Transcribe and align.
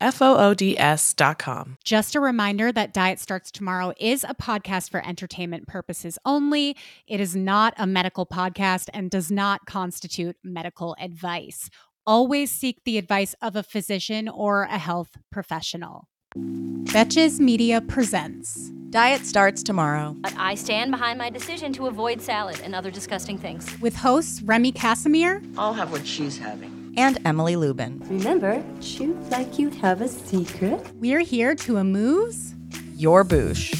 F 0.00 0.20
O 0.20 0.36
O 0.36 0.54
D 0.54 0.78
S 0.78 1.14
dot 1.14 1.38
com. 1.38 1.78
Just 1.82 2.14
a 2.14 2.20
reminder 2.20 2.70
that 2.70 2.92
Diet 2.92 3.18
Starts 3.18 3.50
Tomorrow 3.50 3.94
is 3.98 4.24
a 4.24 4.34
podcast 4.34 4.90
for 4.90 5.06
entertainment 5.06 5.66
purposes 5.66 6.18
only. 6.24 6.76
It 7.06 7.18
is 7.18 7.34
not 7.34 7.72
a 7.78 7.86
medical 7.86 8.26
podcast 8.26 8.88
and 8.92 9.10
does 9.10 9.30
not 9.30 9.64
constitute 9.66 10.36
medical 10.44 10.94
advice. 11.00 11.70
Always 12.06 12.50
seek 12.50 12.84
the 12.84 12.98
advice 12.98 13.34
of 13.40 13.56
a 13.56 13.62
physician 13.62 14.28
or 14.28 14.64
a 14.64 14.78
health 14.78 15.16
professional. 15.32 16.08
Betches 16.36 17.40
Media 17.40 17.80
presents 17.80 18.70
Diet 18.90 19.24
starts 19.24 19.62
tomorrow. 19.62 20.14
I 20.36 20.54
stand 20.54 20.90
behind 20.90 21.18
my 21.18 21.30
decision 21.30 21.72
to 21.72 21.86
avoid 21.86 22.20
salad 22.20 22.60
and 22.62 22.74
other 22.74 22.90
disgusting 22.90 23.38
things. 23.38 23.66
with 23.80 23.96
hosts 23.96 24.42
Remy 24.42 24.72
Casimir, 24.72 25.42
I'll 25.56 25.72
have 25.72 25.90
what 25.90 26.06
she's 26.06 26.36
having. 26.38 26.75
And 26.96 27.18
Emily 27.26 27.56
Lubin. 27.56 28.00
Remember, 28.08 28.62
shoot 28.80 29.16
like 29.30 29.58
you'd 29.58 29.74
have 29.74 30.00
a 30.00 30.08
secret. 30.08 30.80
we're 30.94 31.20
here 31.20 31.54
to 31.56 31.76
amuse. 31.76 32.54
Your 32.96 33.24
boosh. 33.24 33.74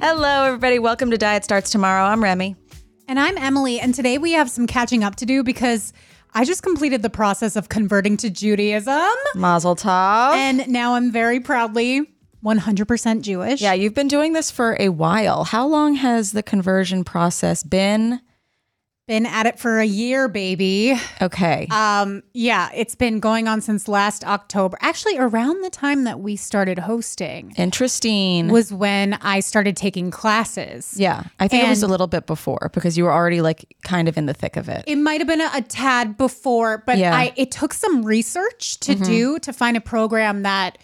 Hello, 0.00 0.44
everybody. 0.44 0.78
Welcome 0.78 1.10
to 1.10 1.18
Diet 1.18 1.42
Starts 1.44 1.70
Tomorrow. 1.70 2.04
I'm 2.04 2.22
Remy. 2.22 2.54
And 3.08 3.18
I'm 3.18 3.36
Emily, 3.36 3.80
and 3.80 3.94
today 3.94 4.18
we 4.18 4.32
have 4.32 4.48
some 4.48 4.66
catching 4.66 5.02
up 5.02 5.16
to 5.16 5.26
do 5.26 5.42
because 5.42 5.92
I 6.32 6.44
just 6.44 6.62
completed 6.62 7.02
the 7.02 7.10
process 7.10 7.56
of 7.56 7.68
converting 7.68 8.16
to 8.18 8.30
Judaism. 8.30 9.10
Mazel 9.34 9.74
tov. 9.76 10.34
And 10.34 10.68
now 10.68 10.94
I'm 10.94 11.10
very 11.10 11.40
proudly 11.40 12.08
100% 12.44 13.22
Jewish. 13.22 13.60
yeah, 13.60 13.72
you've 13.72 13.94
been 13.94 14.08
doing 14.08 14.32
this 14.32 14.50
for 14.50 14.76
a 14.78 14.90
while. 14.90 15.44
How 15.44 15.66
long 15.66 15.94
has 15.94 16.32
the 16.32 16.42
conversion 16.42 17.02
process 17.02 17.62
been? 17.64 18.20
Been 19.06 19.26
at 19.26 19.44
it 19.44 19.58
for 19.58 19.80
a 19.80 19.84
year, 19.84 20.28
baby. 20.28 20.94
Okay. 21.20 21.66
Um, 21.70 22.22
yeah, 22.32 22.70
it's 22.74 22.94
been 22.94 23.20
going 23.20 23.46
on 23.48 23.60
since 23.60 23.86
last 23.86 24.24
October. 24.24 24.78
Actually, 24.80 25.18
around 25.18 25.62
the 25.62 25.68
time 25.68 26.04
that 26.04 26.20
we 26.20 26.36
started 26.36 26.78
hosting 26.78 27.52
Interesting. 27.58 28.48
was 28.48 28.72
when 28.72 29.12
I 29.14 29.40
started 29.40 29.76
taking 29.76 30.10
classes. 30.10 30.94
yeah, 30.96 31.24
I 31.38 31.48
think 31.48 31.64
it 31.64 31.68
was 31.68 31.82
a 31.82 31.86
little 31.86 32.06
bit 32.06 32.26
before 32.26 32.70
because 32.72 32.96
you 32.96 33.04
were 33.04 33.12
already 33.12 33.42
like 33.42 33.76
kind 33.84 34.08
of 34.08 34.16
in 34.16 34.24
the 34.24 34.32
thick 34.32 34.56
of 34.56 34.70
it. 34.70 34.84
It 34.86 34.96
might 34.96 35.20
have 35.20 35.28
been 35.28 35.42
a, 35.42 35.50
a 35.56 35.60
tad 35.60 36.16
before, 36.16 36.82
but 36.86 36.96
Yeah. 36.96 37.14
I 37.14 37.34
it 37.36 37.50
took 37.50 37.74
some 37.74 38.06
research 38.06 38.80
to 38.80 38.94
do 38.94 39.38
to 39.40 39.52
find 39.52 39.76
a 39.76 39.82
program 39.82 40.44
that 40.44 40.78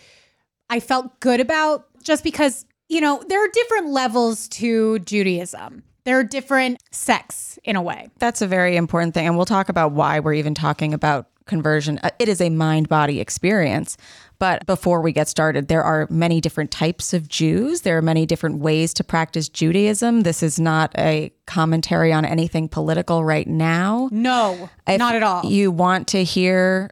I 0.69 0.81
felt 0.81 1.21
good 1.21 1.41
about 1.41 1.87
just 2.03 2.23
because, 2.23 2.67
you 2.91 3.00
know, 3.00 3.25
there 3.28 3.43
are 3.43 3.49
different 3.49 3.87
levels 3.89 4.47
to 4.49 4.99
Judaism. 4.99 5.84
There 6.05 6.19
are 6.19 6.25
different 6.25 6.83
sects 6.91 7.59
in 7.65 7.77
a 7.77 7.83
way. 7.83 8.09
That's 8.19 8.43
a 8.43 8.47
very 8.47 8.77
important 8.77 9.15
thing. 9.15 9.27
And 9.27 9.37
we'll 9.37 9.47
talk 9.47 9.69
about 9.69 9.93
why 9.93 10.21
we're 10.21 10.34
even 10.34 10.55
talking 10.55 10.94
about 10.94 11.27
conversion. 11.47 11.99
Uh, 12.03 12.11
It 12.19 12.28
is 12.28 12.41
a 12.41 12.49
mind 12.50 12.88
body 12.88 13.21
experience. 13.21 13.97
But 14.38 14.65
before 14.65 15.03
we 15.03 15.12
get 15.12 15.28
started, 15.28 15.69
there 15.69 15.83
are 15.83 16.06
many 16.09 16.41
different 16.41 16.71
types 16.71 17.12
of 17.12 17.28
Jews. 17.28 17.83
There 17.83 17.99
are 17.99 18.03
many 18.03 18.25
different 18.25 18.61
ways 18.61 18.94
to 18.94 19.05
practice 19.05 19.50
Judaism. 19.50 20.22
This 20.22 20.43
is 20.43 20.59
not 20.59 20.94
a 20.97 21.31
commentary 21.47 22.11
on 22.11 22.25
anything 22.25 22.67
political 22.69 23.22
right 23.22 23.47
now. 23.47 24.09
No, 24.11 24.71
If 24.87 24.99
not 24.99 25.15
at 25.15 25.22
all. 25.22 25.44
You 25.44 25.71
want 25.71 26.09
to 26.09 26.25
hear 26.25 26.91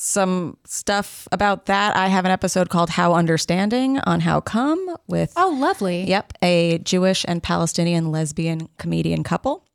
some 0.00 0.56
stuff 0.64 1.28
about 1.30 1.66
that? 1.66 1.94
I 1.94 2.08
have 2.08 2.24
an 2.24 2.30
episode 2.30 2.70
called 2.70 2.90
How 2.90 3.14
Understanding 3.14 3.98
on 4.00 4.20
How 4.20 4.40
Come 4.40 4.96
with 5.06 5.32
oh, 5.36 5.56
lovely. 5.60 6.04
Yep, 6.04 6.32
a 6.42 6.78
Jewish 6.78 7.24
and 7.28 7.42
Palestinian 7.42 8.10
lesbian 8.10 8.68
comedian 8.78 9.22
couple. 9.22 9.66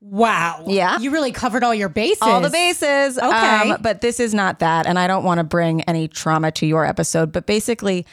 Wow. 0.00 0.64
Yeah. 0.66 0.98
You 0.98 1.12
really 1.12 1.30
covered 1.30 1.62
all 1.62 1.74
your 1.74 1.88
bases. 1.88 2.22
all 2.22 2.40
the 2.40 2.50
bases. 2.50 3.16
Okay. 3.16 3.70
Um, 3.70 3.78
but 3.80 4.00
this 4.00 4.18
is 4.18 4.34
not 4.34 4.58
that. 4.58 4.88
And 4.88 4.98
I 4.98 5.06
don't 5.06 5.22
want 5.22 5.38
to 5.38 5.44
bring 5.44 5.82
any 5.82 6.08
trauma 6.08 6.50
to 6.52 6.66
your 6.66 6.84
episode. 6.84 7.30
But 7.30 7.46
basically, 7.46 8.04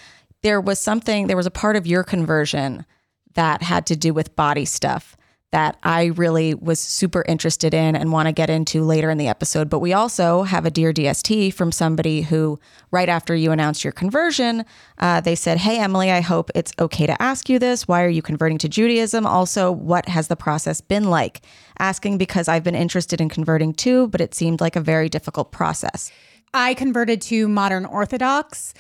there 0.44 0.62
was 0.62 0.80
something, 0.80 1.25
there 1.25 1.36
was 1.36 1.48
a 1.48 1.52
part 1.52 1.75
of 1.75 1.88
your 1.88 2.03
conversion 2.03 2.86
that 3.34 3.64
had 3.64 3.88
to 3.88 3.96
do 3.96 4.14
with 4.14 4.36
body 4.36 4.66
stuff 4.66 5.18
that 5.52 5.78
I 5.82 6.06
really 6.06 6.54
was 6.54 6.80
super 6.80 7.26
interested 7.28 7.74
in 7.74 7.96
and 7.96 8.12
want 8.12 8.28
to 8.28 8.32
get 8.32 8.52
into 8.52 8.84
later 8.84 9.10
in 9.10 9.18
the 9.18 9.28
episode. 9.28 9.70
But 9.70 9.80
we 9.80 9.94
also 9.94 10.44
have 10.44 10.66
a 10.66 10.70
Dear 10.70 10.94
DST 10.94 11.54
from 11.54 11.72
somebody 11.72 12.22
who, 12.22 12.60
right 12.92 13.10
after 13.10 13.36
you 13.36 13.52
announced 13.52 13.84
your 13.84 13.94
conversion, 13.94 14.64
uh, 15.00 15.22
they 15.22 15.34
said, 15.34 15.58
Hey, 15.58 15.80
Emily, 15.80 16.12
I 16.12 16.22
hope 16.22 16.52
it's 16.54 16.72
okay 16.80 17.08
to 17.08 17.20
ask 17.20 17.50
you 17.50 17.58
this. 17.58 17.88
Why 17.88 18.04
are 18.04 18.10
you 18.10 18.22
converting 18.22 18.60
to 18.60 18.70
Judaism? 18.70 19.26
Also, 19.26 19.72
what 19.72 20.08
has 20.08 20.28
the 20.28 20.36
process 20.36 20.82
been 20.82 21.10
like? 21.10 21.42
Asking 21.80 22.20
because 22.20 22.48
I've 22.48 22.64
been 22.64 22.76
interested 22.76 23.20
in 23.20 23.30
converting 23.30 23.74
too, 23.74 24.08
but 24.10 24.22
it 24.22 24.36
seemed 24.36 24.62
like 24.62 24.76
a 24.76 24.81
very 24.81 25.10
difficult 25.10 25.52
process. 25.52 26.12
I 26.54 26.76
converted 26.76 27.22
to 27.24 27.48
modern 27.48 27.86
Orthodox, 27.86 28.74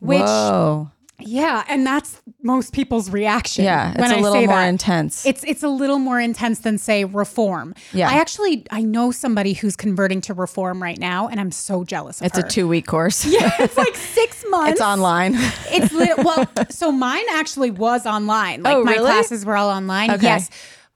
which 0.00 0.20
Whoa. 0.20 0.90
Yeah, 1.18 1.64
and 1.68 1.86
that's 1.86 2.20
most 2.42 2.72
people's 2.72 3.10
reaction. 3.10 3.64
Yeah, 3.64 3.90
it's 3.92 4.00
when 4.00 4.10
a 4.12 4.16
I 4.16 4.20
little 4.20 4.38
more 4.46 4.56
that. 4.56 4.68
intense. 4.68 5.24
It's 5.24 5.42
it's 5.44 5.62
a 5.62 5.68
little 5.68 5.98
more 5.98 6.20
intense 6.20 6.58
than 6.60 6.76
say 6.78 7.04
reform. 7.04 7.74
Yeah. 7.92 8.08
I 8.10 8.14
actually 8.14 8.66
I 8.70 8.82
know 8.82 9.10
somebody 9.10 9.54
who's 9.54 9.76
converting 9.76 10.20
to 10.22 10.34
reform 10.34 10.82
right 10.82 10.98
now, 10.98 11.28
and 11.28 11.40
I'm 11.40 11.50
so 11.50 11.84
jealous 11.84 12.20
of 12.20 12.26
It's 12.26 12.38
her. 12.38 12.44
a 12.44 12.48
two 12.48 12.68
week 12.68 12.86
course. 12.86 13.24
Yeah, 13.26 13.50
it's 13.58 13.76
like 13.76 13.94
six 14.18 14.44
months. 14.50 14.72
it's 14.72 14.80
online. 14.80 15.34
It's 15.70 15.92
lit- 15.92 16.18
well, 16.18 16.46
so 16.70 16.92
mine 16.92 17.24
actually 17.32 17.70
was 17.70 18.06
online. 18.06 18.62
Like 18.62 18.76
Oh, 18.76 18.84
my 18.84 18.96
classes 18.96 19.44
were 19.44 19.56
all 19.56 19.70
online. 19.70 20.10
Okay. 20.12 20.22
Yes. 20.22 20.50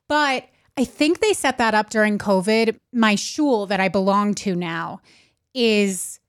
But 0.08 0.44
I 0.76 0.84
think 0.84 1.20
they 1.20 1.32
set 1.32 1.58
that 1.58 1.74
up 1.74 1.90
during 1.90 2.18
COVID. 2.18 2.78
My 2.92 3.14
shul 3.14 3.66
that 3.66 3.80
I 3.80 3.88
belong 3.88 4.34
to 4.36 4.54
now 4.54 5.00
is 5.54 6.19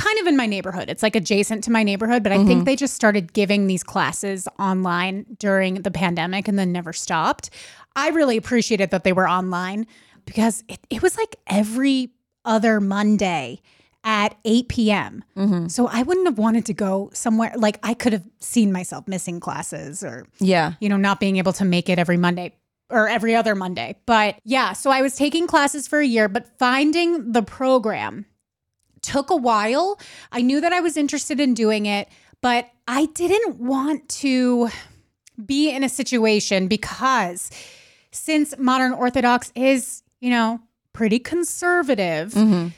kind 0.00 0.18
of 0.20 0.26
in 0.26 0.36
my 0.36 0.46
neighborhood. 0.46 0.88
It's 0.88 1.02
like 1.02 1.14
adjacent 1.14 1.62
to 1.64 1.70
my 1.70 1.82
neighborhood, 1.82 2.22
but 2.22 2.32
I 2.32 2.38
Mm-hmm. 2.38 2.46
think 2.48 2.64
they 2.64 2.76
just 2.76 2.94
started 2.94 3.32
giving 3.34 3.66
these 3.66 3.82
classes 3.82 4.48
online 4.58 5.26
during 5.38 5.82
the 5.82 5.90
pandemic 5.90 6.48
and 6.48 6.58
then 6.58 6.72
never 6.72 6.92
stopped. 6.92 7.50
I 7.94 8.08
really 8.10 8.36
appreciated 8.38 8.90
that 8.90 9.04
they 9.04 9.12
were 9.12 9.28
online 9.28 9.86
because 10.24 10.64
it, 10.68 10.78
it 10.88 11.02
was 11.02 11.18
like 11.18 11.36
every 11.46 12.10
other 12.46 12.80
Monday 12.80 13.60
at 14.02 14.34
8 14.46 14.68
p.m. 14.68 15.24
Mm-hmm. 15.36 15.68
So 15.68 15.86
I 15.86 16.02
wouldn't 16.02 16.26
have 16.26 16.38
wanted 16.38 16.64
to 16.66 16.72
go 16.74 17.10
somewhere 17.12 17.52
like 17.56 17.78
I 17.82 17.92
could 17.92 18.14
have 18.14 18.24
seen 18.38 18.72
myself 18.72 19.06
missing 19.06 19.40
classes 19.40 20.02
or 20.02 20.26
yeah. 20.38 20.72
you 20.80 20.88
know 20.88 20.96
not 20.96 21.20
being 21.20 21.36
able 21.36 21.52
to 21.54 21.66
make 21.66 21.90
it 21.90 21.98
every 21.98 22.16
Monday 22.16 22.54
or 22.88 23.08
every 23.08 23.34
other 23.36 23.54
Monday. 23.54 23.96
But 24.06 24.36
yeah, 24.44 24.72
so 24.72 24.90
I 24.90 25.02
was 25.02 25.14
taking 25.16 25.46
classes 25.46 25.86
for 25.86 25.98
a 25.98 26.06
year, 26.06 26.28
but 26.28 26.48
finding 26.58 27.32
the 27.32 27.42
program 27.42 28.24
took 29.02 29.30
a 29.30 29.36
while. 29.36 29.98
I 30.32 30.42
knew 30.42 30.60
that 30.60 30.72
I 30.72 30.80
was 30.80 30.96
interested 30.96 31.40
in 31.40 31.54
doing 31.54 31.86
it, 31.86 32.08
but 32.40 32.70
I 32.88 33.06
didn't 33.06 33.56
want 33.58 34.08
to 34.20 34.68
be 35.44 35.70
in 35.70 35.84
a 35.84 35.88
situation 35.88 36.68
because 36.68 37.50
since 38.12 38.56
modern 38.58 38.92
Orthodox 38.92 39.52
is, 39.54 40.02
you 40.20 40.30
know, 40.30 40.60
pretty 40.92 41.18
conservative, 41.18 42.32
mm-hmm. 42.32 42.68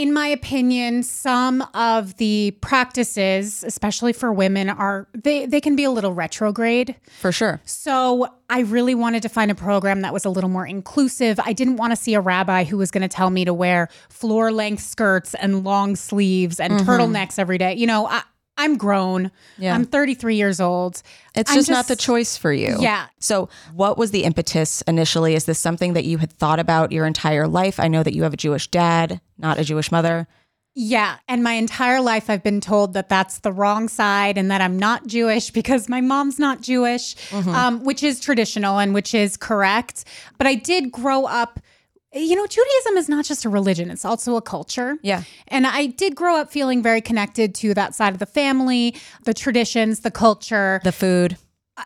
In 0.00 0.14
my 0.14 0.28
opinion, 0.28 1.02
some 1.02 1.60
of 1.74 2.16
the 2.16 2.56
practices, 2.62 3.62
especially 3.62 4.14
for 4.14 4.32
women, 4.32 4.70
are 4.70 5.06
they 5.12 5.44
they 5.44 5.60
can 5.60 5.76
be 5.76 5.84
a 5.84 5.90
little 5.90 6.14
retrograde. 6.14 6.96
For 7.18 7.30
sure. 7.30 7.60
So 7.66 8.26
I 8.48 8.60
really 8.60 8.94
wanted 8.94 9.20
to 9.24 9.28
find 9.28 9.50
a 9.50 9.54
program 9.54 10.00
that 10.00 10.14
was 10.14 10.24
a 10.24 10.30
little 10.30 10.48
more 10.48 10.66
inclusive. 10.66 11.38
I 11.44 11.52
didn't 11.52 11.76
want 11.76 11.92
to 11.92 11.96
see 11.96 12.14
a 12.14 12.20
rabbi 12.22 12.64
who 12.64 12.78
was 12.78 12.90
going 12.90 13.02
to 13.02 13.08
tell 13.08 13.28
me 13.28 13.44
to 13.44 13.52
wear 13.52 13.90
floor 14.08 14.50
length 14.50 14.82
skirts 14.82 15.34
and 15.34 15.64
long 15.64 15.96
sleeves 15.96 16.58
and 16.58 16.72
mm-hmm. 16.72 16.88
turtlenecks 16.88 17.38
every 17.38 17.58
day. 17.58 17.74
You 17.74 17.86
know, 17.86 18.06
I, 18.06 18.22
I'm 18.60 18.76
grown. 18.76 19.30
Yeah. 19.58 19.74
I'm 19.74 19.84
33 19.84 20.36
years 20.36 20.60
old. 20.60 21.02
It's 21.34 21.50
I'm 21.50 21.56
just, 21.56 21.70
not 21.70 21.88
the 21.88 21.96
choice 21.96 22.36
for 22.36 22.52
you. 22.52 22.76
Yeah. 22.78 23.06
So, 23.18 23.48
what 23.74 23.96
was 23.96 24.10
the 24.10 24.24
impetus 24.24 24.82
initially? 24.82 25.34
Is 25.34 25.46
this 25.46 25.58
something 25.58 25.94
that 25.94 26.04
you 26.04 26.18
had 26.18 26.32
thought 26.32 26.58
about 26.58 26.92
your 26.92 27.06
entire 27.06 27.48
life? 27.48 27.80
I 27.80 27.88
know 27.88 28.02
that 28.02 28.14
you 28.14 28.22
have 28.24 28.34
a 28.34 28.36
Jewish 28.36 28.68
dad, 28.68 29.20
not 29.38 29.58
a 29.58 29.64
Jewish 29.64 29.90
mother. 29.90 30.28
Yeah. 30.74 31.16
And 31.26 31.42
my 31.42 31.54
entire 31.54 32.00
life, 32.00 32.30
I've 32.30 32.42
been 32.42 32.60
told 32.60 32.94
that 32.94 33.08
that's 33.08 33.40
the 33.40 33.52
wrong 33.52 33.88
side 33.88 34.38
and 34.38 34.50
that 34.50 34.60
I'm 34.60 34.78
not 34.78 35.06
Jewish 35.06 35.50
because 35.50 35.88
my 35.88 36.00
mom's 36.00 36.38
not 36.38 36.60
Jewish, 36.60 37.16
um, 37.32 37.84
which 37.84 38.02
is 38.02 38.20
traditional 38.20 38.78
and 38.78 38.94
which 38.94 39.12
is 39.12 39.36
correct. 39.36 40.04
But 40.38 40.46
I 40.46 40.54
did 40.54 40.92
grow 40.92 41.24
up. 41.24 41.60
You 42.12 42.34
know, 42.34 42.46
Judaism 42.46 42.96
is 42.96 43.08
not 43.08 43.24
just 43.24 43.44
a 43.44 43.48
religion, 43.48 43.88
it's 43.90 44.04
also 44.04 44.34
a 44.36 44.42
culture. 44.42 44.98
Yeah. 45.02 45.22
And 45.48 45.66
I 45.66 45.86
did 45.86 46.16
grow 46.16 46.36
up 46.36 46.50
feeling 46.50 46.82
very 46.82 47.00
connected 47.00 47.54
to 47.56 47.72
that 47.74 47.94
side 47.94 48.12
of 48.14 48.18
the 48.18 48.26
family, 48.26 48.96
the 49.24 49.34
traditions, 49.34 50.00
the 50.00 50.10
culture, 50.10 50.80
The 50.82 50.90
food. 50.92 51.36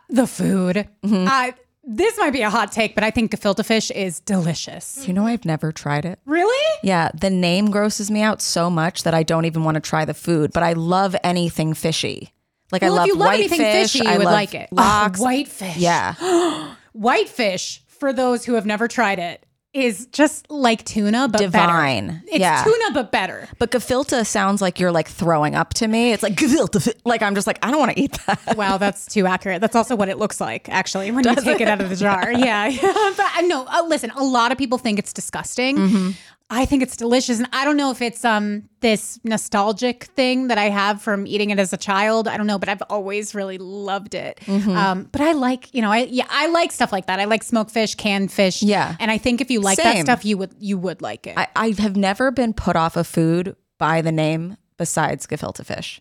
the 0.08 0.26
food. 0.26 0.88
Uh, 1.04 1.52
this 1.86 2.16
might 2.16 2.30
be 2.32 2.40
a 2.40 2.48
hot 2.48 2.72
take, 2.72 2.94
but 2.94 3.04
I 3.04 3.10
think 3.10 3.32
gefilte 3.32 3.62
fish 3.66 3.90
is 3.90 4.20
delicious. 4.20 5.06
You 5.06 5.12
know, 5.12 5.26
I've 5.26 5.44
never 5.44 5.70
tried 5.72 6.06
it. 6.06 6.18
Really? 6.24 6.78
Yeah, 6.82 7.10
the 7.14 7.28
name 7.28 7.70
grosses 7.70 8.10
me 8.10 8.22
out 8.22 8.40
so 8.40 8.70
much 8.70 9.02
that 9.02 9.12
I 9.12 9.22
don't 9.24 9.44
even 9.44 9.62
want 9.62 9.74
to 9.74 9.80
try 9.82 10.06
the 10.06 10.14
food, 10.14 10.52
but 10.54 10.62
I 10.62 10.72
love 10.72 11.14
anything 11.22 11.74
fishy. 11.74 12.32
Like 12.72 12.82
I 12.82 12.88
love 12.88 13.06
if 13.06 13.08
you 13.08 13.14
love 13.18 13.34
anything 13.34 13.60
whitefish. 13.60 13.92
fishy, 13.92 14.04
you 14.06 14.10
I 14.10 14.16
would 14.16 14.24
like 14.24 14.54
it. 14.54 14.70
Oh, 14.72 14.76
Lox. 14.76 15.20
whitefish. 15.20 15.76
Yeah. 15.76 16.74
Whitefish, 16.94 17.82
for 17.88 18.12
those 18.12 18.44
who 18.46 18.54
have 18.54 18.64
never 18.66 18.88
tried 18.88 19.18
it, 19.18 19.43
is 19.74 20.06
just 20.06 20.48
like 20.50 20.84
tuna, 20.84 21.28
but 21.28 21.38
Divine. 21.40 22.06
better. 22.06 22.22
It's 22.28 22.38
Yeah. 22.38 22.62
tuna, 22.62 22.90
but 22.94 23.10
better. 23.10 23.48
But 23.58 23.72
gefilte 23.72 24.24
sounds 24.24 24.62
like 24.62 24.78
you're 24.78 24.92
like 24.92 25.08
throwing 25.08 25.54
up 25.56 25.74
to 25.74 25.88
me. 25.88 26.12
It's 26.12 26.22
like 26.22 26.34
gefilte. 26.36 26.92
Like 27.04 27.22
I'm 27.22 27.34
just 27.34 27.46
like 27.48 27.58
I 27.62 27.70
don't 27.70 27.80
want 27.80 27.92
to 27.92 28.00
eat 28.00 28.16
that. 28.26 28.40
Wow, 28.56 28.78
that's 28.78 29.04
too 29.06 29.26
accurate. 29.26 29.60
That's 29.60 29.74
also 29.74 29.96
what 29.96 30.08
it 30.08 30.16
looks 30.16 30.40
like, 30.40 30.68
actually, 30.68 31.10
when 31.10 31.24
you 31.24 31.34
take 31.34 31.60
it? 31.60 31.66
out 31.68 31.80
of 31.80 31.88
the 31.90 31.96
jar. 32.06 32.30
Yeah. 32.32 32.66
yeah. 32.66 32.80
but 33.16 33.26
uh, 33.36 33.40
no, 33.42 33.66
uh, 33.66 33.82
listen, 33.86 34.10
a 34.10 34.22
lot 34.22 34.52
of 34.52 34.58
people 34.58 34.78
think 34.78 34.98
it's 35.00 35.12
disgusting. 35.12 35.76
Mm-hmm. 35.76 36.10
I 36.50 36.66
think 36.66 36.82
it's 36.82 36.96
delicious. 36.96 37.38
And 37.38 37.48
I 37.52 37.64
don't 37.64 37.76
know 37.76 37.90
if 37.90 38.02
it's 38.02 38.24
um 38.24 38.68
this 38.80 39.18
nostalgic 39.24 40.04
thing 40.04 40.48
that 40.48 40.58
I 40.58 40.68
have 40.68 41.00
from 41.00 41.26
eating 41.26 41.50
it 41.50 41.58
as 41.58 41.72
a 41.72 41.76
child. 41.76 42.28
I 42.28 42.36
don't 42.36 42.46
know, 42.46 42.58
but 42.58 42.68
I've 42.68 42.82
always 42.90 43.34
really 43.34 43.58
loved 43.58 44.14
it. 44.14 44.40
Mm-hmm. 44.44 44.70
Um, 44.70 45.08
but 45.10 45.20
I 45.20 45.32
like, 45.32 45.74
you 45.74 45.80
know, 45.82 45.90
I 45.90 46.04
yeah, 46.04 46.26
I 46.28 46.48
like 46.48 46.70
stuff 46.70 46.92
like 46.92 47.06
that. 47.06 47.18
I 47.18 47.24
like 47.24 47.42
smoked 47.42 47.70
fish, 47.70 47.94
canned 47.94 48.30
fish. 48.30 48.62
Yeah. 48.62 48.96
And 49.00 49.10
I 49.10 49.18
think 49.18 49.40
if 49.40 49.50
you 49.50 49.60
like 49.60 49.78
that 49.78 49.98
stuff, 49.98 50.24
you 50.24 50.36
would 50.38 50.54
you 50.58 50.78
would 50.78 51.02
like 51.02 51.26
it. 51.26 51.36
I, 51.36 51.48
I 51.56 51.74
have 51.78 51.96
never 51.96 52.30
been 52.30 52.52
put 52.52 52.76
off 52.76 52.96
a 52.96 53.04
food 53.04 53.56
by 53.78 54.02
the 54.02 54.12
name 54.12 54.56
besides 54.76 55.26
gefilte 55.26 55.64
fish. 55.64 56.00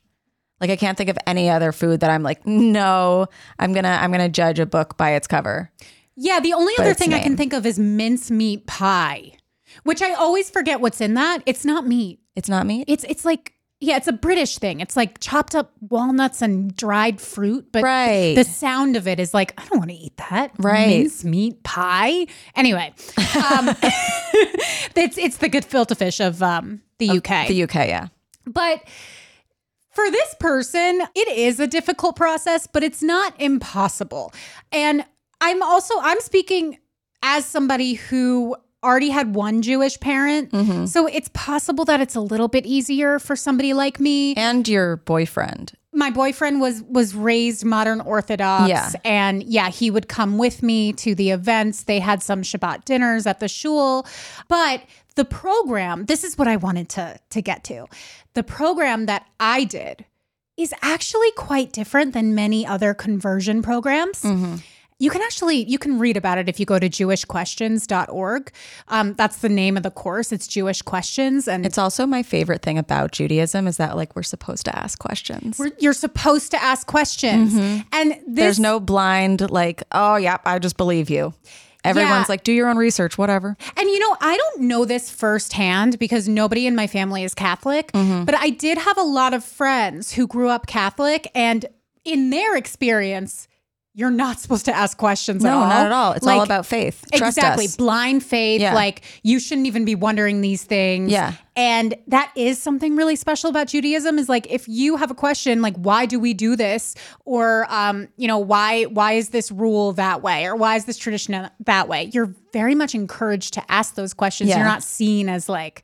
Like 0.60 0.69
I 0.69 0.75
can't 0.75 0.98
think 0.98 1.10
of 1.10 1.18
any 1.25 1.50
other 1.50 1.72
food 1.72 2.01
that 2.01 2.10
I'm 2.10 2.24
like, 2.24 2.45
no, 2.45 3.28
I'm 3.60 3.74
gonna 3.74 3.98
I'm 4.01 4.12
gonna 4.12 4.30
judge 4.30 4.60
a 4.60 4.66
book 4.66 4.98
by 4.98 5.12
its 5.12 5.28
cover. 5.28 5.72
Yeah, 6.16 6.40
the 6.40 6.54
only 6.54 6.74
But 6.78 6.84
other 6.84 6.94
thing 6.94 7.13
I 7.13 7.19
can 7.19 7.36
think 7.36 7.54
of 7.54 7.66
is 7.66 7.80
mincemeat 7.80 8.68
pie, 8.68 9.34
which 9.84 10.02
I 10.02 10.14
always 10.14 10.50
forget 10.50 10.80
what's 10.81 11.02
in 11.02 11.14
that. 11.16 11.44
It's 11.46 11.66
not 11.66 11.88
meat. 11.88 12.20
It's 12.36 12.50
not 12.50 12.66
meat. 12.66 12.86
It's 12.88 13.04
it's 13.06 13.25
like 13.25 13.54
yeah, 13.80 13.98
it's 13.98 14.08
a 14.08 14.14
British 14.14 14.60
thing. 14.60 14.80
It's 14.80 14.96
like 14.96 15.20
chopped 15.20 15.56
up 15.56 15.74
walnuts 15.81 16.42
and 16.42 16.74
dried 16.75 17.20
fruit, 17.20 17.68
but 17.74 17.84
Right. 17.84 18.34
the 18.34 18.46
sound 18.46 18.96
of 18.96 19.10
it 19.10 19.20
is 19.20 19.34
like 19.34 19.54
I 19.60 19.66
don't 19.68 19.80
want 19.80 19.90
to 19.92 19.98
eat 19.98 20.16
that. 20.30 20.52
Right. 20.58 20.88
mincemeat 21.02 21.64
pie. 21.64 22.28
Anyway, 22.56 22.94
um, 23.18 23.70
it's 24.96 25.18
it's 25.18 25.38
the 25.38 25.50
gefilte 25.50 25.98
fish 25.98 26.19
of 26.19 26.42
um, 26.42 26.81
the 27.00 27.10
UK. 27.10 27.48
The 27.48 27.64
UK, 27.64 27.76
yeah. 27.88 28.08
But 28.46 28.84
for 29.92 30.10
this 30.10 30.36
person, 30.40 31.02
it 31.14 31.28
is 31.38 31.60
a 31.60 31.68
difficult 31.68 32.16
process, 32.16 32.68
but 32.68 32.84
it's 32.84 33.04
not 33.04 33.40
impossible. 33.40 34.34
And 34.72 35.06
I'm 35.42 35.62
also 35.62 35.94
I'm 36.00 36.19
speaking 36.22 36.78
as 37.22 37.46
somebody 37.46 37.94
who 37.94 38.56
already 38.83 39.09
had 39.09 39.33
one 39.35 39.62
Jewish 39.62 40.00
parent. 40.00 40.51
Mm-hmm. 40.51 40.85
So 40.85 41.07
it's 41.07 41.30
possible 41.33 41.85
that 41.85 42.01
it's 42.01 42.15
a 42.15 42.21
little 42.21 42.47
bit 42.47 42.65
easier 42.65 43.19
for 43.19 43.35
somebody 43.35 43.74
like 43.74 44.00
me. 44.00 44.33
And 44.35 44.68
your 44.68 44.97
boyfriend. 44.97 45.74
My 45.95 46.09
boyfriend 46.09 46.59
was 46.59 46.81
was 46.83 47.13
raised 47.15 47.63
modern 47.63 48.01
orthodox 48.01 48.69
Yeah. 48.69 48.91
and 49.06 49.44
yeah, 49.44 49.69
he 49.69 49.91
would 49.91 50.07
come 50.07 50.38
with 50.39 50.63
me 50.63 50.91
to 50.94 51.13
the 51.15 51.30
events. 51.30 51.83
They 51.83 52.00
had 52.00 52.24
some 52.24 52.41
Shabbat 52.41 52.85
dinners 52.85 53.27
at 53.27 53.39
the 53.39 53.47
shul, 53.47 54.06
but 54.47 54.81
the 55.15 55.24
program, 55.25 56.06
this 56.06 56.24
is 56.24 56.35
what 56.38 56.47
I 56.47 56.56
wanted 56.56 56.89
to 56.89 57.19
to 57.30 57.41
get 57.44 57.63
to. 57.65 57.85
The 58.33 58.41
program 58.44 59.06
that 59.06 59.27
I 59.39 59.63
did 59.65 60.06
is 60.57 60.74
actually 60.81 61.31
quite 61.38 61.71
different 61.71 62.13
than 62.13 62.33
many 62.33 62.65
other 62.65 62.94
conversion 62.95 63.62
programs. 63.62 64.25
You 65.04 65.10
can 65.12 65.22
actually 65.22 65.66
you 65.74 65.78
can 65.78 66.00
read 66.00 66.16
about 66.18 66.38
it 66.38 66.48
if 66.48 66.60
you 66.62 66.66
go 66.66 66.80
to 66.80 66.90
jewishquestions.org. 66.90 68.52
Um, 68.88 69.14
that's 69.16 69.38
the 69.38 69.50
name 69.50 69.78
of 69.78 69.84
the 69.84 69.92
course. 69.92 70.32
It's 70.32 70.48
Jewish 70.48 70.82
Questions 70.82 71.48
and 71.48 71.66
It's 71.66 71.78
also 71.78 72.06
my 72.06 72.24
favorite 72.24 72.62
thing 72.62 72.78
about 72.78 73.12
Judaism 73.12 73.68
is 73.68 73.78
that 73.78 73.96
like 73.96 74.16
we're 74.16 74.24
supposed 74.24 74.66
to 74.66 74.76
ask 74.78 75.00
questions. 75.00 75.60
we're- 75.60 75.72
you're 75.80 75.94
supposed 75.94 76.52
to 76.52 76.64
ask 76.64 76.88
questions. 76.88 77.54
And 77.92 78.12
this 78.12 78.20
There's 78.28 78.60
no 78.60 78.80
blind 78.80 79.50
like, 79.52 79.84
oh 79.92 80.16
yeah, 80.16 80.38
I 80.46 80.60
just 80.60 80.78
believe 80.78 81.10
you. 81.10 81.34
Everyone's 81.84 82.12
Yeah. 82.12 82.26
like, 82.30 82.44
do 82.46 82.54
your 82.54 82.70
own 82.70 82.78
research, 82.78 83.18
whatever. 83.18 83.58
And 83.76 83.90
you 83.90 84.00
know, 84.00 84.16
I 84.22 84.38
don't 84.38 84.62
know 84.62 84.86
this 84.86 85.10
firsthand 85.10 86.00
because 86.00 86.30
nobody 86.30 86.66
in 86.66 86.76
my 86.76 86.88
family 86.88 87.24
is 87.26 87.34
Catholic, 87.36 87.92
Mm-hmm. 87.92 88.24
but 88.24 88.36
I 88.36 88.52
did 88.52 88.78
have 88.78 88.98
a 88.98 89.04
lot 89.04 89.34
of 89.34 89.44
friends 89.44 90.14
who 90.14 90.28
grew 90.28 90.48
up 90.48 90.66
Catholic 90.66 91.30
and 91.36 91.66
in 92.06 92.30
their 92.30 92.56
experience, 92.56 93.48
you're 93.95 94.10
not 94.10 94.40
supposed 94.40 94.66
to 94.66 94.75
ask 94.75 94.98
questions 94.98 95.45
at 95.45 95.50
No, 95.50 95.60
all. 95.60 95.68
not 95.68 95.86
at 95.86 95.92
all. 95.92 96.13
It's 96.13 96.25
all 96.25 96.42
about 96.42 96.66
faith. 96.66 97.06
Trust 97.13 97.38
exactly. 97.38 97.66
us. 97.66 97.75
Blind 97.75 98.24
faith. 98.24 98.60
Yeah. 98.60 98.74
Like 98.74 99.04
you 99.22 99.40
shouldn't 99.40 99.68
even 99.68 99.86
be 99.86 99.94
wondering 99.94 100.42
these 100.42 100.63
things. 100.63 101.12
Yeah. 101.12 101.34
And 101.56 101.94
that 102.07 102.31
is 102.36 102.60
something 102.60 102.95
really 102.95 103.16
special 103.16 103.51
about 103.51 103.68
Judaism 103.68 104.18
is 104.18 104.28
like 104.30 104.48
if 104.50 104.68
you 104.68 104.95
have 104.98 105.12
a 105.12 105.13
question 105.13 105.62
like 105.62 105.75
why 105.78 106.07
do 106.07 106.19
we 106.19 106.34
do 106.34 106.56
this 106.56 106.95
or 107.25 107.68
um 107.69 108.07
you 108.18 108.28
know 108.28 108.40
why 108.40 108.86
why 108.86 109.12
is 109.13 109.30
this 109.30 109.51
rule 109.51 109.94
that 109.94 110.24
way 110.24 110.45
or 110.48 110.56
why 110.56 110.75
is 110.75 110.86
this 110.86 110.98
tradition 110.98 111.48
that 111.66 111.88
way 111.88 112.10
you're 112.13 112.34
very 112.51 112.74
much 112.74 112.95
encouraged 112.95 113.54
to 113.54 113.72
ask 113.72 113.94
those 113.94 114.16
questions 114.16 114.50
Yeah. 114.50 114.57
you're 114.57 114.66
not 114.66 114.81
seen 114.81 115.30
as 115.30 115.48
like 115.48 115.84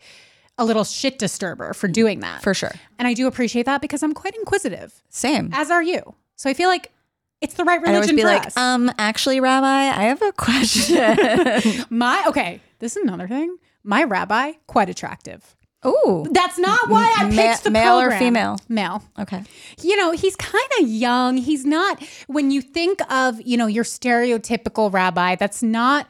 a 0.58 0.66
little 0.66 0.84
shit 0.84 1.20
disturber 1.20 1.74
for 1.74 1.88
doing 1.88 2.22
that 2.22 2.42
For 2.42 2.56
sure. 2.56 2.72
and 2.98 3.08
I 3.08 3.14
do 3.14 3.28
appreciate 3.28 3.68
that 3.68 3.82
because 3.82 4.02
I'm 4.02 4.14
quite 4.16 4.36
inquisitive 4.36 5.00
Same. 5.10 5.52
as 5.54 5.70
are 5.70 5.84
you 5.84 6.16
so 6.36 6.50
I 6.50 6.56
feel 6.56 6.70
like 6.70 6.92
it's 7.42 7.54
the 7.56 7.64
right 7.64 7.82
religion 7.82 8.16
be 8.16 8.22
for 8.22 8.28
like, 8.28 8.48
us 8.48 8.58
um, 8.58 8.92
actually, 8.98 9.40
Rabbi, 9.40 9.66
I 9.66 10.04
have 10.04 10.22
a 10.22 10.32
question. 10.34 11.86
my 11.90 12.24
okay 12.28 12.62
this 12.80 12.96
is 12.96 13.04
another 13.04 13.28
thing 13.28 13.58
my 13.84 14.04
rabbi 14.04 14.54
quite 14.68 14.90
attractive 14.90 15.56
Oh, 15.82 16.28
that's 16.32 16.58
not 16.58 16.90
why 16.90 17.14
I 17.18 17.30
Ma- 17.30 17.30
picked 17.30 17.64
the 17.64 17.72
male 17.72 18.02
or 18.02 18.12
female? 18.12 18.60
Male. 18.68 19.02
Okay. 19.18 19.44
you 19.82 19.96
know, 19.96 20.12
he's 20.12 20.36
kind 20.36 20.68
of 20.82 20.90
young. 20.90 21.38
He's 21.38 21.66
not, 21.66 22.04
when 22.28 22.52
you 22.52 22.62
think 22.62 23.00
of, 23.10 23.42
you 23.42 23.56
know, 23.56 23.68
your 23.68 23.86
stereotypical 23.86 24.92
rabbi, 24.92 25.36
that's 25.36 25.64
not 25.64 26.06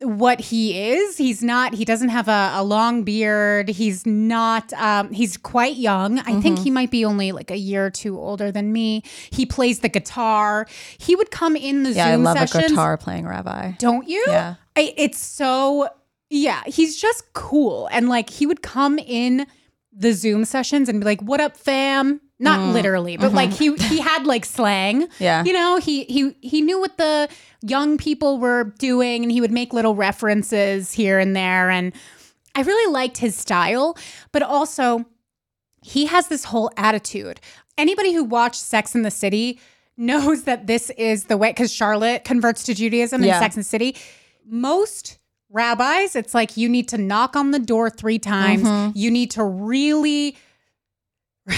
what 0.00 0.40
he 0.40 0.90
is. 0.92 1.18
He's 1.18 1.42
not, 1.42 1.74
he 1.74 1.84
doesn't 1.84 2.08
have 2.08 2.26
a, 2.28 2.52
a 2.54 2.64
long 2.64 3.02
beard. 3.04 3.68
He's 3.68 4.06
not, 4.06 4.72
um, 4.74 5.12
he's 5.12 5.36
quite 5.36 5.76
young. 5.76 6.18
I 6.20 6.40
think 6.40 6.56
Mm-hmm. 6.56 6.64
he 6.64 6.70
might 6.70 6.90
be 6.90 7.04
only 7.04 7.32
like 7.32 7.50
a 7.50 7.56
year 7.56 7.86
or 7.86 7.90
two 7.90 8.18
older 8.18 8.50
than 8.50 8.72
me. 8.72 9.02
He 9.30 9.44
plays 9.46 9.80
the 9.80 9.88
guitar. 9.90 10.66
He 10.98 11.14
would 11.16 11.30
come 11.30 11.54
in 11.56 11.82
the. 11.82 11.90
Yeah, 11.92 12.12
Zoom 12.14 12.26
I 12.26 12.32
love 12.32 12.38
sessions. 12.48 12.64
a 12.64 12.68
guitar 12.70 12.96
playing 12.96 13.26
rabbi. 13.26 13.72
Don't 13.78 14.08
you? 14.08 14.24
Yeah. 14.26 14.54
I, 14.76 14.94
it's 14.96 15.18
so, 15.18 15.88
yeah, 16.30 16.62
he's 16.66 16.98
just 17.00 17.32
cool. 17.34 17.88
And 17.92 18.08
like 18.08 18.30
he 18.30 18.46
would 18.46 18.62
come 18.62 18.98
in 18.98 19.46
the 19.92 20.12
Zoom 20.12 20.44
sessions 20.44 20.88
and 20.88 21.00
be 21.00 21.04
like, 21.04 21.20
"What 21.20 21.40
up, 21.40 21.56
fam?" 21.56 22.20
Not 22.42 22.72
literally, 22.72 23.16
but 23.16 23.32
like 23.32 23.52
he 23.52 23.76
he 23.76 24.00
had 24.00 24.26
like 24.26 24.44
slang. 24.44 25.08
Yeah. 25.18 25.44
You 25.44 25.52
know, 25.52 25.76
he 25.76 26.04
he 26.04 26.34
he 26.40 26.62
knew 26.62 26.80
what 26.80 26.96
the 26.96 27.28
young 27.62 27.98
people 27.98 28.38
were 28.38 28.64
doing 28.78 29.22
and 29.22 29.30
he 29.30 29.40
would 29.40 29.52
make 29.52 29.72
little 29.74 29.94
references 29.94 30.92
here 30.92 31.18
and 31.18 31.36
there 31.36 31.68
and 31.70 31.92
I 32.54 32.62
really 32.62 32.92
liked 32.92 33.18
his 33.18 33.36
style, 33.36 33.96
but 34.32 34.42
also 34.42 35.04
he 35.82 36.06
has 36.06 36.28
this 36.28 36.44
whole 36.44 36.70
attitude. 36.76 37.40
Anybody 37.78 38.12
who 38.12 38.24
watched 38.24 38.60
Sex 38.60 38.94
in 38.94 39.02
the 39.02 39.10
City 39.10 39.60
knows 39.96 40.44
that 40.44 40.66
this 40.66 40.90
is 40.90 41.24
the 41.24 41.36
way 41.36 41.50
because 41.50 41.72
Charlotte 41.72 42.24
converts 42.24 42.64
to 42.64 42.74
Judaism 42.74 43.22
in 43.22 43.30
Sex 43.30 43.54
and 43.54 43.64
the 43.64 43.68
City. 43.68 43.96
Most 44.46 45.18
rabbis, 45.50 46.16
it's 46.16 46.34
like 46.34 46.56
you 46.56 46.68
need 46.68 46.88
to 46.88 46.98
knock 46.98 47.36
on 47.36 47.50
the 47.50 47.58
door 47.58 47.90
three 47.90 48.18
times. 48.18 48.62
Mm-hmm. 48.62 48.96
You 48.96 49.10
need 49.10 49.30
to 49.32 49.44
really, 49.44 50.36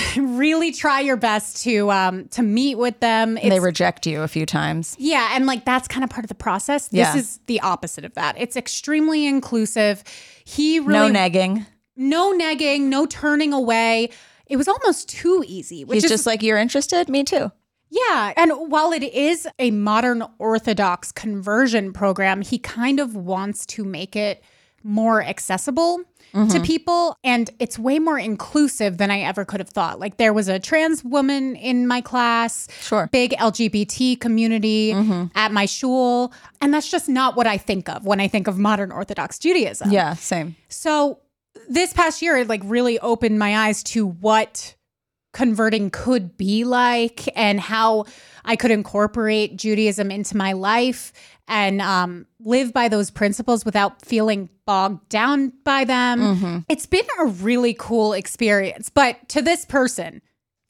really 0.17 0.73
try 0.73 1.01
your 1.01 1.17
best 1.17 1.63
to 1.65 1.91
um 1.91 2.29
to 2.29 2.43
meet 2.43 2.77
with 2.79 2.99
them. 3.01 3.35
they 3.35 3.61
reject 3.61 4.07
you 4.07 4.23
a 4.23 4.29
few 4.29 4.47
times. 4.47 4.97
yeah, 4.99 5.31
and 5.35 5.47
like 5.47 5.65
that's 5.65 5.89
kind 5.89 6.05
of 6.05 6.11
part 6.11 6.25
of 6.25 6.29
the 6.29 6.35
process. 6.35 6.89
This 6.89 6.99
Yeah. 6.99 7.17
is 7.17 7.41
the 7.47 7.61
opposite 7.61 8.05
of 8.05 8.15
that. 8.15 8.35
It's 8.39 8.57
extremely 8.57 9.27
inclusive. 9.27 10.03
He 10.45 10.79
No 10.81 10.87
really 10.87 11.13
negging. 11.13 11.67
no 11.97 12.37
negging, 12.37 12.83
no 12.83 13.07
turning 13.07 13.53
away. 13.53 14.11
it 14.47 14.57
was 14.57 14.69
almost 14.69 15.09
too 15.09 15.45
easy. 15.47 15.85
Which 15.85 15.97
He's 15.97 16.05
is 16.05 16.11
just 16.11 16.27
like, 16.27 16.43
you're 16.43 16.59
interested? 16.59 17.09
Me 17.09 17.25
too. 17.25 17.51
yeah, 17.91 18.33
and 18.37 18.53
while 18.71 18.93
it 18.93 19.03
is 19.03 19.47
a 19.59 19.71
modern 19.71 20.23
Orthodox 20.39 21.11
conversion 21.13 21.93
program, 21.93 22.43
he 22.43 22.59
kind 22.59 23.01
of 23.01 23.15
wants 23.17 23.65
to 23.67 23.85
make 23.85 24.15
it 24.17 24.43
more 24.83 25.23
accessible 25.23 26.01
to 26.33 26.39
mm-hmm. 26.39 26.63
people. 26.63 27.17
And 27.23 27.51
it's 27.59 27.79
way 27.79 27.99
more 27.99 28.19
inclusive 28.19 28.99
than 28.99 29.11
I 29.11 29.21
ever 29.21 29.45
could 29.45 29.61
have 29.61 29.69
thought. 29.69 30.01
Like, 30.01 30.17
there 30.17 30.33
was 30.33 30.49
a 30.49 30.59
trans 30.59 31.05
woman 31.05 31.57
in 31.57 31.87
my 31.87 32.01
class, 32.01 32.69
Sure. 32.81 33.09
big 33.13 33.33
LGBT 33.33 34.19
community 34.21 34.93
mm-hmm. 34.93 35.27
at 35.35 35.53
my 35.53 35.67
shul. 35.67 36.33
And 36.61 36.73
that's 36.73 36.91
just 36.91 37.09
not 37.09 37.37
what 37.37 37.47
I 37.47 37.59
think 37.59 37.89
of 37.89 38.07
when 38.07 38.21
I 38.21 38.29
think 38.29 38.47
of 38.47 38.59
modern 38.59 38.93
Orthodox 38.93 39.39
Judaism. 39.39 39.91
Yeah, 39.91 40.15
same. 40.15 40.57
So 40.69 41.21
this 41.69 41.93
past 41.93 42.23
year, 42.23 42.39
it 42.39 42.49
like 42.49 42.63
really 42.65 42.99
opened 42.99 43.39
my 43.39 43.67
eyes 43.67 43.83
to 43.85 44.07
what 44.07 44.75
converting 45.33 45.91
could 45.91 46.37
be 46.37 46.65
like 46.65 47.29
and 47.37 47.59
how 47.59 48.05
I 48.45 48.57
could 48.57 48.71
incorporate 48.71 49.57
Judaism 49.57 50.11
into 50.11 50.37
my 50.37 50.53
life 50.53 51.13
and 51.53 51.83
um, 51.83 52.27
live 52.41 52.73
by 52.73 52.89
those 52.89 53.11
principles 53.11 53.63
without 53.63 54.01
feeling 54.05 54.49
bogged 54.65 55.07
down 55.11 55.53
by 55.65 55.85
them. 55.85 56.65
It's 56.71 56.87
been 56.87 57.05
a 57.21 57.27
really 57.27 57.75
cool 57.79 58.15
experience. 58.15 58.89
But 58.89 59.29
to 59.29 59.43
this 59.43 59.67
person, 59.67 60.23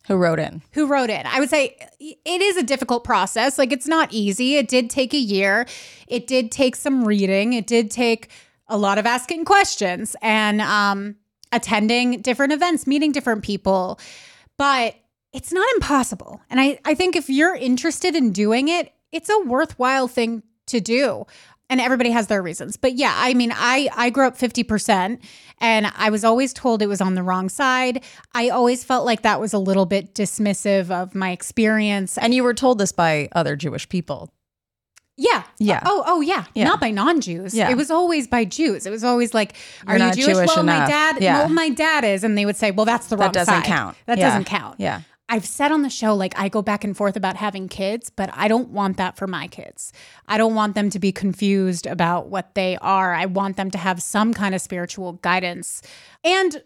Who 0.08 0.16
wrote 0.16 0.40
in? 0.40 0.60
who 0.72 0.86
wrote 0.88 1.08
it. 1.08 1.24
I 1.24 1.38
would 1.38 1.50
say 1.50 1.76
it 2.00 2.42
is 2.42 2.56
a 2.56 2.64
difficult 2.64 3.04
process. 3.04 3.58
Like 3.58 3.70
it's 3.70 3.86
not 3.86 4.12
easy. 4.12 4.56
It 4.56 4.66
did 4.66 4.90
take 4.90 5.14
a 5.14 5.18
year. 5.18 5.66
It 6.08 6.26
did 6.26 6.50
take 6.50 6.74
some 6.74 7.04
reading. 7.04 7.52
It 7.52 7.68
did 7.68 7.88
take 7.88 8.30
a 8.66 8.76
lot 8.76 8.98
of 8.98 9.06
asking 9.06 9.44
questions 9.44 10.16
and 10.20 10.60
um, 10.60 11.14
attending 11.52 12.22
different 12.22 12.52
events, 12.52 12.88
meeting 12.88 13.12
different 13.12 13.44
people. 13.44 14.00
But 14.58 14.96
it's 15.32 15.52
not 15.52 15.66
impossible. 15.76 16.40
And 16.50 16.58
I, 16.60 16.80
I 16.84 16.94
think 16.94 17.14
if 17.14 17.30
you're 17.30 17.54
interested 17.54 18.16
in 18.16 18.32
doing 18.32 18.66
it, 18.66 18.92
it's 19.12 19.28
a 19.30 19.38
worthwhile 19.46 20.08
thing 20.08 20.42
to 20.66 20.80
do. 20.80 21.26
And 21.70 21.80
everybody 21.80 22.10
has 22.10 22.26
their 22.26 22.42
reasons. 22.42 22.76
But 22.76 22.94
yeah, 22.96 23.14
I 23.16 23.32
mean, 23.32 23.50
I 23.54 23.88
I 23.96 24.10
grew 24.10 24.26
up 24.26 24.36
50% 24.36 25.18
and 25.58 25.92
I 25.96 26.10
was 26.10 26.22
always 26.22 26.52
told 26.52 26.82
it 26.82 26.86
was 26.86 27.00
on 27.00 27.14
the 27.14 27.22
wrong 27.22 27.48
side. 27.48 28.04
I 28.34 28.50
always 28.50 28.84
felt 28.84 29.06
like 29.06 29.22
that 29.22 29.40
was 29.40 29.54
a 29.54 29.58
little 29.58 29.86
bit 29.86 30.14
dismissive 30.14 30.90
of 30.90 31.14
my 31.14 31.30
experience. 31.30 32.18
And 32.18 32.34
you 32.34 32.42
were 32.44 32.52
told 32.52 32.76
this 32.78 32.92
by 32.92 33.30
other 33.32 33.56
Jewish 33.56 33.88
people. 33.88 34.30
Yeah. 35.16 35.44
Yeah. 35.58 35.82
Oh, 35.84 36.02
oh 36.06 36.20
yeah. 36.20 36.44
Yeah. 36.54 36.64
Not 36.64 36.80
by 36.80 36.90
non-Jews. 36.90 37.54
Yeah. 37.54 37.70
It 37.70 37.76
was 37.76 37.90
always 37.90 38.26
by 38.26 38.44
Jews. 38.44 38.86
It 38.86 38.90
was 38.90 39.04
always 39.04 39.32
like, 39.32 39.54
You're 39.86 39.98
you 39.98 40.12
Jewish?" 40.12 40.26
Jewish 40.26 40.48
well, 40.48 40.64
my 40.64 40.86
dad. 40.86 41.22
Yeah. 41.22 41.38
Well, 41.38 41.48
my 41.50 41.68
dad 41.68 42.04
is, 42.04 42.24
and 42.24 42.36
they 42.36 42.44
would 42.46 42.56
say, 42.56 42.70
"Well, 42.70 42.86
that's 42.86 43.06
the 43.08 43.16
wrong 43.16 43.28
side. 43.28 43.34
That 43.34 43.46
doesn't 43.46 43.54
side. 43.54 43.64
count. 43.64 43.96
That 44.06 44.18
Yeah. 44.18 44.28
doesn't 44.28 44.44
count." 44.44 44.80
Yeah. 44.80 45.02
I've 45.28 45.46
said 45.46 45.72
on 45.72 45.82
the 45.82 45.88
show, 45.88 46.14
like, 46.14 46.38
I 46.38 46.48
go 46.48 46.60
back 46.60 46.84
and 46.84 46.96
forth 46.96 47.16
about 47.16 47.36
having 47.36 47.68
kids, 47.68 48.10
but 48.10 48.28
I 48.34 48.48
don't 48.48 48.68
want 48.68 48.98
that 48.98 49.16
for 49.16 49.26
my 49.26 49.46
kids. 49.46 49.92
I 50.28 50.36
don't 50.36 50.54
want 50.54 50.74
them 50.74 50.90
to 50.90 50.98
be 50.98 51.10
confused 51.10 51.86
about 51.86 52.28
what 52.28 52.54
they 52.54 52.76
are. 52.78 53.14
I 53.14 53.26
want 53.26 53.56
them 53.56 53.70
to 53.70 53.78
have 53.78 54.02
some 54.02 54.34
kind 54.34 54.54
of 54.54 54.60
spiritual 54.60 55.14
guidance 55.14 55.80
and 56.22 56.62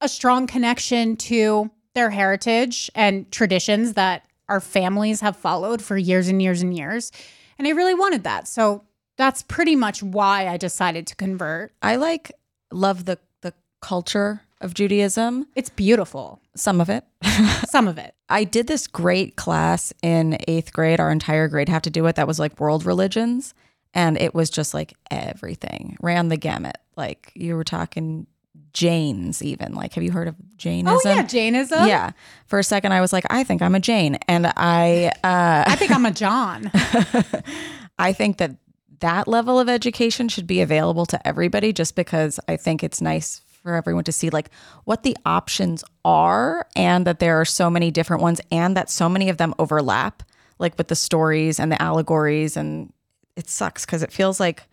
a 0.00 0.08
strong 0.08 0.46
connection 0.46 1.16
to 1.16 1.70
their 1.94 2.10
heritage 2.10 2.90
and 2.94 3.30
traditions 3.32 3.94
that 3.94 4.24
our 4.48 4.60
families 4.60 5.20
have 5.20 5.36
followed 5.36 5.80
for 5.80 5.96
years 5.96 6.28
and 6.28 6.42
years 6.42 6.62
and 6.62 6.76
years. 6.76 7.12
And 7.58 7.66
I 7.66 7.70
really 7.70 7.94
wanted 7.94 8.24
that. 8.24 8.48
So 8.48 8.84
that's 9.16 9.42
pretty 9.42 9.76
much 9.76 10.02
why 10.02 10.48
I 10.48 10.56
decided 10.56 11.06
to 11.08 11.16
convert. 11.16 11.72
I 11.82 11.96
like 11.96 12.32
love 12.72 13.04
the 13.04 13.18
the 13.42 13.54
culture 13.80 14.42
of 14.60 14.74
Judaism. 14.74 15.46
It's 15.54 15.70
beautiful, 15.70 16.40
Some 16.54 16.80
of 16.80 16.88
it. 16.90 17.04
some 17.68 17.88
of 17.88 17.98
it. 17.98 18.14
I 18.28 18.44
did 18.44 18.66
this 18.66 18.86
great 18.86 19.36
class 19.36 19.92
in 20.02 20.38
eighth 20.46 20.72
grade. 20.72 21.00
Our 21.00 21.10
entire 21.10 21.48
grade 21.48 21.68
had 21.68 21.82
to 21.84 21.90
do 21.90 22.06
it. 22.06 22.16
That 22.16 22.26
was 22.26 22.38
like 22.38 22.60
world 22.60 22.84
religions. 22.84 23.54
And 23.94 24.20
it 24.20 24.34
was 24.34 24.50
just 24.50 24.74
like 24.74 24.94
everything 25.10 25.96
ran 26.00 26.28
the 26.28 26.36
gamut. 26.36 26.78
Like 26.96 27.32
you 27.34 27.56
were 27.56 27.64
talking 27.64 28.26
Jains, 28.72 29.42
even. 29.42 29.74
Like, 29.74 29.94
have 29.94 30.04
you 30.04 30.12
heard 30.12 30.28
of 30.28 30.36
Jainism? 30.56 31.00
Oh, 31.04 31.14
yeah, 31.14 31.22
Jainism. 31.22 31.88
Yeah. 31.88 32.10
For 32.46 32.58
a 32.58 32.64
second, 32.64 32.92
I 32.92 33.00
was 33.00 33.12
like, 33.12 33.24
I 33.30 33.42
think 33.44 33.62
I'm 33.62 33.74
a 33.74 33.80
Jain. 33.80 34.16
And 34.28 34.46
I, 34.56 35.12
uh, 35.24 35.64
I 35.66 35.76
think 35.76 35.90
I'm 35.90 36.06
a 36.06 36.12
John. 36.12 36.70
I 37.98 38.12
think 38.12 38.38
that 38.38 38.52
that 39.00 39.26
level 39.26 39.58
of 39.58 39.68
education 39.68 40.28
should 40.28 40.46
be 40.46 40.60
available 40.60 41.06
to 41.06 41.26
everybody 41.26 41.72
just 41.72 41.96
because 41.96 42.38
I 42.48 42.56
think 42.56 42.84
it's 42.84 43.00
nice 43.00 43.40
for 43.62 43.74
everyone 43.74 44.04
to 44.04 44.12
see 44.12 44.30
like 44.30 44.50
what 44.84 45.02
the 45.02 45.16
options 45.24 45.84
are 46.04 46.66
and 46.74 47.06
that 47.06 47.18
there 47.18 47.40
are 47.40 47.44
so 47.44 47.70
many 47.70 47.90
different 47.90 48.22
ones 48.22 48.40
and 48.50 48.76
that 48.76 48.90
so 48.90 49.08
many 49.08 49.28
of 49.28 49.36
them 49.36 49.54
overlap 49.58 50.22
like 50.58 50.76
with 50.78 50.88
the 50.88 50.96
stories 50.96 51.58
and 51.58 51.70
the 51.70 51.80
allegories. 51.80 52.56
And 52.56 52.92
it 53.36 53.48
sucks 53.48 53.86
cuz 53.86 54.02
it 54.02 54.12
feels 54.12 54.40
like 54.40 54.68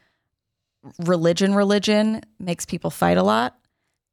religion 1.00 1.54
religion 1.54 2.22
makes 2.40 2.66
people 2.66 2.90
fight 2.90 3.18
a 3.18 3.24
lot 3.24 3.58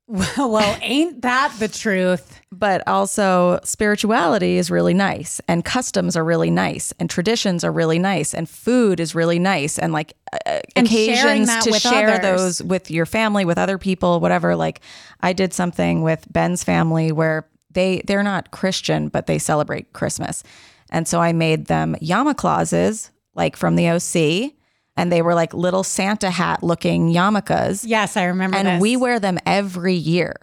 well, 0.07 0.51
well, 0.51 0.79
ain't 0.83 1.23
that 1.23 1.55
the 1.59 1.69
truth? 1.69 2.41
but 2.57 2.87
also 2.87 3.59
spirituality 3.65 4.59
is 4.59 4.71
really 4.71 4.95
nice 4.95 5.41
and 5.49 5.65
customs 5.65 6.15
are 6.17 6.23
really 6.25 6.51
nice 6.51 6.93
and 7.01 7.11
traditions 7.11 7.65
are 7.65 7.73
really 7.73 7.99
nice 7.99 8.33
and 8.33 8.49
food 8.49 9.01
is 9.01 9.13
really 9.13 9.41
nice 9.41 9.77
and 9.77 9.93
like 9.93 10.13
uh, 10.33 10.61
And 10.77 10.87
occasions 10.87 11.49
to 11.65 11.73
share 11.81 12.11
others. 12.21 12.23
those 12.23 12.63
with 12.63 12.91
your 12.93 13.07
family 13.07 13.45
with 13.45 13.59
other 13.59 13.77
people 13.77 14.21
whatever 14.21 14.55
like 14.55 14.81
i 15.21 15.33
did 15.33 15.53
something 15.53 16.03
with 16.03 16.33
ben's 16.33 16.63
family 16.63 17.11
where 17.11 17.49
they 17.73 18.03
they're 18.07 18.23
not 18.23 18.53
christian 18.53 19.09
but 19.09 19.27
they 19.27 19.39
celebrate 19.39 19.93
christmas 19.93 20.45
and 20.91 21.09
so 21.09 21.21
i 21.21 21.33
made 21.33 21.67
them 21.67 21.97
yama 22.01 22.35
clauses 22.37 23.11
like 23.35 23.57
from 23.57 23.75
the 23.75 23.89
oc 23.89 24.53
and 24.97 25.11
they 25.13 25.23
were 25.23 25.35
like 25.35 25.53
little 25.55 25.83
santa 25.85 26.31
hat 26.31 26.63
looking 26.63 27.13
yarmulkes 27.13 27.85
Yes, 27.87 28.17
I 28.17 28.25
remember 28.25 28.57
and 28.57 28.69
this. 28.69 28.81
we 28.81 28.97
wear 28.97 29.19
them 29.21 29.39
every 29.47 29.95
year. 29.95 30.35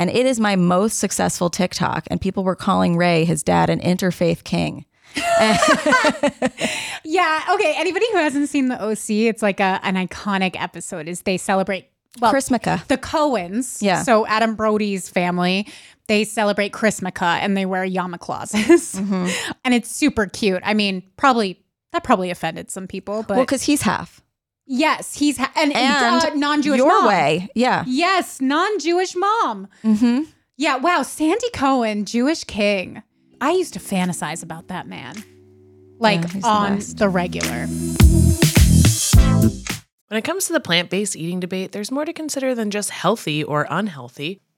And 0.00 0.08
it 0.10 0.26
is 0.26 0.38
my 0.38 0.54
most 0.54 0.98
successful 1.00 1.50
TikTok. 1.50 2.06
And 2.08 2.20
people 2.20 2.44
were 2.44 2.54
calling 2.54 2.96
Ray, 2.96 3.24
his 3.24 3.42
dad, 3.42 3.68
an 3.68 3.80
interfaith 3.80 4.44
king. 4.44 4.84
Yeah. 7.04 7.42
Okay. 7.54 7.74
Anybody 7.76 8.06
who 8.12 8.18
hasn't 8.18 8.48
seen 8.48 8.68
the 8.68 8.80
OC, 8.82 9.10
it's 9.10 9.42
like 9.42 9.60
a, 9.60 9.80
an 9.82 9.94
iconic 9.94 10.60
episode. 10.60 11.08
Is 11.08 11.22
they 11.22 11.36
celebrate 11.36 11.88
well 12.20 12.32
Chrismukkah. 12.32 12.86
the 12.88 12.98
Cohens. 12.98 13.80
Yeah. 13.82 14.02
So 14.02 14.26
Adam 14.26 14.54
Brody's 14.54 15.08
family, 15.08 15.66
they 16.06 16.24
celebrate 16.24 16.72
Chrismukkah 16.72 17.38
and 17.40 17.56
they 17.56 17.64
wear 17.66 17.84
yarmulke 17.86 18.20
clauses, 18.20 18.94
Mm-hmm. 18.94 19.28
and 19.64 19.74
it's 19.74 19.90
super 19.90 20.26
cute. 20.26 20.60
I 20.64 20.74
mean, 20.74 21.02
probably 21.16 21.62
that 21.92 22.04
probably 22.04 22.30
offended 22.30 22.70
some 22.70 22.86
people, 22.86 23.22
but 23.22 23.36
Well, 23.36 23.44
because 23.46 23.62
he's 23.62 23.82
half. 23.82 24.20
yes, 24.66 25.14
he's 25.14 25.38
ha- 25.38 25.52
and, 25.56 25.74
And 25.74 26.24
uh, 26.24 26.34
non-Jewish 26.34 26.78
your 26.78 26.88
mom. 26.88 27.06
way. 27.08 27.48
Yeah. 27.54 27.84
Yes, 27.86 28.40
non-Jewish 28.40 29.14
mom. 29.16 29.68
Mm-hmm. 29.82 30.22
Yeah. 30.56 30.76
Wow. 30.76 31.02
Sandy 31.02 31.48
Cohen, 31.54 32.04
Jewish 32.04 32.44
king. 32.44 33.02
I 33.40 33.52
used 33.52 33.72
to 33.74 33.78
fantasize 33.80 34.42
about 34.42 34.68
that 34.68 34.86
man, 34.88 35.14
like 35.98 36.20
Yeah, 36.22 36.28
he's 36.28 36.42
the 36.42 36.48
on 36.48 36.78
the 36.96 37.08
regular. 37.08 37.66
When 40.08 40.16
it 40.16 40.24
comes 40.24 40.46
to 40.46 40.52
the 40.54 40.60
plant 40.60 40.88
based 40.90 41.14
eating 41.16 41.38
debate, 41.38 41.72
there's 41.72 41.90
more 41.90 42.04
to 42.06 42.12
consider 42.14 42.54
than 42.54 42.70
just 42.70 42.90
healthy 42.90 43.44
or 43.44 43.66
unhealthy. 43.70 44.40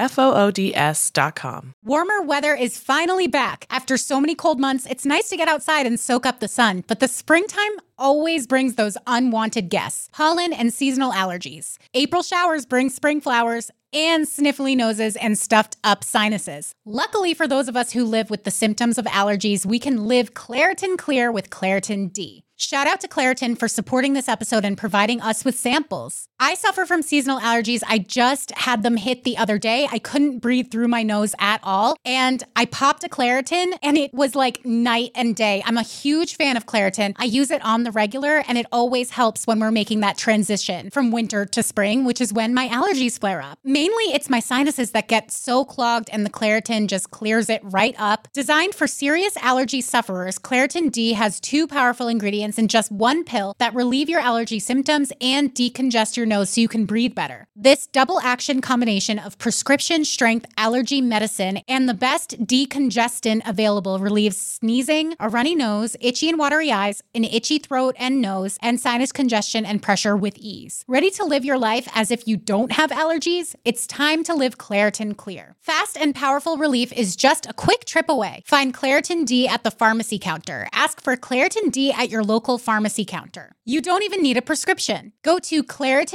F 0.00 0.18
O 0.18 0.34
O 0.34 0.50
D 0.50 0.74
S 0.74 1.10
dot 1.10 1.36
com. 1.36 1.74
Warmer 1.84 2.22
weather 2.22 2.54
is 2.54 2.78
finally 2.78 3.28
back. 3.28 3.66
After 3.68 3.98
so 3.98 4.20
many 4.20 4.34
cold 4.34 4.58
months, 4.58 4.86
it's 4.86 5.04
nice 5.04 5.28
to 5.28 5.36
get 5.36 5.46
outside 5.46 5.86
and 5.86 6.00
soak 6.00 6.24
up 6.24 6.40
the 6.40 6.48
sun, 6.48 6.84
but 6.88 7.00
the 7.00 7.08
springtime 7.08 7.72
always 7.98 8.46
brings 8.46 8.76
those 8.76 8.96
unwanted 9.06 9.68
guests 9.68 10.08
pollen 10.12 10.54
and 10.54 10.72
seasonal 10.72 11.12
allergies. 11.12 11.76
April 11.92 12.22
showers 12.22 12.64
bring 12.64 12.88
spring 12.88 13.20
flowers 13.20 13.70
and 13.92 14.24
sniffly 14.24 14.76
noses 14.76 15.16
and 15.16 15.36
stuffed 15.36 15.76
up 15.84 16.02
sinuses. 16.02 16.74
Luckily, 16.86 17.34
for 17.34 17.46
those 17.46 17.68
of 17.68 17.76
us 17.76 17.92
who 17.92 18.04
live 18.04 18.30
with 18.30 18.44
the 18.44 18.50
symptoms 18.50 18.96
of 18.98 19.04
allergies, 19.06 19.66
we 19.66 19.78
can 19.78 20.06
live 20.06 20.32
Claritin 20.32 20.96
Clear 20.96 21.30
with 21.30 21.50
Claritin 21.50 22.12
D. 22.12 22.44
Shout 22.56 22.86
out 22.86 23.00
to 23.00 23.08
Claritin 23.08 23.58
for 23.58 23.68
supporting 23.68 24.12
this 24.12 24.28
episode 24.28 24.64
and 24.64 24.78
providing 24.78 25.20
us 25.20 25.44
with 25.44 25.58
samples. 25.58 26.26
I 26.42 26.54
suffer 26.54 26.86
from 26.86 27.02
seasonal 27.02 27.38
allergies. 27.38 27.82
I 27.86 27.98
just 27.98 28.50
had 28.52 28.82
them 28.82 28.96
hit 28.96 29.24
the 29.24 29.36
other 29.36 29.58
day. 29.58 29.86
I 29.92 29.98
couldn't 29.98 30.38
breathe 30.38 30.70
through 30.70 30.88
my 30.88 31.02
nose 31.02 31.34
at 31.38 31.60
all. 31.62 31.98
And 32.02 32.42
I 32.56 32.64
popped 32.64 33.04
a 33.04 33.10
Claritin 33.10 33.76
and 33.82 33.98
it 33.98 34.14
was 34.14 34.34
like 34.34 34.64
night 34.64 35.10
and 35.14 35.36
day. 35.36 35.62
I'm 35.66 35.76
a 35.76 35.82
huge 35.82 36.36
fan 36.36 36.56
of 36.56 36.64
Claritin. 36.64 37.12
I 37.18 37.26
use 37.26 37.50
it 37.50 37.62
on 37.62 37.82
the 37.84 37.92
regular 37.92 38.42
and 38.48 38.56
it 38.56 38.64
always 38.72 39.10
helps 39.10 39.46
when 39.46 39.60
we're 39.60 39.70
making 39.70 40.00
that 40.00 40.16
transition 40.16 40.88
from 40.88 41.10
winter 41.10 41.44
to 41.44 41.62
spring, 41.62 42.06
which 42.06 42.22
is 42.22 42.32
when 42.32 42.54
my 42.54 42.68
allergies 42.68 43.20
flare 43.20 43.42
up. 43.42 43.58
Mainly, 43.62 44.04
it's 44.04 44.30
my 44.30 44.40
sinuses 44.40 44.92
that 44.92 45.08
get 45.08 45.30
so 45.30 45.62
clogged 45.66 46.08
and 46.10 46.24
the 46.24 46.30
Claritin 46.30 46.86
just 46.86 47.10
clears 47.10 47.50
it 47.50 47.60
right 47.64 47.94
up. 47.98 48.28
Designed 48.32 48.74
for 48.74 48.86
serious 48.86 49.36
allergy 49.42 49.82
sufferers, 49.82 50.38
Claritin 50.38 50.90
D 50.90 51.12
has 51.12 51.38
two 51.38 51.66
powerful 51.66 52.08
ingredients 52.08 52.56
in 52.56 52.66
just 52.66 52.90
one 52.90 53.24
pill 53.24 53.54
that 53.58 53.74
relieve 53.74 54.08
your 54.08 54.20
allergy 54.20 54.58
symptoms 54.58 55.12
and 55.20 55.54
decongest 55.54 56.16
your 56.16 56.29
nose 56.30 56.50
so 56.50 56.62
you 56.62 56.68
can 56.68 56.86
breathe 56.86 57.14
better. 57.14 57.46
This 57.54 57.86
double 57.86 58.20
action 58.20 58.62
combination 58.62 59.18
of 59.18 59.36
prescription 59.36 60.06
strength 60.06 60.46
allergy 60.56 61.02
medicine 61.02 61.58
and 61.68 61.86
the 61.86 61.92
best 61.94 62.46
decongestant 62.46 63.42
available 63.46 63.98
relieves 63.98 64.38
sneezing, 64.38 65.14
a 65.20 65.28
runny 65.28 65.54
nose, 65.54 65.96
itchy 66.00 66.30
and 66.30 66.38
watery 66.38 66.72
eyes, 66.72 67.02
an 67.14 67.24
itchy 67.24 67.58
throat 67.58 67.94
and 67.98 68.22
nose, 68.22 68.58
and 68.62 68.80
sinus 68.80 69.12
congestion 69.12 69.66
and 69.66 69.82
pressure 69.82 70.16
with 70.16 70.38
ease. 70.38 70.84
Ready 70.88 71.10
to 71.10 71.24
live 71.24 71.44
your 71.44 71.58
life 71.58 71.86
as 71.94 72.10
if 72.10 72.26
you 72.26 72.38
don't 72.38 72.72
have 72.72 72.90
allergies? 72.90 73.54
It's 73.64 73.86
time 73.86 74.24
to 74.24 74.34
live 74.34 74.56
Claritin 74.56 75.16
Clear. 75.16 75.56
Fast 75.60 75.98
and 75.98 76.14
powerful 76.14 76.56
relief 76.56 76.92
is 76.92 77.16
just 77.16 77.46
a 77.46 77.52
quick 77.52 77.84
trip 77.84 78.08
away. 78.08 78.42
Find 78.46 78.72
Claritin 78.72 79.26
D 79.26 79.46
at 79.48 79.64
the 79.64 79.70
pharmacy 79.70 80.18
counter. 80.18 80.68
Ask 80.72 81.02
for 81.02 81.16
Claritin 81.16 81.72
D 81.72 81.92
at 81.92 82.08
your 82.08 82.22
local 82.22 82.56
pharmacy 82.56 83.04
counter. 83.04 83.52
You 83.64 83.80
don't 83.80 84.04
even 84.04 84.22
need 84.22 84.36
a 84.36 84.42
prescription. 84.42 85.12
Go 85.22 85.38
to 85.38 85.62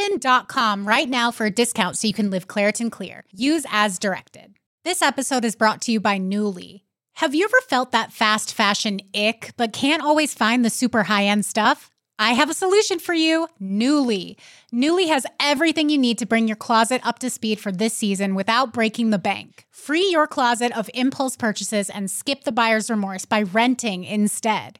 Claritin.com 0.05 0.87
right 0.87 1.09
now 1.09 1.31
for 1.31 1.45
a 1.45 1.51
discount 1.51 1.97
so 1.97 2.07
you 2.07 2.13
can 2.13 2.29
live 2.29 2.47
Claritin 2.47 2.91
Clear. 2.91 3.23
Use 3.31 3.65
as 3.71 3.97
directed. 3.97 4.55
This 4.83 5.01
episode 5.01 5.43
is 5.43 5.55
brought 5.55 5.81
to 5.81 5.91
you 5.91 5.99
by 5.99 6.19
Nuuly. 6.19 6.81
Have 7.15 7.33
you 7.33 7.45
ever 7.45 7.61
felt 7.61 7.91
that 7.91 8.11
fast 8.11 8.53
fashion 8.53 8.99
ick, 9.15 9.51
but 9.57 9.73
can't 9.73 10.03
always 10.03 10.33
find 10.33 10.63
the 10.63 10.69
super 10.69 11.03
high 11.03 11.25
end 11.25 11.45
stuff? 11.45 11.89
I 12.19 12.33
have 12.33 12.49
a 12.49 12.53
solution 12.53 12.99
for 12.99 13.13
you 13.13 13.47
Nuuly. 13.61 14.35
Nuuly 14.73 15.07
has 15.07 15.25
everything 15.39 15.89
you 15.89 15.97
need 15.97 16.17
to 16.19 16.25
bring 16.25 16.47
your 16.47 16.55
closet 16.55 17.01
up 17.03 17.19
to 17.19 17.29
speed 17.29 17.59
for 17.59 17.71
this 17.71 17.93
season 17.93 18.35
without 18.35 18.73
breaking 18.73 19.09
the 19.09 19.17
bank. 19.17 19.65
Free 19.71 20.09
your 20.11 20.27
closet 20.27 20.71
of 20.77 20.89
impulse 20.93 21.35
purchases 21.35 21.89
and 21.89 22.11
skip 22.11 22.43
the 22.43 22.51
buyer's 22.51 22.89
remorse 22.89 23.25
by 23.25 23.41
renting 23.41 24.03
instead. 24.03 24.79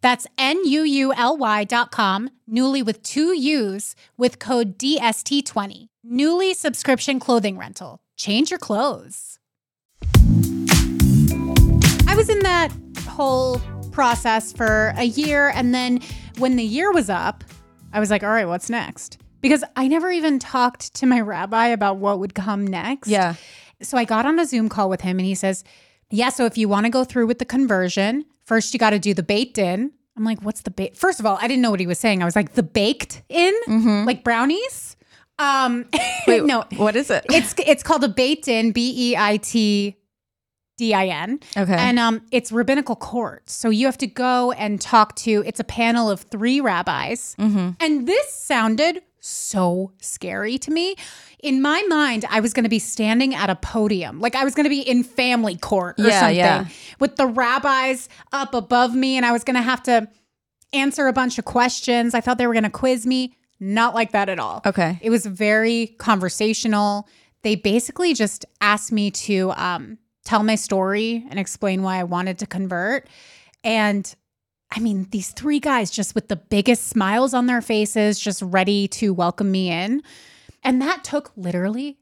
That's 0.00 0.26
N-U-U-L-Y 0.38 1.64
dot 1.64 1.90
com, 1.90 2.30
Nuuly 2.50 2.84
with 2.84 3.02
two 3.02 3.34
U's 3.36 3.96
with 4.16 4.38
code 4.38 4.78
DST20. 4.78 5.88
Nuuly 6.06 6.54
subscription 6.54 7.18
clothing 7.18 7.58
rental. 7.58 8.00
Change 8.16 8.50
your 8.50 8.58
clothes. 8.58 9.38
I 12.08 12.14
was 12.16 12.28
in 12.28 12.38
that 12.40 12.70
whole 13.08 13.60
process 13.96 14.52
for 14.52 14.92
a 14.96 15.04
year. 15.04 15.48
And 15.48 15.74
then 15.74 16.00
when 16.38 16.56
the 16.56 16.62
year 16.62 16.92
was 16.92 17.08
up, 17.08 17.42
I 17.92 18.00
was 18.00 18.10
like, 18.10 18.22
all 18.22 18.30
right, 18.30 18.46
what's 18.46 18.68
next? 18.68 19.18
Because 19.40 19.64
I 19.74 19.88
never 19.88 20.10
even 20.10 20.38
talked 20.38 20.94
to 20.94 21.06
my 21.06 21.20
rabbi 21.20 21.68
about 21.68 21.96
what 21.96 22.18
would 22.18 22.34
come 22.34 22.66
next. 22.66 23.08
Yeah. 23.08 23.34
So 23.82 23.96
I 23.96 24.04
got 24.04 24.26
on 24.26 24.38
a 24.38 24.46
Zoom 24.46 24.68
call 24.68 24.90
with 24.90 25.00
him 25.00 25.18
and 25.18 25.26
he 25.26 25.34
says, 25.34 25.64
Yeah, 26.10 26.28
so 26.30 26.46
if 26.46 26.56
you 26.56 26.68
want 26.68 26.86
to 26.86 26.90
go 26.90 27.04
through 27.04 27.26
with 27.26 27.38
the 27.38 27.44
conversion, 27.44 28.24
first 28.44 28.72
you 28.72 28.78
got 28.78 28.90
to 28.90 28.98
do 28.98 29.12
the 29.14 29.22
beit 29.22 29.54
din. 29.54 29.92
I'm 30.16 30.24
like, 30.24 30.40
What's 30.42 30.62
the 30.62 30.70
bait? 30.70 30.96
First 30.96 31.20
of 31.20 31.26
all, 31.26 31.38
I 31.40 31.48
didn't 31.48 31.62
know 31.62 31.70
what 31.70 31.80
he 31.80 31.86
was 31.86 31.98
saying. 31.98 32.22
I 32.22 32.24
was 32.24 32.36
like, 32.36 32.54
The 32.54 32.62
baked 32.62 33.22
in? 33.28 33.52
Like 34.06 34.24
brownies? 34.24 34.96
Um, 35.38 35.84
Wait, 36.26 36.44
no, 36.44 36.64
What 36.76 36.96
is 36.96 37.10
it? 37.10 37.26
it's 37.30 37.54
it's 37.58 37.82
called 37.82 38.02
a 38.04 38.08
beit 38.08 38.42
din, 38.44 38.72
B 38.72 39.10
E 39.10 39.16
I 39.16 39.36
T 39.36 39.96
D 40.78 40.94
I 40.94 41.06
N. 41.08 41.40
Okay. 41.56 41.74
And 41.74 41.98
um, 41.98 42.22
it's 42.30 42.50
rabbinical 42.52 42.96
court. 42.96 43.50
So 43.50 43.68
you 43.70 43.86
have 43.86 43.98
to 43.98 44.06
go 44.06 44.52
and 44.52 44.80
talk 44.80 45.16
to, 45.16 45.42
it's 45.46 45.58
a 45.60 45.64
panel 45.64 46.08
of 46.10 46.20
three 46.20 46.60
rabbis. 46.60 47.34
Mm-hmm. 47.38 47.70
And 47.80 48.06
this 48.06 48.32
sounded 48.32 49.02
so 49.26 49.92
scary 50.00 50.58
to 50.58 50.70
me. 50.70 50.96
In 51.42 51.60
my 51.60 51.82
mind, 51.88 52.24
I 52.30 52.40
was 52.40 52.52
going 52.52 52.64
to 52.64 52.70
be 52.70 52.78
standing 52.78 53.34
at 53.34 53.50
a 53.50 53.56
podium, 53.56 54.20
like 54.20 54.34
I 54.34 54.44
was 54.44 54.54
going 54.54 54.64
to 54.64 54.70
be 54.70 54.80
in 54.80 55.02
family 55.02 55.56
court 55.56 55.98
or 55.98 56.04
Yeah, 56.04 56.20
something 56.20 56.36
yeah. 56.36 56.68
with 57.00 57.16
the 57.16 57.26
rabbis 57.26 58.08
up 58.32 58.54
above 58.54 58.94
me, 58.94 59.16
and 59.16 59.26
I 59.26 59.32
was 59.32 59.44
going 59.44 59.56
to 59.56 59.62
have 59.62 59.82
to 59.84 60.08
answer 60.72 61.06
a 61.06 61.12
bunch 61.12 61.38
of 61.38 61.44
questions. 61.44 62.14
I 62.14 62.20
thought 62.20 62.38
they 62.38 62.46
were 62.46 62.52
going 62.52 62.64
to 62.64 62.70
quiz 62.70 63.06
me. 63.06 63.36
Not 63.58 63.94
like 63.94 64.12
that 64.12 64.28
at 64.28 64.38
all. 64.38 64.60
Okay. 64.66 64.98
It 65.00 65.08
was 65.10 65.24
very 65.24 65.94
conversational. 65.98 67.08
They 67.42 67.54
basically 67.54 68.12
just 68.12 68.44
asked 68.60 68.92
me 68.92 69.10
to 69.12 69.52
um, 69.56 69.98
tell 70.24 70.42
my 70.42 70.56
story 70.56 71.24
and 71.30 71.38
explain 71.38 71.82
why 71.82 71.98
I 71.98 72.04
wanted 72.04 72.38
to 72.40 72.46
convert. 72.46 73.08
And 73.64 74.14
I 74.70 74.80
mean, 74.80 75.06
these 75.10 75.30
three 75.30 75.60
guys 75.60 75.90
just 75.90 76.14
with 76.14 76.28
the 76.28 76.36
biggest 76.36 76.88
smiles 76.88 77.34
on 77.34 77.46
their 77.46 77.62
faces, 77.62 78.18
just 78.18 78.42
ready 78.42 78.88
to 78.88 79.14
welcome 79.14 79.50
me 79.50 79.70
in. 79.70 80.02
And 80.62 80.82
that 80.82 81.04
took 81.04 81.32
literally 81.36 81.98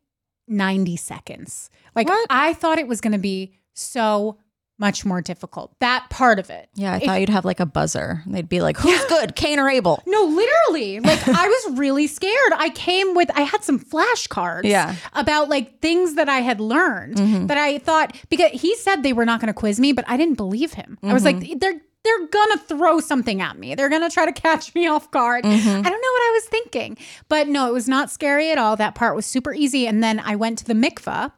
90 0.48 0.96
seconds. 0.96 1.70
Like, 1.94 2.08
What? 2.08 2.26
I 2.30 2.54
thought 2.54 2.78
it 2.78 2.88
was 2.88 3.00
going 3.00 3.12
to 3.12 3.18
be 3.18 3.52
so 3.74 4.38
much 4.78 5.04
more 5.04 5.20
difficult. 5.20 5.72
That 5.80 6.06
part 6.10 6.38
of 6.38 6.50
it. 6.50 6.68
Yeah, 6.74 6.94
I 6.94 6.98
thought 6.98 7.20
you'd 7.20 7.28
have 7.28 7.44
like 7.44 7.60
a 7.60 7.66
buzzer. 7.66 8.22
They'd 8.26 8.48
be 8.48 8.60
like, 8.60 8.76
"Who's 8.76 9.04
good, 9.04 9.36
Cain 9.36 9.60
or 9.60 9.68
Abel?" 9.68 10.02
No, 10.06 10.24
literally. 10.24 11.00
Like 11.00 11.28
I 11.28 11.46
was 11.46 11.78
really 11.78 12.06
scared. 12.06 12.52
I 12.56 12.70
came 12.70 13.14
with 13.14 13.30
I 13.36 13.42
had 13.42 13.62
some 13.62 13.78
flashcards 13.78 14.64
Yeah. 14.64 14.96
about 15.12 15.48
like 15.48 15.80
things 15.80 16.14
that 16.14 16.28
I 16.28 16.40
had 16.40 16.60
learned 16.60 17.16
mm-hmm. 17.16 17.46
that 17.46 17.58
I 17.58 17.78
thought 17.78 18.16
because 18.28 18.50
he 18.50 18.74
said 18.76 19.02
they 19.02 19.12
were 19.12 19.24
not 19.24 19.40
going 19.40 19.48
to 19.48 19.54
quiz 19.54 19.78
me, 19.78 19.92
but 19.92 20.04
I 20.08 20.16
didn't 20.16 20.36
believe 20.36 20.72
him. 20.72 20.98
I 21.02 21.12
was 21.12 21.24
mm-hmm. 21.24 21.50
like 21.50 21.60
they're 21.60 21.80
they're 22.04 22.26
gonna 22.26 22.58
throw 22.58 23.00
something 23.00 23.40
at 23.40 23.58
me. 23.58 23.74
They're 23.74 23.88
gonna 23.88 24.10
try 24.10 24.26
to 24.26 24.32
catch 24.32 24.74
me 24.74 24.86
off 24.86 25.10
guard. 25.10 25.44
Mm-hmm. 25.44 25.68
I 25.68 25.72
don't 25.72 25.84
know 25.84 25.90
what 25.90 26.22
I 26.22 26.30
was 26.34 26.44
thinking. 26.44 26.98
But 27.28 27.48
no, 27.48 27.68
it 27.68 27.72
was 27.72 27.88
not 27.88 28.10
scary 28.10 28.50
at 28.52 28.58
all. 28.58 28.76
That 28.76 28.94
part 28.94 29.16
was 29.16 29.26
super 29.26 29.52
easy. 29.54 29.86
And 29.86 30.02
then 30.04 30.20
I 30.20 30.36
went 30.36 30.58
to 30.58 30.64
the 30.64 30.74
mikvah. 30.74 31.32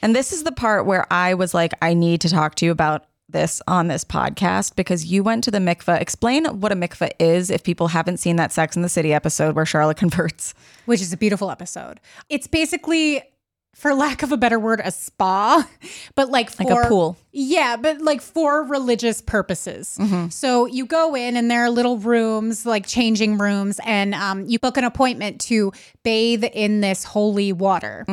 And 0.00 0.16
this 0.16 0.32
is 0.32 0.42
the 0.44 0.52
part 0.52 0.86
where 0.86 1.06
I 1.12 1.34
was 1.34 1.52
like, 1.52 1.72
I 1.82 1.92
need 1.94 2.22
to 2.22 2.30
talk 2.30 2.54
to 2.56 2.64
you 2.64 2.70
about 2.72 3.04
this 3.28 3.60
on 3.66 3.88
this 3.88 4.04
podcast 4.04 4.76
because 4.76 5.04
you 5.04 5.22
went 5.22 5.44
to 5.44 5.50
the 5.50 5.58
mikveh. 5.58 6.00
Explain 6.00 6.46
what 6.60 6.72
a 6.72 6.76
mikveh 6.76 7.10
is 7.18 7.50
if 7.50 7.62
people 7.62 7.88
haven't 7.88 8.18
seen 8.18 8.36
that 8.36 8.52
Sex 8.52 8.76
in 8.76 8.82
the 8.82 8.88
City 8.88 9.12
episode 9.12 9.54
where 9.54 9.66
Charlotte 9.66 9.96
converts. 9.98 10.54
which 10.86 11.00
is 11.02 11.12
a 11.12 11.16
beautiful 11.16 11.50
episode. 11.50 12.00
It's 12.30 12.46
basically 12.46 13.22
for 13.76 13.92
lack 13.92 14.22
of 14.22 14.32
a 14.32 14.38
better 14.38 14.58
word, 14.58 14.80
a 14.82 14.90
spa, 14.90 15.68
but 16.14 16.30
like 16.30 16.50
for 16.50 16.64
Like 16.64 16.86
a 16.86 16.88
pool. 16.88 17.18
Yeah, 17.30 17.76
but 17.76 18.00
like 18.00 18.22
for 18.22 18.62
religious 18.62 19.20
purposes. 19.20 19.98
So 20.30 20.64
you 20.64 20.86
go 20.86 21.14
in 21.14 21.36
and 21.36 21.50
there 21.50 21.62
are 21.64 21.70
little 21.70 21.98
rooms, 21.98 22.64
like 22.64 22.86
changing 22.86 23.36
rooms, 23.36 23.78
and 23.84 24.14
um, 24.14 24.46
you 24.46 24.58
book 24.58 24.78
an 24.78 24.84
appointment 24.84 25.42
to 25.42 25.72
bathe 26.02 26.42
in 26.44 26.80
this 26.80 27.04
holy 27.04 27.52
water. 27.52 28.04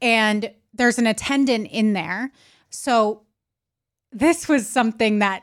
And 0.00 0.52
there's 0.72 0.98
an 1.00 1.08
attendant 1.08 1.68
in 1.72 1.94
there. 1.94 2.30
So 2.70 3.22
this 4.12 4.48
was 4.48 4.68
something 4.68 5.18
that 5.18 5.42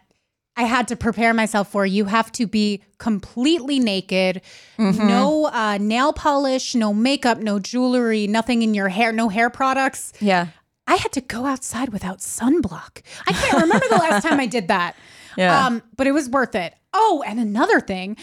I 0.57 0.63
had 0.63 0.87
to 0.87 0.95
prepare 0.95 1.33
myself 1.33 1.69
for. 1.69 1.85
You 1.85 2.05
have 2.05 2.31
to 2.33 2.47
be 2.47 2.81
completely 2.97 3.79
naked, 3.79 4.41
no 4.77 5.45
uh, 5.47 5.77
nail 5.79 6.13
polish, 6.13 6.75
no 6.75 6.93
makeup, 6.93 7.39
no 7.39 7.59
jewelry, 7.59 8.25
nothing 8.27 8.61
in 8.61 8.73
your 8.73 8.87
hair, 8.89 9.11
no 9.11 9.27
hair 9.29 9.49
products. 9.49 10.13
Yeah. 10.21 10.47
I 10.87 10.95
had 10.95 11.11
to 11.13 11.21
go 11.21 11.45
outside 11.45 11.89
without 11.89 12.19
sunblock. 12.19 13.01
I 13.27 13.33
can't 13.33 13.61
remember 13.63 13.85
the 13.89 13.95
last 13.95 14.23
time 14.23 14.39
I 14.39 14.45
did 14.45 14.67
that. 14.69 14.95
Yeah. 15.37 15.65
Um, 15.65 15.83
but 15.97 16.07
it 16.07 16.13
was 16.13 16.29
worth 16.29 16.55
it. 16.55 16.73
Oh, 16.93 17.21
and 17.27 17.41
another 17.41 17.81
thing, 17.81 18.15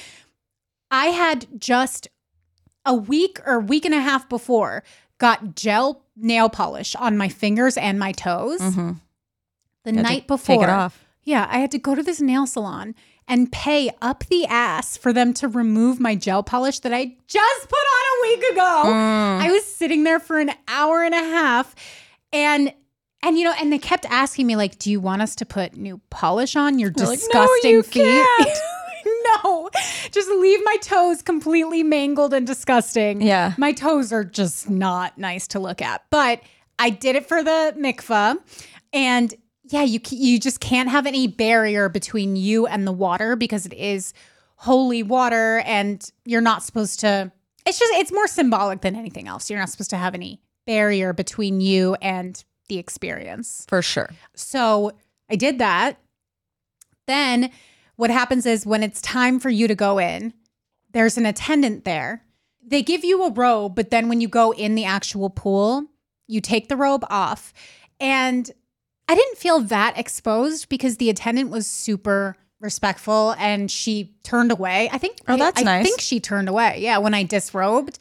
I 0.90 1.09
had 1.09 1.47
just 1.61 2.09
a 2.87 2.95
week 2.95 3.38
or 3.45 3.61
week 3.61 3.85
and 3.85 3.92
a 3.95 4.01
half 4.01 4.31
before 4.31 4.83
got 5.18 5.55
gel 5.55 6.07
nail 6.16 6.49
polish 6.49 6.97
on 6.97 7.18
my 7.18 7.29
fingers 7.29 7.77
and 7.77 7.99
my 7.99 8.12
toes. 8.12 8.61
The 8.61 8.64
Mm-hmm. 8.64 8.92
To 9.85 9.92
night 9.92 10.27
before, 10.27 10.57
Take 10.57 10.62
it 10.62 10.71
off. 10.71 11.05
Yeah, 11.24 11.46
I 11.50 11.58
had 11.58 11.70
to 11.72 11.78
go 11.78 11.94
to 11.94 12.02
this 12.02 12.20
nail 12.20 12.46
salon 12.46 12.94
and 13.28 13.50
pay 13.52 13.90
up 14.02 14.24
the 14.26 14.46
ass 14.46 14.96
for 14.96 15.12
them 15.12 15.32
to 15.35 15.48
remove 15.48 16.00
my 16.00 16.14
gel 16.14 16.42
polish 16.42 16.80
that 16.80 16.92
I 16.92 17.16
just 17.26 17.68
put 17.68 17.74
on 17.74 18.04
a 18.04 18.22
week 18.28 18.52
ago. 18.52 18.82
Mm. 18.87 19.40
I 19.40 19.50
was 19.52 19.64
sitting 19.64 20.04
there 20.04 20.20
for 20.20 20.38
an 20.38 20.50
hour 20.68 21.02
and 21.02 21.14
a 21.14 21.18
half 21.18 21.74
and 22.32 22.72
and 23.24 23.38
you 23.38 23.44
know, 23.44 23.54
and 23.61 23.72
they 23.72 23.78
kept 23.78 24.04
asking 24.06 24.48
me 24.48 24.56
like, 24.56 24.78
"Do 24.80 24.90
you 24.90 25.00
want 25.00 25.22
us 25.22 25.37
to 25.37 25.46
put 25.46 25.76
new 25.76 26.00
polish 26.11 26.56
on 26.56 26.80
your 26.80 26.92
You're 26.96 27.06
like, 27.06 27.20
"No, 27.32 27.46
disgusting 27.46 27.70
you 27.70 27.82
feet?" 27.85 28.26
no, 29.44 29.70
just 30.11 30.28
leave 30.28 30.58
my 30.64 30.76
toes 30.82 31.22
completely 31.22 31.85
mangled 31.85 32.35
and 32.35 32.44
disgusting. 32.46 33.22
Yeah. 33.22 33.54
my 33.58 33.72
toes 33.72 34.12
are 34.12 34.24
just 34.24 34.68
not 34.68 35.18
nice 35.18 35.46
to 35.48 35.61
look 35.61 35.80
at. 35.80 36.02
But 36.11 36.40
I 36.80 36.90
did 36.90 37.14
it 37.14 37.28
for 37.28 37.44
the 37.44 37.74
mikvah, 37.78 38.38
and 38.92 39.32
yeah, 39.72 39.82
you 39.82 40.00
you 40.11 40.38
just 40.38 40.61
can't 40.61 40.88
have 40.88 41.06
any 41.06 41.26
barrier 41.26 41.88
between 41.88 42.37
you 42.37 42.66
and 42.66 42.87
the 42.87 42.92
water 42.92 43.37
because 43.37 43.66
it 43.66 43.72
is 43.72 44.12
holy 44.56 45.02
water, 45.02 45.62
and 45.64 46.11
you're 46.24 46.40
not 46.40 46.62
supposed 46.62 47.00
to. 47.00 47.32
It's 47.64 47.78
just 47.78 47.92
it's 47.94 48.12
more 48.12 48.26
symbolic 48.26 48.80
than 48.80 48.96
anything 48.96 49.28
else. 49.28 49.48
You're 49.48 49.58
not 49.58 49.70
supposed 49.70 49.90
to 49.90 49.96
have 49.96 50.14
any 50.14 50.40
barrier 50.66 51.12
between 51.12 51.61
you 51.61 51.96
and 52.02 52.42
the 52.68 52.78
experience. 52.78 53.64
For 53.68 53.82
sure. 53.82 54.11
So 54.35 54.92
I 55.30 55.37
did 55.37 55.58
that. 55.58 55.98
Then 57.06 57.50
what 57.96 58.11
happens 58.11 58.46
is 58.46 58.66
when 58.66 58.82
it's 58.82 59.00
time 59.00 59.40
for 59.40 59.50
you 59.50 59.68
to 59.68 59.74
go 59.74 59.98
in, 59.98 60.32
there's 60.92 61.18
an 61.18 61.26
attendant 61.26 61.85
there. 61.85 62.24
They 62.64 62.82
give 62.82 63.04
you 63.04 63.24
a 63.24 63.30
robe, 63.30 63.74
but 63.74 63.90
then 63.90 64.08
when 64.08 64.20
you 64.20 64.28
go 64.28 64.52
in 64.52 64.74
the 64.74 64.85
actual 64.85 65.30
pool, 65.30 65.87
you 66.26 66.40
take 66.40 66.68
the 66.68 66.76
robe 66.76 67.04
off. 67.11 67.52
And 68.00 68.50
I 69.09 69.15
didn't 69.15 69.38
feel 69.38 69.61
that 69.61 69.99
exposed 69.99 70.69
because 70.69 70.97
the 70.97 71.11
attendant 71.11 71.51
was 71.51 71.67
super 71.67 72.37
respectful 72.61 73.35
and 73.38 73.71
she 73.71 74.15
turned 74.23 74.53
away. 74.53 74.88
I 74.93 74.99
think 74.99 75.19
Oh, 75.29 75.37
that's 75.37 75.59
I, 75.59 75.62
I 75.62 75.65
nice. 75.65 75.85
think 75.87 76.01
she 76.01 76.21
turned 76.21 76.49
away. 76.49 76.79
Yeah, 76.81 76.99
when 76.99 77.12
I 77.15 77.25
disrobed. 77.25 77.99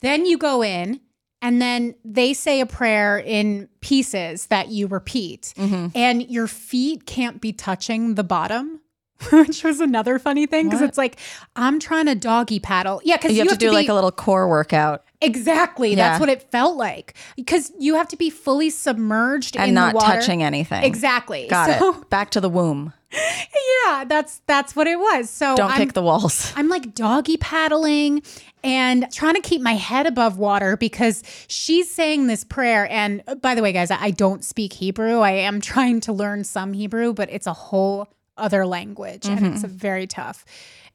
Then 0.00 0.24
you 0.26 0.38
go 0.38 0.62
in 0.62 1.00
and 1.42 1.60
then 1.60 1.94
they 2.04 2.32
say 2.32 2.60
a 2.60 2.66
prayer 2.66 3.18
in 3.18 3.68
pieces 3.80 4.46
that 4.46 4.68
you 4.68 4.86
repeat. 4.86 5.52
Mm-hmm. 5.56 5.88
And 5.94 6.22
your 6.30 6.46
feet 6.46 7.04
can't 7.06 7.40
be 7.40 7.52
touching 7.52 8.14
the 8.14 8.24
bottom. 8.24 8.80
Which 9.32 9.64
was 9.64 9.80
another 9.80 10.18
funny 10.18 10.46
thing 10.46 10.66
because 10.68 10.80
What? 10.80 10.88
it's 10.88 10.96
like 10.98 11.18
I'm 11.54 11.78
trying 11.80 12.06
to 12.06 12.14
doggy 12.14 12.60
paddle. 12.60 13.02
Yeah, 13.04 13.16
because 13.18 13.32
You, 13.32 13.40
have, 13.40 13.48
to 13.48 13.56
do 13.58 13.70
like 13.70 13.88
a 13.88 13.94
little 13.94 14.12
core 14.12 14.48
workout 14.48 15.04
exactly. 15.20 15.90
Yeah. 15.90 15.96
That's 15.96 16.20
what 16.20 16.28
it 16.28 16.42
felt 16.50 16.76
like 16.76 17.14
because 17.36 17.72
you 17.78 17.94
have 17.96 18.08
to 18.08 18.16
be 18.16 18.30
fully 18.30 18.70
submerged 18.70 19.56
and 19.56 19.68
in 19.68 19.74
not 19.74 19.92
the 19.92 19.96
water. 19.98 20.20
touching 20.20 20.42
anything. 20.42 20.82
Exactly. 20.84 21.46
Got 21.48 21.78
so, 21.78 21.98
it. 22.00 22.10
Back 22.10 22.30
to 22.32 22.40
the 22.40 22.48
womb. 22.48 22.92
Yeah, 23.12 24.04
that's 24.04 24.40
that's 24.46 24.76
what 24.76 24.86
it 24.86 24.98
was. 24.98 25.28
So 25.30 25.56
Don't 25.56 25.72
I'm, 25.72 25.78
kick 25.78 25.94
the 25.94 26.02
walls. 26.02 26.52
I'm 26.56 26.68
like 26.68 26.94
doggy 26.94 27.36
paddling 27.38 28.22
and 28.62 29.10
trying 29.12 29.34
to 29.34 29.40
keep 29.40 29.60
my 29.62 29.72
head 29.74 30.06
above 30.06 30.38
water 30.38 30.76
because 30.76 31.22
she's 31.48 31.90
saying 31.90 32.28
this 32.28 32.44
prayer. 32.44 32.86
And 32.90 33.22
uh, 33.26 33.34
by 33.34 33.54
the 33.56 33.62
way, 33.62 33.72
guys, 33.72 33.90
I 33.90 34.10
don't 34.12 34.44
speak 34.44 34.74
Hebrew. 34.74 35.20
I 35.20 35.32
am 35.32 35.60
trying 35.60 36.00
to 36.02 36.12
learn 36.12 36.44
some 36.44 36.72
Hebrew, 36.72 37.12
but 37.12 37.28
it's 37.30 37.46
a 37.48 37.52
whole 37.52 38.06
other 38.36 38.64
language 38.64 39.26
and 39.26 39.44
it's 39.46 39.62
Mm-hmm. 39.62 39.76
very 39.76 40.06
tough. 40.06 40.44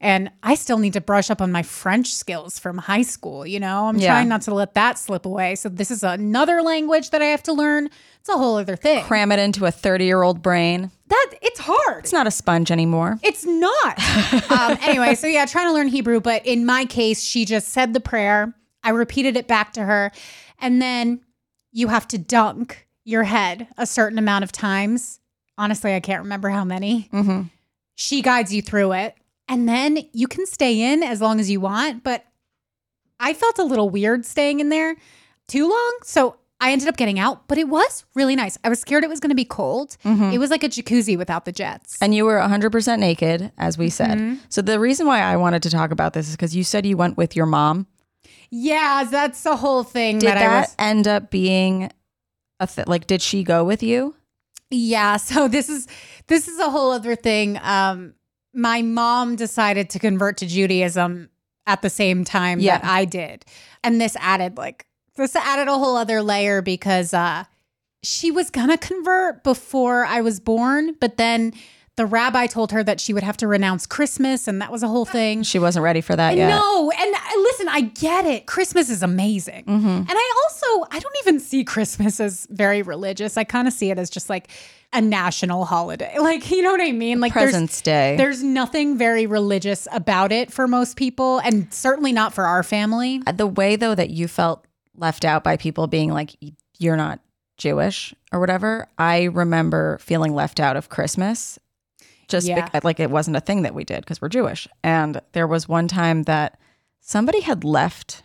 And 0.00 0.30
I 0.42 0.56
still 0.56 0.78
need 0.78 0.92
to 0.92 1.00
brush 1.00 1.30
up 1.30 1.40
on 1.40 1.50
my 1.50 1.62
French 1.62 2.12
skills 2.14 2.58
from 2.58 2.76
high 2.78 3.02
school. 3.02 3.46
You 3.46 3.60
know, 3.60 3.86
I'm 3.86 3.96
Yeah. 3.98 4.08
trying 4.12 4.28
not 4.28 4.42
to 4.42 4.54
let 4.54 4.74
that 4.74 4.98
slip 4.98 5.24
away. 5.24 5.54
So 5.54 5.68
this 5.70 5.90
is 5.90 6.02
another 6.02 6.60
language 6.60 7.10
that 7.10 7.22
I 7.22 7.26
have 7.26 7.42
to 7.44 7.52
learn. 7.54 7.88
It's 8.20 8.28
a 8.28 8.36
whole 8.36 8.56
other 8.56 8.76
thing. 8.76 9.04
Cram 9.04 9.32
it 9.32 9.38
into 9.38 9.64
a 9.64 9.70
30 9.70 10.04
year 10.04 10.22
old 10.22 10.42
brain. 10.42 10.90
That 11.08 11.30
it's 11.40 11.60
hard. 11.60 12.04
It's 12.04 12.12
not 12.12 12.26
a 12.26 12.30
sponge 12.30 12.70
anymore. 12.70 13.18
It's 13.22 13.46
not. 13.46 14.50
um, 14.50 14.76
anyway, 14.82 15.14
so 15.14 15.26
yeah, 15.26 15.46
trying 15.46 15.68
to 15.68 15.72
learn 15.72 15.88
Hebrew, 15.88 16.20
but 16.20 16.44
in 16.44 16.66
my 16.66 16.84
case, 16.84 17.22
she 17.22 17.44
just 17.44 17.68
said 17.68 17.94
the 17.94 18.00
prayer. 18.00 18.52
I 18.84 18.90
repeated 18.90 19.36
it 19.36 19.46
back 19.48 19.72
to 19.74 19.82
her. 19.84 20.12
And 20.60 20.82
then 20.82 21.20
you 21.72 21.88
have 21.88 22.06
to 22.08 22.18
dunk 22.18 22.86
your 23.04 23.22
head 23.24 23.68
a 23.78 23.86
certain 23.86 24.18
amount 24.18 24.44
of 24.44 24.52
times. 24.52 25.20
Honestly, 25.56 25.94
I 25.94 26.00
can't 26.00 26.22
remember 26.22 26.50
how 26.50 26.64
many. 26.64 27.08
Mm-hmm. 27.12 27.42
She 27.94 28.20
guides 28.20 28.52
you 28.52 28.60
through 28.60 28.92
it. 28.92 29.14
And 29.48 29.68
then 29.68 29.98
you 30.12 30.26
can 30.26 30.46
stay 30.46 30.92
in 30.92 31.02
as 31.02 31.20
long 31.20 31.38
as 31.40 31.50
you 31.50 31.60
want. 31.60 32.02
But 32.02 32.24
I 33.20 33.32
felt 33.34 33.58
a 33.58 33.64
little 33.64 33.88
weird 33.90 34.24
staying 34.24 34.60
in 34.60 34.68
there 34.68 34.96
too 35.48 35.68
long. 35.68 35.98
So 36.02 36.36
I 36.60 36.72
ended 36.72 36.88
up 36.88 36.96
getting 36.96 37.18
out, 37.18 37.46
but 37.48 37.58
it 37.58 37.68
was 37.68 38.04
really 38.14 38.34
nice. 38.34 38.56
I 38.64 38.68
was 38.68 38.80
scared 38.80 39.04
it 39.04 39.10
was 39.10 39.20
going 39.20 39.30
to 39.30 39.36
be 39.36 39.44
cold. 39.44 39.96
It 40.04 40.38
was 40.38 40.50
like 40.50 40.64
a 40.64 40.68
jacuzzi 40.68 41.16
without 41.16 41.44
the 41.44 41.52
jets. 41.52 41.98
And 42.00 42.14
you 42.14 42.24
were 42.24 42.38
100% 42.38 42.98
naked, 42.98 43.52
as 43.58 43.76
we 43.76 43.90
said. 43.90 44.18
Mm-hmm. 44.18 44.36
So 44.48 44.62
the 44.62 44.80
reason 44.80 45.06
why 45.06 45.20
I 45.20 45.36
wanted 45.36 45.62
to 45.64 45.70
talk 45.70 45.90
about 45.90 46.14
this 46.14 46.28
is 46.28 46.34
because 46.34 46.56
you 46.56 46.64
said 46.64 46.86
you 46.86 46.96
went 46.96 47.16
with 47.18 47.36
your 47.36 47.46
mom. 47.46 47.86
Yeah, 48.50 49.06
that's 49.10 49.42
the 49.42 49.56
whole 49.56 49.82
thing 49.82 50.18
Did 50.18 50.28
that, 50.28 50.34
that, 50.36 50.50
I 50.50 50.60
was. 50.60 50.74
end 50.78 51.06
up 51.08 51.30
being 51.30 51.90
a 52.58 52.66
th- 52.66 52.86
like? 52.86 53.06
Did 53.06 53.20
she 53.20 53.42
go 53.42 53.64
with 53.64 53.82
you? 53.82 54.14
Yeah, 54.70 55.16
so 55.18 55.48
this 55.48 55.68
is 55.68 55.86
this 56.26 56.48
is 56.48 56.58
a 56.58 56.70
whole 56.70 56.92
other 56.92 57.16
thing. 57.16 57.58
Um, 57.62 58.14
my 58.56 58.82
mom 58.82 59.36
decided 59.36 59.90
to 59.90 59.98
convert 60.00 60.38
to 60.38 60.46
Judaism 60.46 61.28
at 61.66 61.82
the 61.82 61.90
same 61.90 62.24
time 62.24 62.58
Yeah. 62.58 62.78
that 62.78 62.84
I 62.88 63.04
did, 63.04 63.44
and 63.84 64.00
this 64.00 64.16
added 64.18 64.56
like 64.56 64.86
this 65.16 65.36
added 65.36 65.68
a 65.68 65.78
whole 65.78 65.96
other 65.96 66.22
layer 66.22 66.60
because 66.62 67.14
uh, 67.14 67.44
she 68.02 68.30
was 68.30 68.50
gonna 68.50 68.78
convert 68.78 69.44
before 69.44 70.04
I 70.04 70.20
was 70.20 70.40
born, 70.40 70.94
but 71.00 71.16
then 71.16 71.52
the 71.96 72.06
rabbi 72.06 72.46
told 72.46 72.72
her 72.72 72.84
that 72.84 73.00
she 73.00 73.14
would 73.14 73.22
have 73.22 73.36
to 73.38 73.48
renounce 73.48 73.86
Christmas, 73.86 74.46
and 74.46 74.60
that 74.60 74.70
was 74.70 74.82
a 74.82 74.88
whole 74.88 75.06
thing. 75.06 75.42
She 75.42 75.58
wasn't 75.58 75.82
ready 75.82 76.02
for 76.02 76.14
that 76.14 76.36
yet. 76.36 76.48
No, 76.48 76.90
and 76.90 77.14
uh, 77.14 77.18
listen, 77.38 77.68
I 77.68 77.80
get 77.80 78.26
it. 78.26 78.46
Christmas 78.46 78.90
is 78.90 79.02
amazing. 79.02 79.64
Mm-hmm. 79.64 79.86
And 79.86 80.10
I 80.10 80.32
also, 80.44 80.86
I 80.90 80.98
don't 80.98 81.16
even 81.22 81.40
see 81.40 81.64
Christmas 81.64 82.20
as 82.20 82.46
very 82.50 82.82
religious. 82.82 83.36
I 83.38 83.44
kind 83.44 83.66
of 83.66 83.72
see 83.72 83.90
it 83.90 83.98
as 83.98 84.10
just 84.10 84.28
like 84.28 84.50
a 84.92 85.00
national 85.00 85.64
holiday. 85.64 86.14
Like, 86.26 86.50
you 86.50 86.60
know 86.60 86.72
what 86.72 86.80
I 86.80 86.90
mean? 86.90 87.20
Like 87.20 87.32
President's 87.32 87.80
Day. 87.80 88.16
there's 88.16 88.36
there's 88.36 88.42
nothing 88.42 88.98
very 88.98 89.26
religious 89.26 89.86
about 89.92 90.32
it 90.32 90.52
for 90.52 90.66
most 90.66 90.96
people 90.96 91.38
and 91.38 91.72
certainly 91.72 92.10
not 92.12 92.34
for 92.34 92.44
our 92.44 92.64
family. 92.64 93.22
the 93.32 93.46
way 93.46 93.76
though 93.76 93.94
that 93.94 94.10
you 94.10 94.26
felt 94.26 94.66
left 94.96 95.24
out 95.24 95.44
by 95.44 95.56
people 95.56 95.86
being 95.86 96.10
like 96.10 96.34
you're 96.78 96.96
not 96.96 97.20
Jewish 97.58 98.12
or 98.32 98.40
whatever, 98.40 98.88
I 98.98 99.24
remember 99.24 99.98
feeling 99.98 100.34
left 100.34 100.58
out 100.58 100.76
of 100.76 100.88
Christmas. 100.88 101.58
Just 102.28 102.46
Yeah. 102.46 102.68
like 102.82 102.98
it 103.00 103.10
wasn't 103.10 103.36
a 103.36 103.40
thing 103.40 103.62
that 103.62 103.74
we 103.74 103.84
did 103.84 104.00
because 104.00 104.20
we're 104.20 104.28
Jewish. 104.28 104.66
And 104.82 105.20
there 105.32 105.46
was 105.46 105.68
one 105.68 105.86
time 105.88 106.24
that 106.24 106.58
somebody 107.00 107.40
had 107.40 107.62
left, 107.64 108.22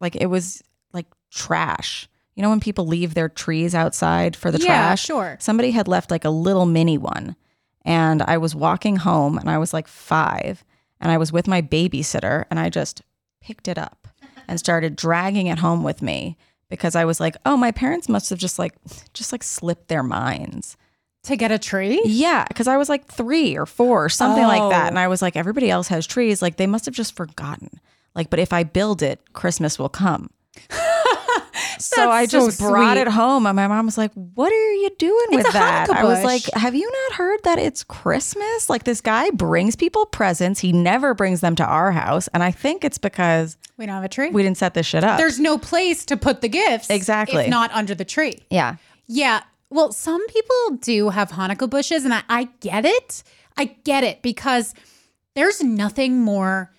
like 0.00 0.16
it 0.16 0.26
was 0.26 0.62
like 0.92 1.06
trash. 1.30 2.08
You 2.34 2.42
know 2.42 2.48
when 2.50 2.60
people 2.60 2.86
leave 2.86 3.12
their 3.14 3.28
trees 3.28 3.74
outside 3.74 4.34
for 4.36 4.50
the 4.50 4.58
Yeah, 4.58 4.66
trash? 4.66 5.04
sure. 5.04 5.36
Somebody 5.38 5.72
had 5.72 5.86
left 5.86 6.10
like 6.10 6.24
a 6.24 6.30
little 6.30 6.64
mini 6.66 6.96
one. 6.96 7.36
And 7.84 8.22
I 8.22 8.38
was 8.38 8.54
walking 8.54 8.96
home 8.96 9.36
and 9.36 9.50
I 9.50 9.58
was 9.58 9.72
like 9.74 9.88
five 9.88 10.64
and 11.00 11.10
I 11.10 11.18
was 11.18 11.32
with 11.32 11.46
my 11.48 11.60
babysitter 11.60 12.44
and 12.50 12.58
I 12.60 12.70
just 12.70 13.02
picked 13.40 13.66
it 13.68 13.76
up 13.76 14.06
and 14.48 14.58
started 14.58 14.94
dragging 14.96 15.48
it 15.48 15.58
home 15.58 15.82
with 15.82 16.00
me 16.00 16.36
because 16.70 16.94
I 16.94 17.04
was 17.04 17.18
like, 17.20 17.36
oh, 17.44 17.56
my 17.56 17.70
parents 17.72 18.08
must 18.08 18.30
have 18.30 18.38
just 18.38 18.58
like, 18.58 18.74
just 19.12 19.32
like 19.32 19.42
slipped 19.42 19.88
their 19.88 20.02
minds. 20.04 20.76
To 21.24 21.36
get 21.36 21.52
a 21.52 21.58
tree? 21.58 22.00
Yeah. 22.04 22.44
Cause 22.54 22.66
I 22.66 22.76
was 22.76 22.88
like 22.88 23.06
three 23.06 23.56
or 23.56 23.64
four 23.66 24.04
or 24.04 24.08
something 24.08 24.42
like 24.42 24.70
that. 24.70 24.84
Oh. 24.84 24.88
And 24.88 24.98
I 24.98 25.06
was 25.08 25.22
like, 25.22 25.36
everybody 25.36 25.70
else 25.70 25.88
has 25.88 26.04
trees. 26.06 26.42
Like 26.42 26.56
they 26.56 26.66
must 26.66 26.84
have 26.86 26.94
just 26.94 27.14
forgotten. 27.14 27.80
Like, 28.14 28.28
but 28.28 28.38
if 28.40 28.52
I 28.52 28.64
build 28.64 29.02
it, 29.02 29.20
Christmas 29.32 29.78
will 29.78 29.88
come. 29.88 30.30
so 31.78 32.10
I 32.10 32.26
so 32.26 32.46
just 32.48 32.60
brought 32.60 32.96
it 32.96 33.08
home, 33.08 33.46
and 33.46 33.56
my 33.56 33.66
mom 33.66 33.86
was 33.86 33.96
like, 33.96 34.12
"What 34.14 34.52
are 34.52 34.72
you 34.74 34.90
doing 34.98 35.26
It's 35.30 35.44
with 35.44 35.52
that?" 35.54 35.88
I 35.90 36.04
was 36.04 36.22
like, 36.22 36.42
"Have 36.54 36.74
you 36.74 36.90
not 36.90 37.16
heard 37.16 37.40
that 37.44 37.58
it's 37.58 37.82
Christmas? 37.84 38.68
Like 38.68 38.84
this 38.84 39.00
guy 39.00 39.30
brings 39.30 39.76
people 39.76 40.06
presents. 40.06 40.60
He 40.60 40.72
never 40.72 41.14
brings 41.14 41.40
them 41.40 41.54
to 41.56 41.64
our 41.64 41.92
house, 41.92 42.28
and 42.28 42.42
I 42.42 42.50
think 42.50 42.84
it's 42.84 42.98
because 42.98 43.56
We 43.78 43.86
don't 43.86 43.94
have 43.94 44.04
a 44.04 44.08
tree. 44.08 44.28
we 44.30 44.42
didn't 44.42 44.58
set 44.58 44.74
this 44.74 44.86
shit 44.86 45.04
up." 45.04 45.18
There's 45.18 45.40
no 45.40 45.58
place 45.58 46.04
to 46.06 46.16
put 46.16 46.40
the 46.40 46.48
gifts. 46.48 46.90
Exactly. 46.90 47.48
Not 47.48 47.70
under 47.72 47.94
the 47.94 48.04
tree. 48.04 48.40
yeah, 48.50 48.76
Yeah. 49.06 49.42
Well, 49.72 49.90
some 49.90 50.26
people 50.28 50.76
do 50.82 51.08
have 51.08 51.30
Hanukkah 51.30 51.70
bushes, 51.70 52.04
and 52.04 52.12
I, 52.12 52.22
I 52.28 52.48
get 52.60 52.84
it. 52.84 53.22
I 53.56 53.64
get 53.84 54.04
it 54.04 54.20
because 54.20 54.74
there's 55.34 55.62
nothing 55.62 56.20
more 56.20 56.70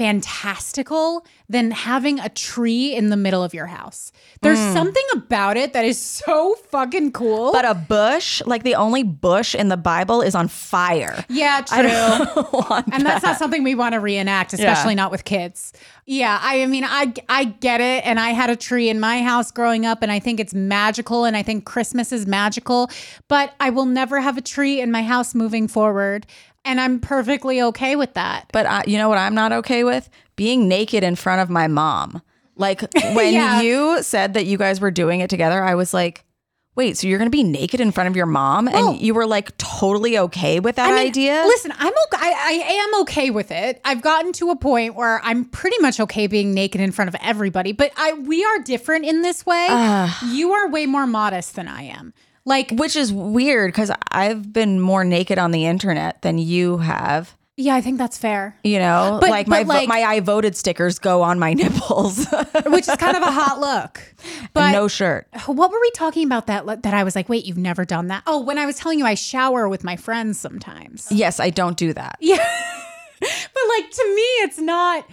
fantastical 0.00 1.26
than 1.50 1.70
having 1.72 2.18
a 2.20 2.30
tree 2.30 2.94
in 2.94 3.10
the 3.10 3.18
middle 3.18 3.44
of 3.44 3.52
your 3.52 3.66
house. 3.66 4.12
There's 4.40 4.58
hmm. 4.58 4.72
something 4.72 5.04
about 5.12 5.58
it 5.58 5.74
that 5.74 5.84
is 5.84 6.00
so 6.00 6.54
fucking 6.70 7.12
cool. 7.12 7.52
but 7.52 7.66
a 7.66 7.74
bush, 7.74 8.40
like 8.46 8.62
the 8.62 8.76
only 8.76 9.02
bush 9.02 9.54
in 9.54 9.68
the 9.68 9.76
Bible, 9.76 10.22
is 10.22 10.34
on 10.34 10.48
fire. 10.48 11.22
yeah, 11.28 11.60
true. 11.60 11.78
I 11.80 11.82
don't 11.82 12.52
want 12.70 12.88
and 12.90 13.04
that's 13.04 13.22
not 13.22 13.36
something 13.36 13.62
we 13.62 13.74
want 13.74 13.92
to 13.92 14.00
reenact, 14.00 14.54
especially 14.54 14.94
not 14.94 15.10
with 15.10 15.24
kids. 15.24 15.74
Yeah, 16.06 16.38
I, 16.40 16.62
I 16.62 16.66
mean, 16.66 16.84
I 16.84 17.12
I 17.28 17.44
get 17.44 17.82
it, 17.82 18.06
and 18.06 18.18
I 18.18 18.30
had 18.30 18.48
a 18.48 18.56
tree 18.56 18.88
in 18.88 19.00
my 19.00 19.22
house 19.22 19.52
growing 19.52 19.84
up, 19.84 20.02
and 20.02 20.10
I 20.10 20.18
think 20.18 20.40
it's 20.40 20.54
magical, 20.54 21.26
and 21.26 21.36
I 21.36 21.42
think 21.42 21.66
Christmas 21.66 22.10
is 22.10 22.26
magical, 22.26 22.90
but 23.28 23.52
I 23.60 23.68
will 23.68 23.84
never 23.84 24.20
have 24.20 24.38
a 24.38 24.40
tree 24.40 24.80
in 24.80 24.90
my 24.90 25.02
house 25.02 25.34
moving 25.34 25.68
forward, 25.68 26.26
and 26.64 26.80
I'm 26.80 27.00
perfectly 27.00 27.60
okay 27.62 27.96
with 27.96 28.14
that. 28.14 28.46
But 28.52 28.66
I, 28.66 28.84
you 28.86 28.98
know 28.98 29.08
what 29.08 29.18
I'm 29.18 29.34
not 29.34 29.52
okay 29.52 29.84
with? 29.84 30.08
Being 30.36 30.68
naked 30.68 31.02
in 31.04 31.16
front 31.16 31.40
of 31.40 31.50
my 31.50 31.66
mom. 31.68 32.22
Like 32.56 32.82
when 33.14 33.32
Yeah. 33.34 33.60
you 33.60 34.02
said 34.02 34.34
that 34.34 34.46
you 34.46 34.58
guys 34.58 34.80
were 34.80 34.90
doing 34.90 35.20
it 35.20 35.30
together, 35.30 35.62
I 35.62 35.74
was 35.74 35.94
like, 35.94 36.24
wait, 36.76 36.96
so 36.96 37.06
you're 37.06 37.18
going 37.18 37.26
to 37.30 37.36
be 37.36 37.42
naked 37.42 37.80
in 37.80 37.90
front 37.92 38.08
of 38.08 38.16
your 38.16 38.26
mom? 38.26 38.66
Well- 38.66 38.90
and 38.92 39.00
you 39.00 39.12
were 39.12 39.26
like 39.26 39.56
totally 39.58 40.16
okay 40.18 40.60
with 40.60 40.76
that 40.76 40.90
I 40.92 40.96
mean, 40.96 41.08
idea? 41.08 41.42
Listen, 41.46 41.72
I'm 41.76 41.92
okay. 41.92 42.16
I, 42.22 42.64
I 42.66 42.72
am 42.94 43.00
okay 43.02 43.30
with 43.30 43.50
it. 43.50 43.80
I've 43.84 44.00
gotten 44.02 44.32
to 44.34 44.50
a 44.50 44.56
point 44.56 44.94
where 44.94 45.20
I'm 45.24 45.44
pretty 45.46 45.78
much 45.80 46.00
okay 46.00 46.26
being 46.26 46.54
naked 46.54 46.80
in 46.80 46.92
front 46.92 47.08
of 47.08 47.16
everybody. 47.20 47.72
But 47.72 47.92
I 47.96 48.12
we 48.14 48.44
are 48.44 48.58
different 48.60 49.04
in 49.04 49.22
this 49.22 49.44
way. 49.44 49.66
you 50.30 50.52
are 50.52 50.68
way 50.68 50.86
more 50.86 51.06
modest 51.06 51.56
than 51.56 51.68
I 51.68 51.82
am. 51.82 52.14
Like, 52.44 52.70
Which 52.72 52.96
is 52.96 53.12
weird 53.12 53.68
because 53.72 53.90
I've 54.10 54.52
been 54.52 54.80
more 54.80 55.04
naked 55.04 55.38
on 55.38 55.50
the 55.50 55.66
internet 55.66 56.22
than 56.22 56.38
you 56.38 56.78
have. 56.78 57.36
yeah, 57.56 57.74
I 57.74 57.82
think 57.82 57.98
that's 57.98 58.16
fair. 58.16 58.56
You 58.64 58.78
know, 58.78 59.18
But- 59.20 59.28
like 59.30 59.46
my 59.46 59.62
like- 59.62 59.88
my 59.88 60.00
I 60.02 60.20
voted 60.20 60.56
stickers 60.56 60.98
go 60.98 61.20
on 61.22 61.38
my 61.38 61.52
nipples, 61.60 62.26
which 62.66 62.88
is 62.88 62.96
kind 62.96 63.16
of 63.16 63.22
a 63.22 63.30
hot 63.30 63.60
look. 63.60 64.00
But 64.54 64.72
no 64.72 64.88
shirt. 64.88 65.28
what 65.46 65.70
were 65.70 65.78
we 65.80 65.90
talking 65.92 66.24
about 66.26 66.46
that 66.48 66.64
that 66.82 66.94
I 66.94 67.04
was 67.04 67.14
like, 67.14 67.28
wait, 67.28 67.44
you've 67.44 67.58
never 67.58 67.84
done 67.84 68.08
that? 68.08 68.22
Oh, 68.26 68.40
when 68.40 68.58
I 68.58 68.66
was 68.66 68.76
telling 68.76 68.98
you 68.98 69.04
I 69.06 69.14
shower 69.14 69.68
with 69.68 69.84
my 69.84 69.96
friends 69.96 70.40
sometimes. 70.40 71.06
Yes, 71.12 71.38
I 71.38 71.50
don't 71.50 71.76
do 71.76 71.92
that. 71.92 72.16
Yeah. 72.20 72.36
but 73.20 73.62
like 73.76 73.90
to 73.90 74.14
me 74.16 74.22
it's 74.44 74.58
not 74.58 75.06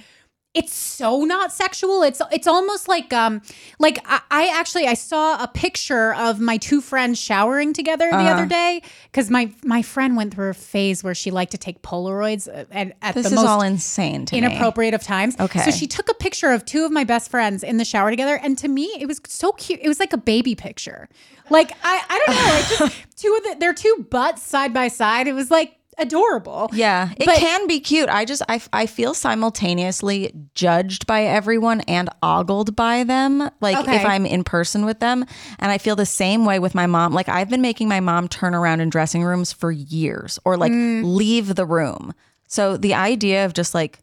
it's 0.57 0.73
so 0.73 1.23
not 1.23 1.51
sexual. 1.53 2.03
It's 2.03 2.21
it's 2.31 2.47
almost 2.47 2.87
like 2.87 3.13
um 3.13 3.41
like 3.79 3.99
I, 4.05 4.21
I 4.31 4.47
actually 4.59 4.87
I 4.87 4.95
saw 4.95 5.41
a 5.43 5.47
picture 5.47 6.13
of 6.15 6.39
my 6.39 6.57
two 6.57 6.81
friends 6.81 7.19
showering 7.19 7.73
together 7.73 8.09
the 8.09 8.17
Uh-huh. 8.17 8.29
other 8.33 8.45
day 8.45 8.81
because 9.11 9.29
my 9.29 9.51
my 9.63 9.81
friend 9.81 10.17
went 10.17 10.33
through 10.33 10.49
a 10.49 10.53
phase 10.53 11.03
where 11.03 11.15
she 11.15 11.31
liked 11.31 11.51
to 11.51 11.57
take 11.57 11.81
Polaroids 11.81 12.47
uh, 12.47 12.65
at, 12.71 12.97
at 13.01 13.15
This 13.15 13.25
the 13.25 13.33
is 13.33 13.35
most 13.35 13.47
all 13.47 13.61
insane 13.61 14.25
to 14.25 14.35
me. 14.35 14.39
inappropriate 14.39 14.93
of 14.93 15.03
times. 15.03 15.35
Okay. 15.39 15.59
So 15.59 15.71
she 15.71 15.87
took 15.87 16.09
a 16.09 16.13
picture 16.15 16.51
of 16.51 16.65
two 16.65 16.85
of 16.85 16.91
my 16.91 17.03
best 17.03 17.29
friends 17.31 17.63
in 17.63 17.77
the 17.77 17.85
shower 17.85 18.09
together. 18.09 18.35
And 18.37 18.57
to 18.57 18.67
me, 18.67 18.85
it 18.99 19.05
was 19.07 19.21
so 19.27 19.51
cute. 19.53 19.79
It 19.81 19.87
was 19.87 19.99
like 19.99 20.13
a 20.13 20.17
baby 20.17 20.55
picture. 20.55 21.07
Like, 21.49 21.71
I, 21.83 22.01
I 22.09 22.23
don't 22.25 22.35
know. 22.35 22.57
It's 22.59 22.77
just 22.79 23.07
two 23.23 23.33
of 23.37 23.43
the, 23.43 23.59
their 23.59 23.73
two 23.73 24.05
butts 24.09 24.41
side 24.43 24.73
by 24.73 24.89
side. 24.89 25.27
It 25.27 25.33
was 25.33 25.49
like 25.49 25.76
adorable. 25.97 26.69
Yeah, 26.73 27.09
it 27.17 27.25
But- 27.25 27.37
can 27.37 27.67
be 27.67 27.79
cute. 27.79 28.09
I 28.09 28.25
just 28.25 28.41
I, 28.47 28.61
I 28.73 28.85
feel 28.85 29.13
simultaneously 29.13 30.31
judged 30.53 31.07
by 31.07 31.23
everyone 31.23 31.81
and 31.81 32.09
ogled 32.21 32.75
by 32.75 33.03
them. 33.03 33.49
Like 33.61 33.77
Okay. 33.77 33.95
if 33.97 34.05
I'm 34.05 34.25
in 34.25 34.43
person 34.43 34.85
with 34.85 34.99
them, 34.99 35.25
and 35.59 35.71
I 35.71 35.77
feel 35.77 35.95
the 35.95 36.05
same 36.05 36.45
way 36.45 36.59
with 36.59 36.75
my 36.75 36.85
mom. 36.85 37.13
Like 37.13 37.29
I've 37.29 37.49
been 37.49 37.61
making 37.61 37.87
my 37.87 37.99
mom 37.99 38.27
turn 38.27 38.53
around 38.55 38.81
in 38.81 38.89
dressing 38.89 39.23
rooms 39.23 39.51
for 39.53 39.71
years, 39.71 40.39
or 40.45 40.57
like 40.57 40.71
Mm. 40.71 41.03
leave 41.15 41.55
the 41.55 41.65
room. 41.65 42.13
So 42.47 42.77
the 42.77 42.93
idea 42.93 43.45
of 43.45 43.53
just 43.53 43.73
like 43.73 43.99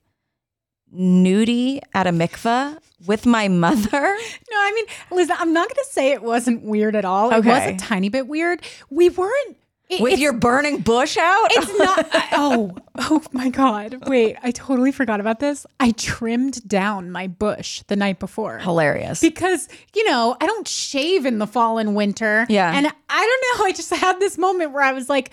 nudie 0.94 1.80
at 1.94 2.06
a 2.06 2.10
mikveh 2.10 2.78
with 3.06 3.26
my 3.26 3.48
mother. 3.48 4.16
No, 4.50 4.60
I 4.60 4.72
mean, 4.72 4.84
Liz, 5.10 5.30
I'm 5.36 5.52
not 5.52 5.66
going 5.68 5.84
to 5.84 5.90
say 5.90 6.12
it 6.12 6.22
wasn't 6.22 6.62
weird 6.62 6.94
at 6.94 7.04
all. 7.04 7.32
It 7.32 7.44
was 7.44 7.62
a 7.66 7.76
tiny 7.76 8.08
bit 8.08 8.28
weird. 8.28 8.62
We 8.88 9.08
weren't. 9.08 9.56
It- 9.88 10.00
With 10.00 10.18
your 10.18 10.32
burning 10.32 10.78
bush 10.78 11.16
out? 11.16 11.48
It's 11.50 11.78
not. 11.78 12.08
oh, 12.32 12.74
oh 12.96 13.22
my 13.32 13.50
God. 13.50 14.08
Wait, 14.08 14.36
I 14.42 14.50
totally 14.50 14.92
forgot 14.92 15.20
about 15.20 15.40
this. 15.40 15.66
I 15.78 15.90
trimmed 15.92 16.66
down 16.66 17.10
my 17.10 17.26
bush 17.26 17.82
the 17.88 17.96
night 17.96 18.18
before. 18.18 18.58
hilarious. 18.58 19.20
because 19.20 19.68
you 19.94 20.08
know 20.08 20.36
I 20.40 20.46
don't 20.46 20.66
shave 20.66 21.26
in 21.26 21.38
the 21.38 21.46
fall 21.46 21.78
and 21.78 21.94
winter. 21.94 22.46
Yeah. 22.48 22.72
and 22.76 22.86
I 22.86 22.92
don't 23.52 23.58
know. 23.60 23.66
I 23.66 23.72
just 23.72 23.90
had 23.94 24.18
this 24.20 24.38
moment 24.38 24.72
where 24.72 24.82
I 24.82 24.92
was 24.92 25.08
like, 25.08 25.30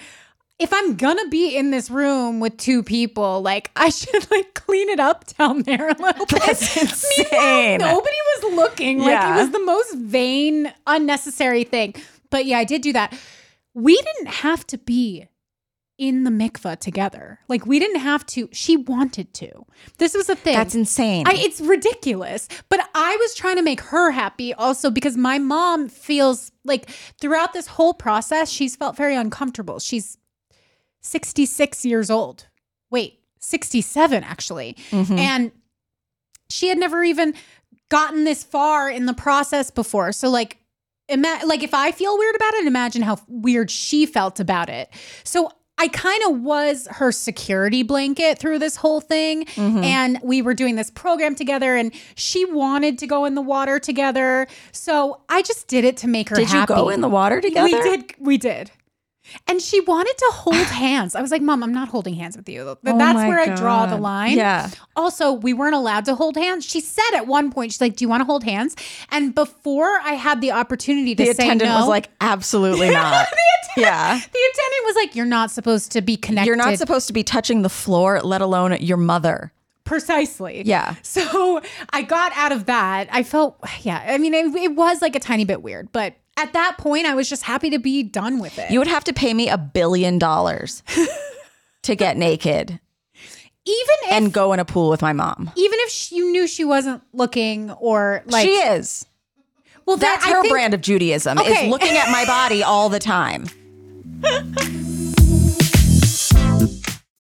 if 0.59 0.71
I'm 0.71 0.95
gonna 0.95 1.27
be 1.29 1.55
in 1.57 1.71
this 1.71 1.89
room 1.89 2.39
with 2.39 2.55
two 2.57 2.83
people, 2.83 3.41
like 3.41 3.71
I 3.75 3.89
should 3.89 4.29
like 4.29 4.53
clean 4.53 4.89
it 4.89 4.99
up 4.99 5.25
down 5.37 5.63
there 5.63 5.89
a 5.89 5.95
little 5.99 6.25
bit. 6.27 6.39
That's 6.45 6.75
Meanwhile, 6.77 6.91
insane. 7.31 7.77
nobody 7.79 8.15
was 8.35 8.53
looking. 8.53 8.99
Like 8.99 9.07
Yeah. 9.09 9.37
it 9.37 9.41
was 9.41 9.51
the 9.51 9.63
most 9.65 9.95
vain, 9.95 10.71
unnecessary 10.85 11.63
thing. 11.63 11.95
But 12.29 12.45
yeah, 12.45 12.59
I 12.59 12.63
did 12.63 12.81
do 12.83 12.93
that. 12.93 13.17
We 13.73 13.95
didn't 13.95 14.27
have 14.27 14.65
to 14.67 14.77
be 14.77 15.27
in 16.01 16.23
the 16.23 16.31
mikvah 16.31 16.79
together. 16.79 17.39
Like 17.47 17.67
we 17.67 17.77
didn't 17.77 17.99
have 17.99 18.25
to. 18.27 18.49
She 18.51 18.75
wanted 18.75 19.35
to. 19.35 19.51
This 19.99 20.15
was 20.15 20.29
a 20.29 20.35
thing. 20.35 20.55
That's 20.55 20.73
insane. 20.73 21.27
I, 21.27 21.33
it's 21.35 21.61
ridiculous. 21.61 22.47
But 22.69 22.79
I 22.95 23.15
was 23.17 23.35
trying 23.35 23.57
to 23.57 23.61
make 23.61 23.81
her 23.81 24.09
happy 24.09 24.51
also 24.53 24.89
because 24.89 25.15
my 25.15 25.37
mom 25.37 25.89
feels 25.89 26.51
like 26.65 26.89
throughout 27.19 27.53
this 27.53 27.67
whole 27.67 27.93
process, 27.93 28.49
she's 28.49 28.75
felt 28.75 28.97
very 28.97 29.15
uncomfortable. 29.15 29.77
She's 29.77 30.17
66 31.01 31.85
years 31.85 32.09
old. 32.09 32.47
Wait, 32.89 33.19
67 33.39 34.23
actually. 34.23 34.75
Mm-hmm. 34.89 35.19
And 35.19 35.51
she 36.49 36.69
had 36.69 36.79
never 36.79 37.03
even 37.03 37.35
gotten 37.89 38.23
this 38.23 38.43
far 38.43 38.89
in 38.89 39.05
the 39.05 39.13
process 39.13 39.69
before. 39.69 40.11
So 40.13 40.29
like 40.29 40.57
ima- 41.11 41.41
like 41.45 41.63
if 41.63 41.73
I 41.73 41.91
feel 41.91 42.17
weird 42.17 42.35
about 42.35 42.53
it, 42.55 42.65
imagine 42.65 43.01
how 43.01 43.17
weird 43.27 43.69
she 43.69 44.05
felt 44.05 44.39
about 44.39 44.69
it. 44.69 44.89
So 45.23 45.51
I 45.77 45.87
kind 45.87 46.21
of 46.27 46.41
was 46.41 46.87
her 46.91 47.11
security 47.11 47.81
blanket 47.81 48.37
through 48.37 48.59
this 48.59 48.75
whole 48.75 49.01
thing. 49.01 49.45
Mm-hmm. 49.45 49.83
And 49.83 50.19
we 50.21 50.43
were 50.43 50.53
doing 50.53 50.75
this 50.75 50.91
program 50.91 51.33
together 51.33 51.75
and 51.75 51.91
she 52.13 52.45
wanted 52.45 52.99
to 52.99 53.07
go 53.07 53.25
in 53.25 53.33
the 53.33 53.41
water 53.41 53.79
together. 53.79 54.45
So 54.71 55.21
I 55.27 55.41
just 55.41 55.67
did 55.67 55.83
it 55.83 55.97
to 55.97 56.07
make 56.07 56.29
her 56.29 56.35
Did 56.35 56.51
you 56.51 56.67
go 56.67 56.89
in 56.89 57.01
the 57.01 57.09
water 57.09 57.41
together? 57.41 57.63
We 57.63 57.81
did. 57.81 58.15
We 58.19 58.37
did. 58.37 58.71
And 59.47 59.61
she 59.61 59.79
wanted 59.81 60.17
to 60.17 60.29
hold 60.33 60.55
hands. 60.67 61.15
I 61.15 61.21
was 61.21 61.31
like, 61.31 61.41
Mom, 61.41 61.63
I'm 61.63 61.73
not 61.73 61.87
holding 61.89 62.13
hands 62.15 62.35
with 62.37 62.47
you. 62.49 62.63
Th- 62.63 62.77
Oh 62.85 62.97
That's 62.97 63.15
my 63.15 63.27
where 63.27 63.39
I 63.39 63.55
draw 63.55 63.85
the 63.85 63.97
line. 63.97 64.37
Yeah. 64.37 64.69
Also, 64.95 65.31
we 65.33 65.53
weren't 65.53 65.75
allowed 65.75 66.05
to 66.05 66.15
hold 66.15 66.35
hands. 66.35 66.65
She 66.65 66.79
said 66.81 67.13
at 67.15 67.27
one 67.27 67.51
point, 67.51 67.71
she's 67.71 67.81
like, 67.81 67.95
Do 67.95 68.03
you 68.05 68.09
want 68.09 68.21
to 68.21 68.25
hold 68.25 68.43
hands? 68.43 68.75
And 69.09 69.33
before 69.35 69.99
I 70.03 70.13
had 70.13 70.41
the 70.41 70.51
opportunity 70.51 71.15
to 71.15 71.23
say, 71.25 71.31
The 71.31 71.35
say 71.35 71.43
attendant 71.45 71.69
no, 71.71 71.79
was 71.79 71.87
like, 71.87 72.09
absolutely 72.21 72.89
not. 72.93 73.27
yeah. 73.77 74.13
the 74.15 74.19
attendant 74.19 74.85
was 74.85 74.95
like, 74.95 75.15
You're 75.15 75.25
not 75.25 75.51
supposed 75.51 75.91
to 75.93 76.01
be 76.01 76.17
connected. 76.17 76.47
You're 76.47 76.55
not 76.55 76.77
supposed 76.77 77.07
to 77.07 77.13
be 77.13 77.23
touching 77.23 77.61
the 77.61 77.69
floor, 77.69 78.21
let 78.21 78.41
alone 78.41 78.75
your 78.79 78.97
mother. 78.97 79.51
Precisely. 79.83 80.61
Yeah. 80.65 80.95
So 81.01 81.61
I 81.91 82.01
got 82.03 82.31
out 82.35 82.51
of 82.53 82.65
that. 82.67 83.09
I 83.11 83.23
felt, 83.23 83.57
yeah, 83.81 84.01
I 84.07 84.17
mean, 84.17 84.33
it, 84.33 84.45
it 84.55 84.75
was 84.75 85.01
like 85.01 85.15
a 85.15 85.19
tiny 85.19 85.43
bit 85.43 85.61
weird, 85.61 85.91
but 85.91 86.13
at 86.41 86.53
that 86.53 86.77
point, 86.77 87.05
I 87.05 87.15
was 87.15 87.29
just 87.29 87.43
happy 87.43 87.69
to 87.69 87.79
be 87.79 88.03
done 88.03 88.39
with 88.39 88.57
it. 88.57 88.71
You 88.71 88.79
would 88.79 88.87
have 88.87 89.03
to 89.05 89.13
pay 89.13 89.33
me 89.33 89.49
a 89.49 89.57
billion 89.57 90.17
dollars 90.19 90.83
to 91.83 91.95
get 91.95 92.17
naked 92.17 92.79
even 93.63 93.95
if, 94.05 94.11
and 94.11 94.33
go 94.33 94.53
in 94.53 94.59
a 94.59 94.65
pool 94.65 94.89
with 94.89 95.03
my 95.03 95.13
mom. 95.13 95.51
even 95.55 95.79
if 95.81 95.89
she, 95.91 96.15
you 96.15 96.31
knew 96.31 96.47
she 96.47 96.65
wasn't 96.65 97.03
looking 97.13 97.69
or 97.71 98.23
like, 98.25 98.43
she 98.47 98.53
is. 98.55 99.05
well, 99.85 99.97
that- 99.97 100.19
That's 100.21 100.33
her 100.33 100.41
think- 100.41 100.51
brand 100.51 100.73
of 100.73 100.81
Judaism 100.81 101.37
Okay. 101.37 101.65
is 101.67 101.69
looking 101.69 101.95
at 101.95 102.11
my 102.11 102.25
body 102.25 102.63
all 102.63 102.89
the 102.89 102.97
time. 102.99 103.45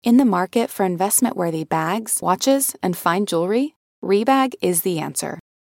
In 0.03 0.17
the 0.17 0.25
market 0.25 0.69
for 0.69 0.85
investment 0.85 1.37
worthy 1.37 1.63
bags, 1.63 2.19
watches, 2.21 2.75
and 2.83 2.97
fine 2.97 3.25
jewelry, 3.25 3.75
Rebag 4.03 4.53
is 4.61 4.81
the 4.81 4.99
answer. 4.99 5.39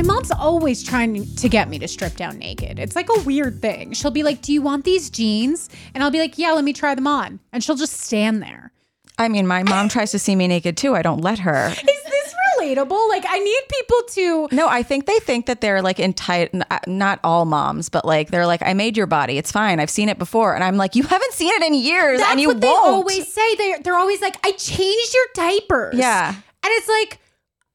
My 0.00 0.14
mom's 0.14 0.30
always 0.30 0.82
trying 0.82 1.26
to 1.26 1.48
get 1.50 1.68
me 1.68 1.78
to 1.78 1.86
strip 1.86 2.16
down 2.16 2.38
naked. 2.38 2.78
It's 2.78 2.96
like 2.96 3.10
a 3.14 3.20
weird 3.20 3.60
thing. 3.60 3.92
She'll 3.92 4.10
be 4.10 4.22
like, 4.22 4.40
Do 4.40 4.50
you 4.50 4.62
want 4.62 4.86
these 4.86 5.10
jeans? 5.10 5.68
And 5.92 6.02
I'll 6.02 6.10
be 6.10 6.20
like, 6.20 6.38
Yeah, 6.38 6.52
let 6.52 6.64
me 6.64 6.72
try 6.72 6.94
them 6.94 7.06
on. 7.06 7.38
And 7.52 7.62
she'll 7.62 7.76
just 7.76 7.98
stand 8.00 8.42
there. 8.42 8.72
I 9.18 9.28
mean, 9.28 9.46
my 9.46 9.62
mom 9.62 9.90
tries 9.90 10.10
to 10.12 10.18
see 10.18 10.34
me 10.34 10.48
naked 10.48 10.78
too. 10.78 10.94
I 10.96 11.02
don't 11.02 11.20
let 11.20 11.40
her. 11.40 11.68
Is 11.70 11.76
this 11.82 12.34
relatable? 12.58 13.10
Like, 13.10 13.26
I 13.28 13.40
need 13.40 13.60
people 13.68 14.02
to. 14.12 14.48
No, 14.56 14.68
I 14.68 14.82
think 14.82 15.04
they 15.04 15.18
think 15.18 15.44
that 15.44 15.60
they're 15.60 15.82
like 15.82 16.00
entitled. 16.00 16.64
Uh, 16.70 16.78
not 16.86 17.20
all 17.22 17.44
moms, 17.44 17.90
but 17.90 18.06
like 18.06 18.30
they're 18.30 18.46
like, 18.46 18.62
I 18.62 18.72
made 18.72 18.96
your 18.96 19.06
body. 19.06 19.36
It's 19.36 19.52
fine. 19.52 19.80
I've 19.80 19.90
seen 19.90 20.08
it 20.08 20.18
before, 20.18 20.54
and 20.54 20.64
I'm 20.64 20.78
like, 20.78 20.96
you 20.96 21.02
haven't 21.02 21.34
seen 21.34 21.52
it 21.52 21.62
in 21.62 21.74
years, 21.74 22.20
That's 22.20 22.30
and 22.30 22.40
you 22.40 22.48
what 22.48 22.54
won't. 22.54 22.62
they 22.62 22.68
always 22.90 23.30
say. 23.30 23.54
They're, 23.56 23.80
they're 23.80 23.96
always 23.98 24.22
like, 24.22 24.36
I 24.46 24.52
changed 24.52 25.14
your 25.14 25.26
diapers. 25.34 25.96
Yeah. 25.96 26.28
And 26.28 26.38
it's 26.64 26.88
like, 26.88 27.18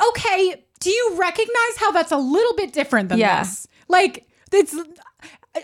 okay, 0.10 0.65
do 0.86 0.92
you 0.92 1.16
recognize 1.18 1.78
how 1.78 1.92
that's 1.92 2.12
a 2.12 2.18
little 2.18 2.56
bit 2.56 2.72
different 2.72 3.10
than 3.10 3.18
Yeah. 3.18 3.40
this? 3.44 3.68
Like, 3.88 4.28
it's. 4.52 4.74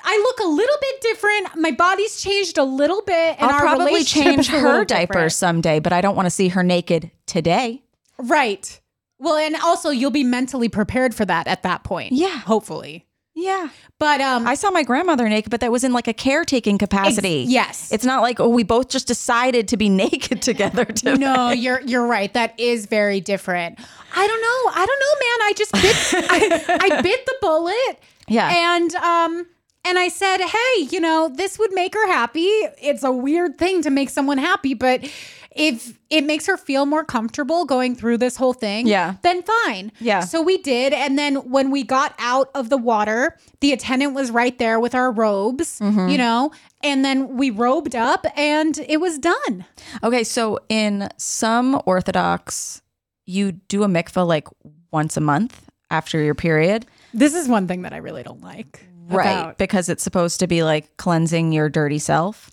I 0.04 0.18
look 0.24 0.40
a 0.40 0.48
little 0.48 0.76
bit 0.82 1.02
different. 1.02 1.56
My 1.58 1.72
body's 1.72 2.22
changed 2.22 2.58
a 2.58 2.64
little 2.64 3.02
bit, 3.02 3.36
and 3.40 3.52
I'll 3.52 3.60
probably 3.60 4.04
change 4.04 4.48
her 4.48 4.86
different. 4.86 5.32
someday, 5.34 5.80
but 5.80 5.92
I 5.94 6.00
don't 6.02 6.16
want 6.16 6.26
to 6.28 6.30
see 6.30 6.48
her 6.50 6.64
naked 6.64 7.12
today. 7.26 7.84
Right. 8.18 8.80
Well, 9.20 9.36
and 9.36 9.56
also 9.58 9.90
you'll 9.90 10.10
be 10.12 10.24
mentally 10.24 10.70
prepared 10.70 11.14
for 11.14 11.26
that 11.26 11.48
at 11.48 11.64
that 11.64 11.84
point. 11.84 12.14
Yeah. 12.14 12.40
Hopefully. 12.40 13.06
Yeah. 13.34 13.70
But 13.98 14.20
um 14.22 14.46
I 14.46 14.56
saw 14.56 14.72
my 14.72 14.84
grandmother 14.84 15.28
naked, 15.30 15.52
but 15.52 15.62
that 15.62 15.72
was 15.72 15.84
in 15.84 15.94
like 15.94 16.08
a 16.08 16.14
caretaking 16.14 16.78
capacity. 16.78 17.44
Ex- 17.44 17.52
yes. 17.52 17.92
It's 17.92 18.04
not 18.06 18.22
like, 18.22 18.40
oh, 18.40 18.50
we 18.50 18.64
both 18.64 18.90
just 18.90 19.08
decided 19.08 19.68
to 19.70 19.78
be 19.78 19.90
naked 20.04 20.42
together. 20.42 20.86
To 20.86 21.18
no, 21.18 21.52
you're 21.52 21.82
you're 21.82 22.06
right. 22.06 22.34
That 22.34 22.60
is 22.60 22.86
very 22.88 23.22
different. 23.22 23.80
I 24.16 24.28
don't 24.28 24.42
know. 24.42 24.82
I 24.82 24.86
don't 24.86 25.00
know, 25.00 25.16
man. 25.28 25.42
I 25.48 25.54
just 25.56 25.72
bit 25.74 26.70
I, 26.92 26.98
I 26.98 27.02
bit 27.04 27.26
the 27.26 27.36
bullet. 27.42 28.00
Yeah. 28.28 28.50
And 28.76 28.96
um 28.96 29.48
and 29.84 29.98
I 29.98 30.10
said, 30.10 30.38
"Hey, 30.42 30.82
you 30.92 31.00
know, 31.00 31.28
this 31.34 31.58
would 31.58 31.74
make 31.74 31.96
her 31.96 32.08
happy. 32.08 32.46
It's 32.82 33.04
a 33.04 33.12
weird 33.12 33.58
thing 33.58 33.82
to 33.82 33.90
make 33.90 34.12
someone 34.12 34.38
happy, 34.38 34.76
but 34.76 35.10
if 35.56 36.00
it 36.10 36.24
makes 36.24 36.46
her 36.48 36.56
feel 36.58 36.86
more 36.86 37.04
comfortable 37.04 37.66
going 37.66 37.96
through 37.96 38.18
this 38.18 38.38
whole 38.38 38.54
thing, 38.54 38.88
Yeah. 38.88 39.16
then 39.22 39.44
fine. 39.44 39.92
Yeah. 40.00 40.22
So 40.22 40.42
we 40.42 40.58
did. 40.58 40.94
And 40.94 41.20
then 41.20 41.36
when 41.52 41.72
we 41.72 41.84
got 41.84 42.16
out 42.20 42.50
of 42.56 42.70
the 42.70 42.78
water, 42.78 43.38
the 43.60 43.74
attendant 43.74 44.14
was 44.14 44.32
right 44.32 44.58
there 44.60 44.80
with 44.80 44.96
our 44.96 45.12
robes, 45.12 45.80
Mm-hmm. 45.80 46.08
you 46.10 46.18
know, 46.18 46.52
and 46.84 47.04
then 47.04 47.36
we 47.38 47.50
robed 47.50 47.96
up 47.96 48.26
and 48.38 48.78
it 48.88 49.02
was 49.02 49.18
done. 49.20 49.66
Okay, 50.04 50.24
so 50.24 50.60
in 50.70 51.10
some 51.18 51.82
Orthodox, 51.86 52.82
you 53.26 53.52
do 53.52 53.84
a 53.84 53.88
mikvah 53.88 54.26
like 54.28 54.48
once 54.92 55.16
a 55.18 55.22
month 55.22 55.70
after 55.90 56.22
your 56.22 56.36
period. 56.36 56.86
This 57.14 57.34
is 57.34 57.48
one 57.50 57.68
thing 57.68 57.82
that 57.82 57.94
I 57.94 57.98
really 57.98 58.24
don't 58.24 58.42
like. 58.42 58.86
Right. 59.10 59.32
about- 59.32 59.58
Because 59.58 59.90
it's 59.90 60.04
supposed 60.04 60.40
to 60.40 60.48
be 60.48 60.64
like 60.64 60.96
cleansing 60.98 61.52
your 61.52 61.68
dirty 61.68 62.00
self. 62.00 62.50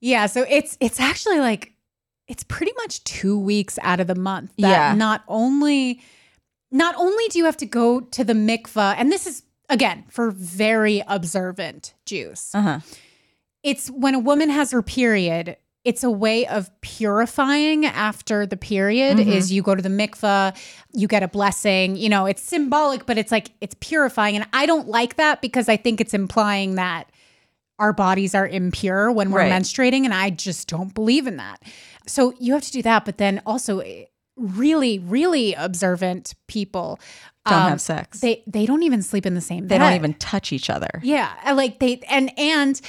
Yeah. 0.00 0.24
So 0.26 0.46
it's 0.48 0.78
it's 0.80 0.98
actually 0.98 1.40
like 1.40 1.69
it's 2.30 2.44
pretty 2.44 2.72
much 2.78 3.02
two 3.04 3.38
weeks 3.38 3.78
out 3.82 4.00
of 4.00 4.06
the 4.06 4.14
month 4.14 4.52
that 4.58 4.68
Yeah. 4.70 4.94
not 4.94 5.22
only 5.28 6.00
not 6.72 6.94
only 6.96 7.26
do 7.28 7.38
you 7.38 7.44
have 7.44 7.56
to 7.58 7.66
go 7.66 8.00
to 8.00 8.22
the 8.24 8.32
mikvah, 8.32 8.94
and 8.96 9.10
this 9.10 9.26
is 9.26 9.42
again 9.68 10.04
for 10.08 10.30
very 10.30 11.02
observant 11.08 11.94
Jews. 12.06 12.50
Uh 12.54 12.62
huh. 12.62 12.80
It's 13.62 13.88
when 13.90 14.14
a 14.14 14.18
woman 14.20 14.48
has 14.50 14.70
her 14.70 14.80
period, 14.82 15.56
it's 15.84 16.04
a 16.04 16.10
way 16.10 16.46
of 16.46 16.70
purifying 16.82 17.84
after 17.86 18.46
the 18.46 18.56
period 18.56 19.18
Mm-hmm. 19.18 19.30
is 19.32 19.50
you 19.52 19.62
go 19.62 19.74
to 19.74 19.82
the 19.82 19.88
mikvah, 19.88 20.56
you 20.92 21.08
get 21.08 21.22
a 21.22 21.28
blessing, 21.28 21.96
you 21.96 22.08
know, 22.08 22.26
it's 22.26 22.42
symbolic, 22.42 23.04
but 23.06 23.18
it's 23.18 23.32
like 23.32 23.50
it's 23.60 23.74
purifying. 23.80 24.36
And 24.36 24.46
I 24.52 24.66
don't 24.66 24.88
like 24.88 25.16
that 25.16 25.42
because 25.42 25.68
I 25.68 25.76
think 25.76 26.00
it's 26.00 26.14
implying 26.14 26.76
that 26.76 27.10
our 27.80 27.92
bodies 27.92 28.34
are 28.34 28.46
impure 28.46 29.10
when 29.10 29.30
we're 29.32 29.40
Right. 29.40 29.52
menstruating. 29.52 30.04
And 30.04 30.14
I 30.14 30.30
just 30.30 30.68
don't 30.68 30.94
believe 30.94 31.26
in 31.26 31.36
that. 31.38 31.62
So 32.06 32.34
you 32.38 32.52
have 32.52 32.62
to 32.62 32.70
do 32.72 32.82
that. 32.82 33.04
But 33.04 33.18
then 33.18 33.40
also, 33.46 33.80
eh, 33.80 34.04
really, 34.36 34.98
really 35.00 35.54
observant 35.54 36.34
people 36.46 36.98
Don't 37.46 37.62
um, 37.62 37.68
have 37.70 37.80
sex. 37.80 38.20
They 38.20 38.42
they 38.46 38.64
don't 38.66 38.82
even 38.84 39.02
sleep 39.02 39.26
in 39.26 39.34
the 39.34 39.40
same 39.40 39.66
They 39.68 39.76
bed. 39.76 39.84
don't 39.84 39.94
even 39.94 40.14
touch 40.14 40.52
each 40.52 40.70
other. 40.70 40.88
Yeah, 41.02 41.30
like 41.54 41.78
they 41.78 42.00
and 42.08 42.30
and 42.38 42.80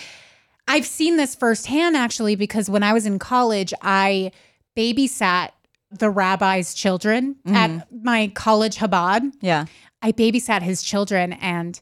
I've 0.67 0.85
seen 0.85 1.17
this 1.17 1.35
firsthand 1.35 1.97
actually 1.97 2.35
because 2.35 2.69
when 2.69 2.83
I 2.83 2.93
was 2.93 3.05
in 3.05 3.17
college, 3.19 3.73
I 3.81 4.31
babysat 4.77 5.49
the 5.89 6.09
rabbi's 6.09 6.73
children 6.73 7.35
at 7.45 7.87
my 7.91 8.31
college 8.33 8.77
Chabad. 8.77 9.31
Yeah. 9.41 9.65
I 10.01 10.11
babysat 10.13 10.61
his 10.61 10.81
children 10.83 11.33
and 11.33 11.79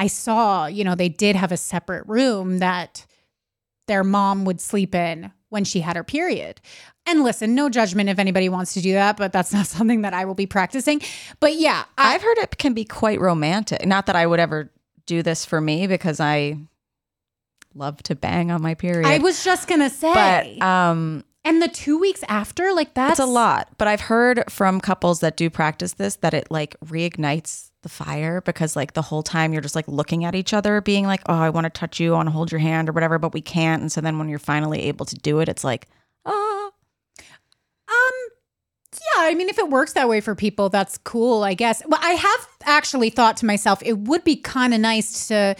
I 0.00 0.06
saw, 0.06 0.64
you 0.64 0.82
know, 0.82 0.94
they 0.94 1.10
did 1.10 1.36
have 1.36 1.52
a 1.52 1.58
separate 1.58 2.06
room 2.06 2.60
that 2.60 3.04
their 3.86 4.02
mom 4.02 4.46
would 4.46 4.58
sleep 4.58 4.94
in 4.94 5.30
when 5.50 5.62
she 5.64 5.80
had 5.80 5.94
her 5.94 6.02
period. 6.02 6.62
And 7.04 7.22
listen, 7.22 7.54
no 7.54 7.68
judgment 7.68 8.08
if 8.08 8.18
anybody 8.18 8.48
wants 8.48 8.72
to 8.74 8.80
do 8.80 8.94
that, 8.94 9.18
but 9.18 9.30
that's 9.30 9.52
not 9.58 9.66
something 9.66 10.00
that 10.00 10.14
I 10.14 10.24
will 10.24 10.34
be 10.34 10.46
practicing. 10.46 11.02
But 11.38 11.56
yeah, 11.56 11.84
I, 11.98 12.14
I've 12.14 12.22
heard 12.22 12.38
it 12.38 12.56
can 12.56 12.72
be 12.72 12.86
quite 12.86 13.20
romantic. 13.20 13.84
Not 13.84 14.06
that 14.06 14.16
I 14.16 14.26
would 14.26 14.40
ever 14.40 14.70
do 15.04 15.22
this 15.22 15.44
for 15.44 15.60
me 15.60 15.86
because 15.86 16.18
I 16.18 16.56
love 17.74 18.02
to 18.04 18.14
bang 18.14 18.50
on 18.50 18.62
my 18.62 18.72
period. 18.72 19.06
I 19.06 19.18
was 19.18 19.44
just 19.44 19.68
gonna 19.68 19.90
say, 19.90 20.14
but 20.14 20.64
um 20.66 21.24
and 21.44 21.60
the 21.60 21.68
two 21.68 21.98
weeks 21.98 22.24
after, 22.26 22.72
like 22.72 22.94
that's 22.94 23.18
It's 23.18 23.20
a 23.20 23.30
lot, 23.30 23.68
but 23.76 23.86
I've 23.86 24.00
heard 24.00 24.44
from 24.50 24.80
couples 24.80 25.20
that 25.20 25.36
do 25.36 25.50
practice 25.50 25.92
this 25.92 26.16
that 26.16 26.32
it 26.32 26.50
like 26.50 26.74
reignites 26.80 27.69
the 27.82 27.88
fire 27.88 28.40
because 28.40 28.76
like 28.76 28.92
the 28.94 29.02
whole 29.02 29.22
time 29.22 29.52
you're 29.52 29.62
just 29.62 29.74
like 29.74 29.88
looking 29.88 30.24
at 30.24 30.34
each 30.34 30.52
other, 30.52 30.80
being 30.80 31.06
like, 31.06 31.22
"Oh, 31.26 31.34
I 31.34 31.50
want 31.50 31.64
to 31.64 31.70
touch 31.70 31.98
you, 32.00 32.12
I 32.14 32.16
want 32.16 32.26
to 32.28 32.32
hold 32.32 32.52
your 32.52 32.58
hand 32.58 32.88
or 32.88 32.92
whatever," 32.92 33.18
but 33.18 33.32
we 33.32 33.40
can't. 33.40 33.80
And 33.82 33.90
so 33.90 34.00
then 34.00 34.18
when 34.18 34.28
you're 34.28 34.38
finally 34.38 34.82
able 34.82 35.06
to 35.06 35.16
do 35.16 35.40
it, 35.40 35.48
it's 35.48 35.64
like, 35.64 35.86
"Oh, 36.24 36.72
Um, 37.88 38.30
yeah, 38.92 39.22
I 39.22 39.34
mean, 39.34 39.48
if 39.48 39.58
it 39.58 39.68
works 39.68 39.92
that 39.94 40.08
way 40.08 40.20
for 40.20 40.34
people, 40.34 40.68
that's 40.68 40.98
cool, 40.98 41.42
I 41.42 41.54
guess. 41.54 41.82
Well, 41.86 42.00
I 42.02 42.12
have 42.12 42.48
actually 42.64 43.10
thought 43.10 43.36
to 43.38 43.46
myself, 43.46 43.82
it 43.84 43.98
would 43.98 44.24
be 44.24 44.36
kind 44.36 44.74
of 44.74 44.80
nice 44.80 45.28
to 45.28 45.56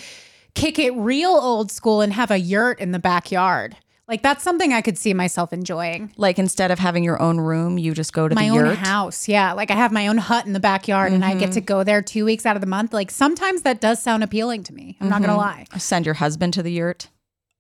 kick 0.55 0.79
it 0.79 0.93
real 0.95 1.31
old 1.31 1.71
school 1.71 2.01
and 2.01 2.13
have 2.13 2.31
a 2.31 2.39
yurt 2.39 2.81
in 2.81 2.93
the 2.93 2.99
backyard. 2.99 3.77
Like 4.11 4.23
that's 4.23 4.43
something 4.43 4.73
I 4.73 4.81
could 4.83 4.99
see 4.99 5.15
myself 5.15 5.53
enjoying. 5.53 6.13
like 6.17 6.41
instead 6.41 6.73
of 6.73 6.81
having 6.81 7.05
your 7.05 7.23
own 7.23 7.39
room, 7.39 7.79
you 7.79 7.95
just 7.95 8.13
go 8.13 8.27
to 8.27 8.35
my 8.35 8.43
the 8.43 8.51
own 8.51 8.57
yurt." 8.57 8.79
house, 8.79 9.29
yeah. 9.29 9.53
Like 9.53 9.71
I 9.71 9.75
have 9.75 9.93
my 9.93 10.09
own 10.09 10.19
hut 10.19 10.47
in 10.47 10.53
the 10.53 10.59
backyard, 10.59 11.13
and 11.13 11.25
I 11.25 11.35
get 11.35 11.51
mm-hmm. 11.51 11.53
to 11.53 11.61
go 11.61 11.85
there 11.85 12.03
two 12.03 12.25
weeks 12.25 12.45
out 12.45 12.57
of 12.57 12.61
the 12.61 12.67
month. 12.67 12.93
Like 12.93 13.13
sometimes 13.13 13.63
that 13.63 13.81
does 13.81 14.03
sound 14.03 14.25
appealing 14.25 14.65
to 14.65 14.75
me. 14.75 14.97
I'm 15.01 15.09
not 15.09 15.21
gonna 15.21 15.35
mm-hmm. 15.35 15.73
lie. 15.73 15.79
Send 15.79 16.07
your 16.07 16.17
husband 16.17 16.55
to 16.55 16.63
the 16.65 16.73
yurt. 16.73 17.07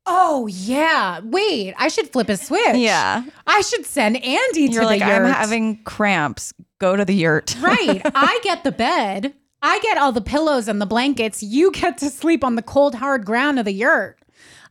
Oh 0.06 0.48
yeah, 0.48 1.20
wait, 1.22 1.74
I 1.78 1.86
should 1.86 2.10
flip 2.10 2.28
a 2.28 2.36
switch. 2.36 2.74
Yeah. 2.74 3.22
I 3.46 3.60
should 3.60 3.86
send 3.86 4.16
Andy 4.16 4.66
to 4.66 4.72
You're 4.72 4.82
the 4.82 4.86
like, 4.86 5.00
yurt. 5.02 5.22
"I'm 5.22 5.32
having 5.32 5.84
cramps. 5.84 6.52
Go 6.80 6.96
to 6.96 7.04
the 7.04 7.14
yurt." 7.14 7.56
Right. 7.62 8.02
I 8.12 8.40
get 8.42 8.64
the 8.64 8.72
bed. 8.72 9.34
I 9.62 9.78
get 9.80 9.98
all 9.98 10.10
the 10.10 10.20
pillows 10.20 10.66
and 10.66 10.80
the 10.80 10.86
blankets. 10.86 11.42
You 11.42 11.70
get 11.70 11.98
to 11.98 12.10
sleep 12.10 12.42
on 12.42 12.56
the 12.56 12.62
cold, 12.62 12.96
hard 12.96 13.24
ground 13.24 13.58
of 13.58 13.66
the 13.66 13.72
yurt. 13.72 14.18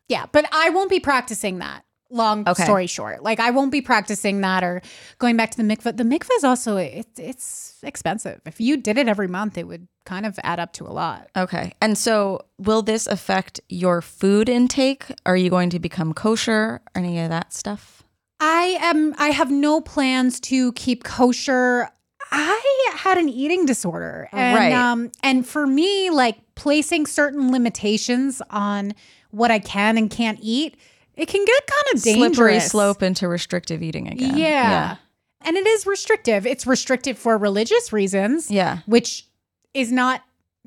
Yeah, 0.10 0.26
but 0.32 0.46
I 0.52 0.70
won't 0.72 0.90
be 0.90 1.00
practicing 1.00 1.60
that. 1.60 1.84
long 2.12 2.44
Okay. 2.50 2.64
story 2.64 2.88
short. 2.88 3.22
Like 3.22 3.40
I 3.40 3.52
won't 3.52 3.72
be 3.72 3.82
practicing 3.82 4.42
that 4.42 4.64
or 4.64 4.82
going 5.20 5.38
back 5.38 5.52
to 5.52 5.58
the 5.58 5.64
mikvah. 5.64 5.96
The 5.96 6.04
mikvah 6.04 6.36
is 6.38 6.44
also 6.44 6.76
it's 6.78 7.20
it's 7.20 7.76
expensive. 7.84 8.42
If 8.48 8.60
you 8.60 8.78
did 8.78 8.98
it 8.98 9.08
every 9.08 9.28
month, 9.28 9.60
it 9.60 9.68
would 9.68 9.88
kind 10.06 10.26
of 10.26 10.40
add 10.42 10.60
up 10.60 10.74
to 10.74 10.86
a 10.88 10.90
lot. 11.04 11.30
Okay. 11.38 11.72
And 11.80 11.96
so, 11.96 12.42
will 12.58 12.82
this 12.82 13.06
affect 13.06 13.62
your 13.70 14.02
food 14.02 14.50
intake? 14.50 15.06
Are 15.28 15.38
you 15.38 15.52
going 15.52 15.70
to 15.70 15.80
become 15.80 16.14
kosher? 16.16 16.82
Or 16.96 17.00
any 17.00 17.20
of 17.20 17.30
that 17.30 17.54
stuff? 17.54 18.02
I 18.40 18.78
am 18.82 19.14
I 19.20 19.28
have 19.30 19.52
no 19.52 19.80
plans 19.80 20.40
to 20.50 20.72
keep 20.74 21.04
kosher. 21.04 21.90
I 22.32 22.94
had 22.96 23.20
an 23.20 23.30
eating 23.30 23.68
disorder. 23.68 24.30
And 24.32 24.56
Right. 24.56 24.74
um 24.74 25.12
and 25.22 25.46
for 25.48 25.68
me 25.68 26.10
like 26.10 26.38
placing 26.56 27.06
certain 27.06 27.52
limitations 27.52 28.42
on 28.50 28.94
what 29.32 29.52
I 29.52 29.60
can 29.60 29.98
and 29.98 30.10
can't 30.10 30.40
eat, 30.42 30.76
it 31.16 31.28
can 31.28 31.44
get 31.46 31.68
kind 31.68 31.96
of 31.98 32.02
dangerous. 32.04 32.36
Slippery 32.38 32.60
slope 32.60 33.04
into 33.04 33.28
restrictive 33.28 33.84
eating 33.84 34.08
again. 34.08 34.38
Yeah. 34.38 34.96
And 35.42 35.56
it 35.58 35.66
is 35.68 35.86
restrictive. 35.86 36.46
It's 36.46 36.66
restrictive 36.68 37.18
for 37.18 37.38
religious 37.38 37.94
reasons, 37.94 38.50
Yeah. 38.52 38.80
which 38.86 39.26
is 39.74 39.92
not 39.92 40.22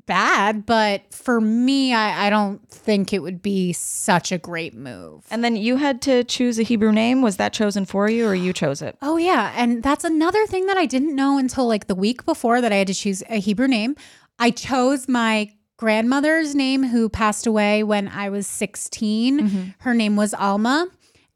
bad, 0.05 0.65
but 0.65 1.01
for 1.13 1.39
me, 1.39 1.93
I, 1.93 2.27
I 2.27 2.29
don't 2.29 2.67
think 2.69 3.13
it 3.13 3.19
would 3.19 3.41
be 3.41 3.71
such 3.71 4.31
a 4.31 4.37
great 4.37 4.73
move. 4.73 5.25
And 5.31 5.43
then 5.43 5.55
you 5.55 5.77
had 5.77 6.01
to 6.03 6.23
choose 6.25 6.59
a 6.59 6.63
Hebrew 6.63 6.91
name. 6.91 7.21
Was 7.21 7.37
that 7.37 7.53
chosen 7.53 7.85
for 7.85 8.09
you 8.09 8.27
or 8.27 8.35
you 8.35 8.51
chose 8.51 8.81
it? 8.81 8.97
Oh 9.01 9.15
yeah, 9.17 9.53
and 9.55 9.81
that's 9.81 10.03
another 10.03 10.45
thing 10.45 10.65
that 10.65 10.75
I 10.77 10.85
didn't 10.85 11.15
know 11.15 11.37
until 11.37 11.67
like 11.67 11.87
the 11.87 11.95
week 11.95 12.25
before 12.25 12.59
that 12.59 12.71
I 12.73 12.75
had 12.77 12.87
to 12.87 12.93
choose 12.93 13.23
a 13.29 13.39
Hebrew 13.39 13.67
name. 13.67 13.95
I 14.39 14.51
chose 14.51 15.07
my 15.07 15.53
grandmother's 15.83 16.55
name 16.55 16.81
who 16.81 17.09
passed 17.09 17.45
away 17.45 17.83
when 17.83 18.07
I 18.07 18.29
was 18.29 18.47
16. 18.47 19.75
Her 19.79 19.93
name 19.93 20.15
was 20.15 20.33
Alma. 20.33 20.87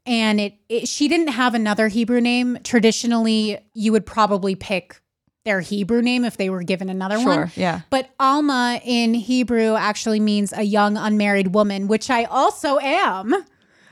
And 0.06 0.40
it, 0.40 0.54
it 0.70 0.88
she 0.88 1.06
didn't 1.06 1.28
have 1.28 1.54
another 1.54 1.88
Hebrew 1.88 2.22
name. 2.22 2.56
Traditionally, 2.64 3.58
you 3.74 3.92
would 3.92 4.06
probably 4.06 4.54
pick 4.54 5.02
their 5.44 5.60
Hebrew 5.60 6.00
name 6.00 6.24
if 6.24 6.38
they 6.38 6.48
were 6.48 6.62
given 6.62 6.88
another 6.88 7.18
one. 7.18 7.52
Yeah. 7.56 7.82
But 7.90 8.08
Alma 8.18 8.80
in 8.86 9.12
Hebrew 9.12 9.74
actually 9.74 10.18
means 10.18 10.54
a 10.54 10.62
young 10.62 10.96
unmarried 10.96 11.48
woman, 11.48 11.86
which 11.86 12.08
I 12.08 12.24
also 12.24 12.78
am. 12.78 13.34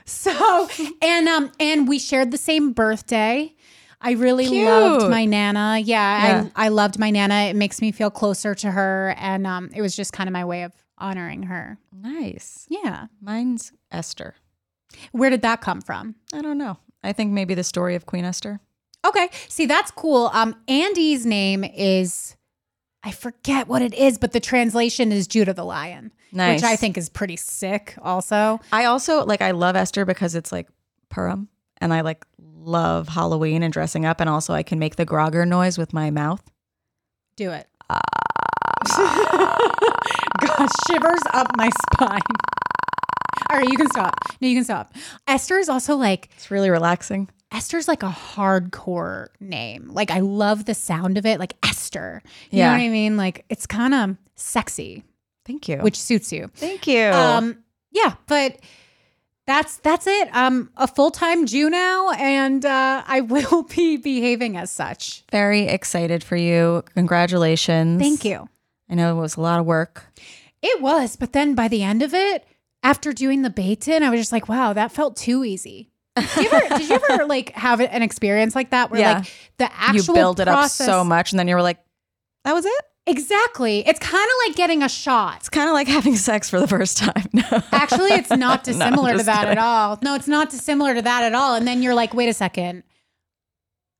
So, 0.09 0.69
and 1.01 1.27
um 1.27 1.51
and 1.59 1.85
we 1.85 1.99
shared 1.99 2.31
the 2.31 2.37
same 2.37 2.71
birthday. 2.71 3.53
I 3.99 4.11
really 4.11 4.47
Cute. 4.47 4.65
loved 4.67 5.09
my 5.09 5.25
nana. 5.25 5.79
Yeah, 5.79 6.27
Yeah. 6.43 6.49
I 6.55 6.65
I 6.65 6.67
loved 6.69 6.99
my 6.99 7.09
nana. 7.09 7.45
It 7.49 7.55
makes 7.55 7.81
me 7.81 7.91
feel 7.91 8.09
closer 8.11 8.53
to 8.55 8.71
her 8.71 9.15
and 9.17 9.47
um 9.47 9.69
it 9.75 9.81
was 9.81 9.95
just 9.95 10.13
kind 10.13 10.27
of 10.29 10.33
my 10.33 10.45
way 10.45 10.63
of 10.63 10.73
honoring 10.97 11.43
her. 11.43 11.77
Nice. 11.91 12.65
Yeah. 12.69 13.07
Mine's 13.21 13.71
Esther. 13.91 14.35
Where 15.11 15.29
did 15.29 15.41
that 15.41 15.61
come 15.61 15.81
from? 15.81 16.15
I 16.33 16.41
don't 16.41 16.57
know. 16.57 16.77
I 17.03 17.13
think 17.13 17.31
maybe 17.31 17.53
the 17.55 17.63
story 17.63 17.95
of 17.95 18.05
Queen 18.05 18.25
Esther. 18.25 18.59
Okay. 19.05 19.29
See, 19.47 19.65
that's 19.65 19.91
cool. 19.91 20.29
Um 20.33 20.55
Andy's 20.67 21.25
name 21.25 21.63
is 21.63 22.35
I 23.03 23.11
forget 23.11 23.67
what 23.67 23.81
it 23.81 23.93
is, 23.93 24.17
but 24.17 24.31
the 24.33 24.39
translation 24.39 25.11
is 25.11 25.27
Judah 25.27 25.53
the 25.53 25.63
Lion, 25.63 26.11
Nice. 26.31 26.61
which 26.61 26.69
I 26.69 26.75
think 26.75 26.97
is 26.97 27.09
pretty 27.09 27.35
sick 27.37 27.95
also. 28.01 28.59
I 28.71 28.85
also 28.85 29.23
like 29.25 29.41
I 29.41 29.51
love 29.51 29.75
Esther 29.75 30.05
because 30.05 30.35
it's 30.35 30.51
like 30.51 30.67
Purim 31.09 31.47
and 31.79 31.93
I 31.93 32.01
like 32.01 32.25
love 32.59 33.07
Halloween 33.09 33.63
and 33.63 33.71
dressing 33.73 34.05
up 34.05 34.19
and 34.19 34.29
also 34.29 34.53
I 34.53 34.63
can 34.63 34.79
make 34.79 34.95
the 34.95 35.05
grogger 35.05 35.47
noise 35.47 35.77
with 35.77 35.93
my 35.93 36.09
mouth. 36.11 36.41
Do 37.35 37.51
it. 37.51 37.67
God, 40.39 40.67
shivers 40.89 41.19
up 41.33 41.47
my 41.57 41.69
spine. 41.93 42.21
All 43.49 43.57
right, 43.59 43.69
you 43.69 43.77
can 43.77 43.89
stop. 43.89 44.13
No, 44.41 44.47
you 44.47 44.55
can 44.55 44.63
stop. 44.63 44.93
Esther 45.27 45.57
is 45.57 45.69
also 45.69 45.95
like 45.95 46.29
It's 46.35 46.51
really 46.51 46.69
relaxing. 46.69 47.29
Esther's 47.51 47.87
like 47.87 48.03
a 48.03 48.09
hardcore 48.09 49.27
name. 49.39 49.89
Like 49.93 50.11
I 50.11 50.19
love 50.19 50.65
the 50.65 50.73
sound 50.73 51.17
of 51.17 51.25
it, 51.25 51.39
like 51.39 51.53
Esther. 51.63 52.21
You 52.51 52.59
Yeah. 52.59 52.67
know 52.71 52.77
what 52.77 52.83
I 52.85 52.89
mean? 52.89 53.15
Like 53.17 53.45
it's 53.49 53.65
kind 53.65 53.93
of 53.93 54.17
sexy, 54.35 55.03
Thank 55.45 55.67
you. 55.69 55.77
which 55.77 55.97
suits 55.99 56.31
you. 56.33 56.49
Thank 56.55 56.87
you. 56.87 57.03
Um, 57.05 57.63
yeah, 57.91 58.15
but 58.27 58.57
that's 59.47 59.77
that's 59.77 60.05
it. 60.05 60.29
I'm 60.31 60.69
a 60.77 60.87
full 60.87 61.09
time 61.09 61.45
Jew 61.47 61.69
now, 61.69 62.11
and 62.11 62.63
uh, 62.63 63.03
I 63.07 63.21
will 63.21 63.63
be 63.63 63.97
behaving 63.97 64.57
as 64.57 64.71
such. 64.71 65.23
Very 65.31 65.61
excited 65.67 66.23
for 66.23 66.35
you. 66.35 66.83
Congratulations. 66.93 67.99
Thank 68.01 68.23
you. 68.23 68.47
I 68.89 68.95
know 68.95 69.17
it 69.17 69.19
was 69.19 69.35
a 69.37 69.41
lot 69.41 69.59
of 69.59 69.65
work. 69.65 70.05
It 70.61 70.81
was, 70.81 71.15
but 71.15 71.33
then 71.33 71.55
by 71.55 71.67
the 71.67 71.83
end 71.83 72.03
of 72.03 72.13
it, 72.13 72.45
after 72.83 73.11
doing 73.13 73.41
the 73.41 73.49
beit 73.49 73.81
din, 73.81 74.03
I 74.03 74.09
was 74.09 74.19
just 74.19 74.31
like, 74.31 74.47
wow, 74.47 74.73
that 74.73 74.91
felt 74.91 75.15
too 75.17 75.43
easy. 75.43 75.89
Did 76.15 76.35
you 76.37 76.49
ever, 76.51 76.77
did 76.77 76.89
you 76.89 76.99
ever 77.09 77.25
like 77.27 77.51
have 77.53 77.79
an 77.79 78.01
experience 78.01 78.55
like 78.55 78.71
that 78.71 78.89
where 78.89 78.99
Yeah. 78.99 79.17
like 79.19 79.31
the 79.57 79.71
actual 79.73 79.95
you 80.15 80.19
build 80.21 80.39
it 80.39 80.47
process, 80.47 80.87
up 80.87 80.93
so 80.93 81.03
much 81.03 81.31
and 81.31 81.39
then 81.39 81.47
you 81.47 81.55
were 81.55 81.61
like, 81.61 81.77
that 82.43 82.53
was 82.53 82.65
it? 82.65 82.81
Exactly. 83.07 83.87
It's 83.87 83.99
kind 83.99 84.23
of 84.25 84.47
like 84.47 84.55
getting 84.57 84.83
a 84.83 84.89
shot. 84.89 85.37
It's 85.37 85.49
kind 85.49 85.69
of 85.69 85.73
like 85.73 85.87
having 85.87 86.15
sex 86.17 86.49
for 86.49 86.59
the 86.59 86.67
first 86.67 86.97
time. 86.97 87.25
Actually, 87.71 88.11
it's 88.11 88.29
not 88.29 88.59
No, 88.67 88.73
dissimilar 88.73 89.11
to 89.11 89.17
just 89.19 89.25
that 89.27 89.39
kidding. 89.45 89.51
at 89.53 89.57
all. 89.57 89.97
No, 90.03 90.13
it's 90.13 90.27
not 90.27 90.49
dissimilar 90.49 90.93
to 90.93 91.01
that 91.01 91.23
at 91.23 91.33
all. 91.33 91.55
And 91.55 91.65
then 91.65 91.81
you're 91.81 91.93
like, 91.95 92.13
wait 92.13 92.27
a 92.27 92.33
second. 92.33 92.83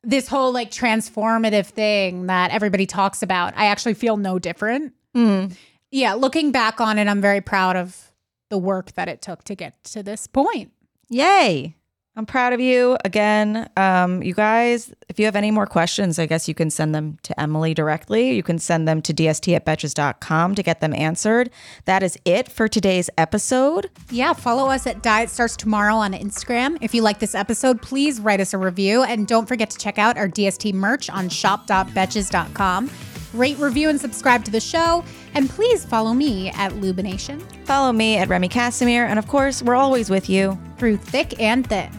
This 0.04 0.28
whole 0.28 0.52
like 0.52 0.72
transformative 0.72 1.68
thing 1.68 2.28
that 2.28 2.52
everybody 2.52 2.86
talks 2.86 3.24
about, 3.24 3.54
I 3.58 3.68
actually 3.68 3.94
feel 3.94 4.18
no 4.18 4.40
different. 4.40 4.94
Mm. 5.16 5.56
Yeah, 5.90 6.14
looking 6.14 6.52
back 6.52 6.82
on 6.82 6.98
it, 7.00 7.08
I'm 7.08 7.22
very 7.22 7.40
proud 7.42 7.78
of 7.78 8.12
the 8.50 8.58
work 8.58 8.92
that 8.94 9.08
it 9.08 9.22
took 9.22 9.46
to 9.46 9.56
get 9.56 9.82
to 9.86 10.04
this 10.04 10.28
point. 10.28 10.74
Yay. 11.10 11.77
I'm 12.18 12.26
proud 12.26 12.52
of 12.52 12.60
you 12.60 12.98
again. 13.06 13.70
Um, 13.78 14.24
you 14.24 14.34
guys, 14.34 14.92
if 15.08 15.20
you 15.20 15.26
have 15.26 15.36
any 15.36 15.52
more 15.52 15.68
questions, 15.68 16.18
I 16.18 16.26
guess 16.26 16.48
you 16.48 16.56
can 16.56 16.72
send 16.72 16.96
them 16.96 17.20
to 17.22 17.40
Emily 17.40 17.76
directly. 17.76 18.32
You 18.32 18.42
can 18.42 18.58
send 18.58 18.88
them 18.88 19.04
to 19.04 19.14
dst 19.14 19.56
at 19.56 19.68
betches.com 19.68 20.56
to 20.56 20.64
get 20.64 20.82
them 20.82 20.96
answered. 20.96 21.52
That 21.86 22.02
is 22.02 22.18
it 22.26 22.52
for 22.52 22.68
today's 22.68 23.12
episode. 23.20 23.92
Yeah, 24.10 24.34
follow 24.34 24.68
us 24.68 24.88
at 24.88 25.04
Diet 25.04 25.30
Starts 25.30 25.56
Tomorrow 25.56 25.94
on 25.94 26.14
Instagram. 26.14 26.80
If 26.82 26.96
you 26.96 27.04
like 27.04 27.20
this 27.20 27.36
episode, 27.36 27.84
please 27.84 28.20
write 28.20 28.42
us 28.42 28.52
a 28.52 28.58
review 28.58 29.04
and 29.04 29.28
don't 29.28 29.48
forget 29.48 29.70
to 29.70 29.78
check 29.78 30.00
out 30.00 30.18
our 30.18 30.28
DST 30.28 30.74
merch 30.74 31.12
on 31.12 31.30
shop.betches.com. 31.30 32.90
Rate, 33.34 33.60
review, 33.60 33.90
and 33.90 34.02
subscribe 34.02 34.44
to 34.46 34.50
the 34.50 34.60
show. 34.60 35.04
And 35.36 35.48
please 35.48 35.86
follow 35.86 36.16
me 36.16 36.50
at 36.50 36.72
Lubination 36.72 37.44
Follow 37.68 37.92
me 37.92 38.18
at 38.18 38.30
Remy 38.30 38.48
Casimir. 38.48 39.06
And 39.06 39.20
of 39.20 39.28
course, 39.28 39.62
we're 39.62 39.76
always 39.76 40.10
with 40.10 40.30
you. 40.30 40.58
through 40.78 40.98
thick 40.98 41.40
and 41.40 41.68
thin. 41.68 41.92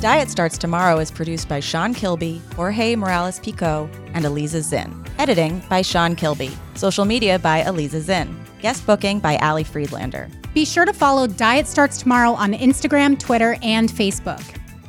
Diet 0.00 0.30
Starts 0.30 0.56
Tomorrow 0.56 1.00
is 1.00 1.10
produced 1.10 1.48
by 1.48 1.58
Sean 1.58 1.92
Kilby, 1.92 2.40
Jorge 2.54 2.94
Morales 2.94 3.40
Pico, 3.40 3.90
and 4.14 4.24
Eliza 4.24 4.62
Zinn. 4.62 5.04
Editing 5.18 5.60
by 5.68 5.82
Sean 5.82 6.14
Kilby. 6.14 6.56
Social 6.76 7.04
media 7.04 7.36
by 7.36 7.64
Eliza 7.64 8.00
Zinn. 8.00 8.38
Guest 8.60 8.86
booking 8.86 9.18
by 9.18 9.36
Ali 9.38 9.64
Friedlander. 9.64 10.28
Be 10.54 10.64
sure 10.64 10.84
to 10.84 10.92
follow 10.92 11.26
Diet 11.26 11.66
Starts 11.66 11.98
Tomorrow 11.98 12.30
on 12.30 12.52
Instagram, 12.52 13.18
Twitter, 13.18 13.56
and 13.60 13.88
Facebook. 13.88 14.40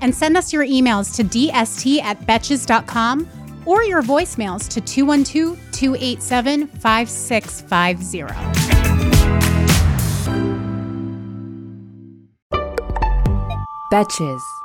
And 0.02 0.14
send 0.14 0.38
us 0.38 0.54
your 0.54 0.64
emails 0.64 1.16
to 1.16 1.24
dst 1.24 2.04
at 2.04 2.20
betches.com 2.22 3.28
or 3.66 3.84
your 3.84 4.04
voicemails 4.04 4.70
to 4.70 4.80
212 4.80 5.58
287 5.72 6.68
5650. 6.68 8.20
Betches. 13.92 14.59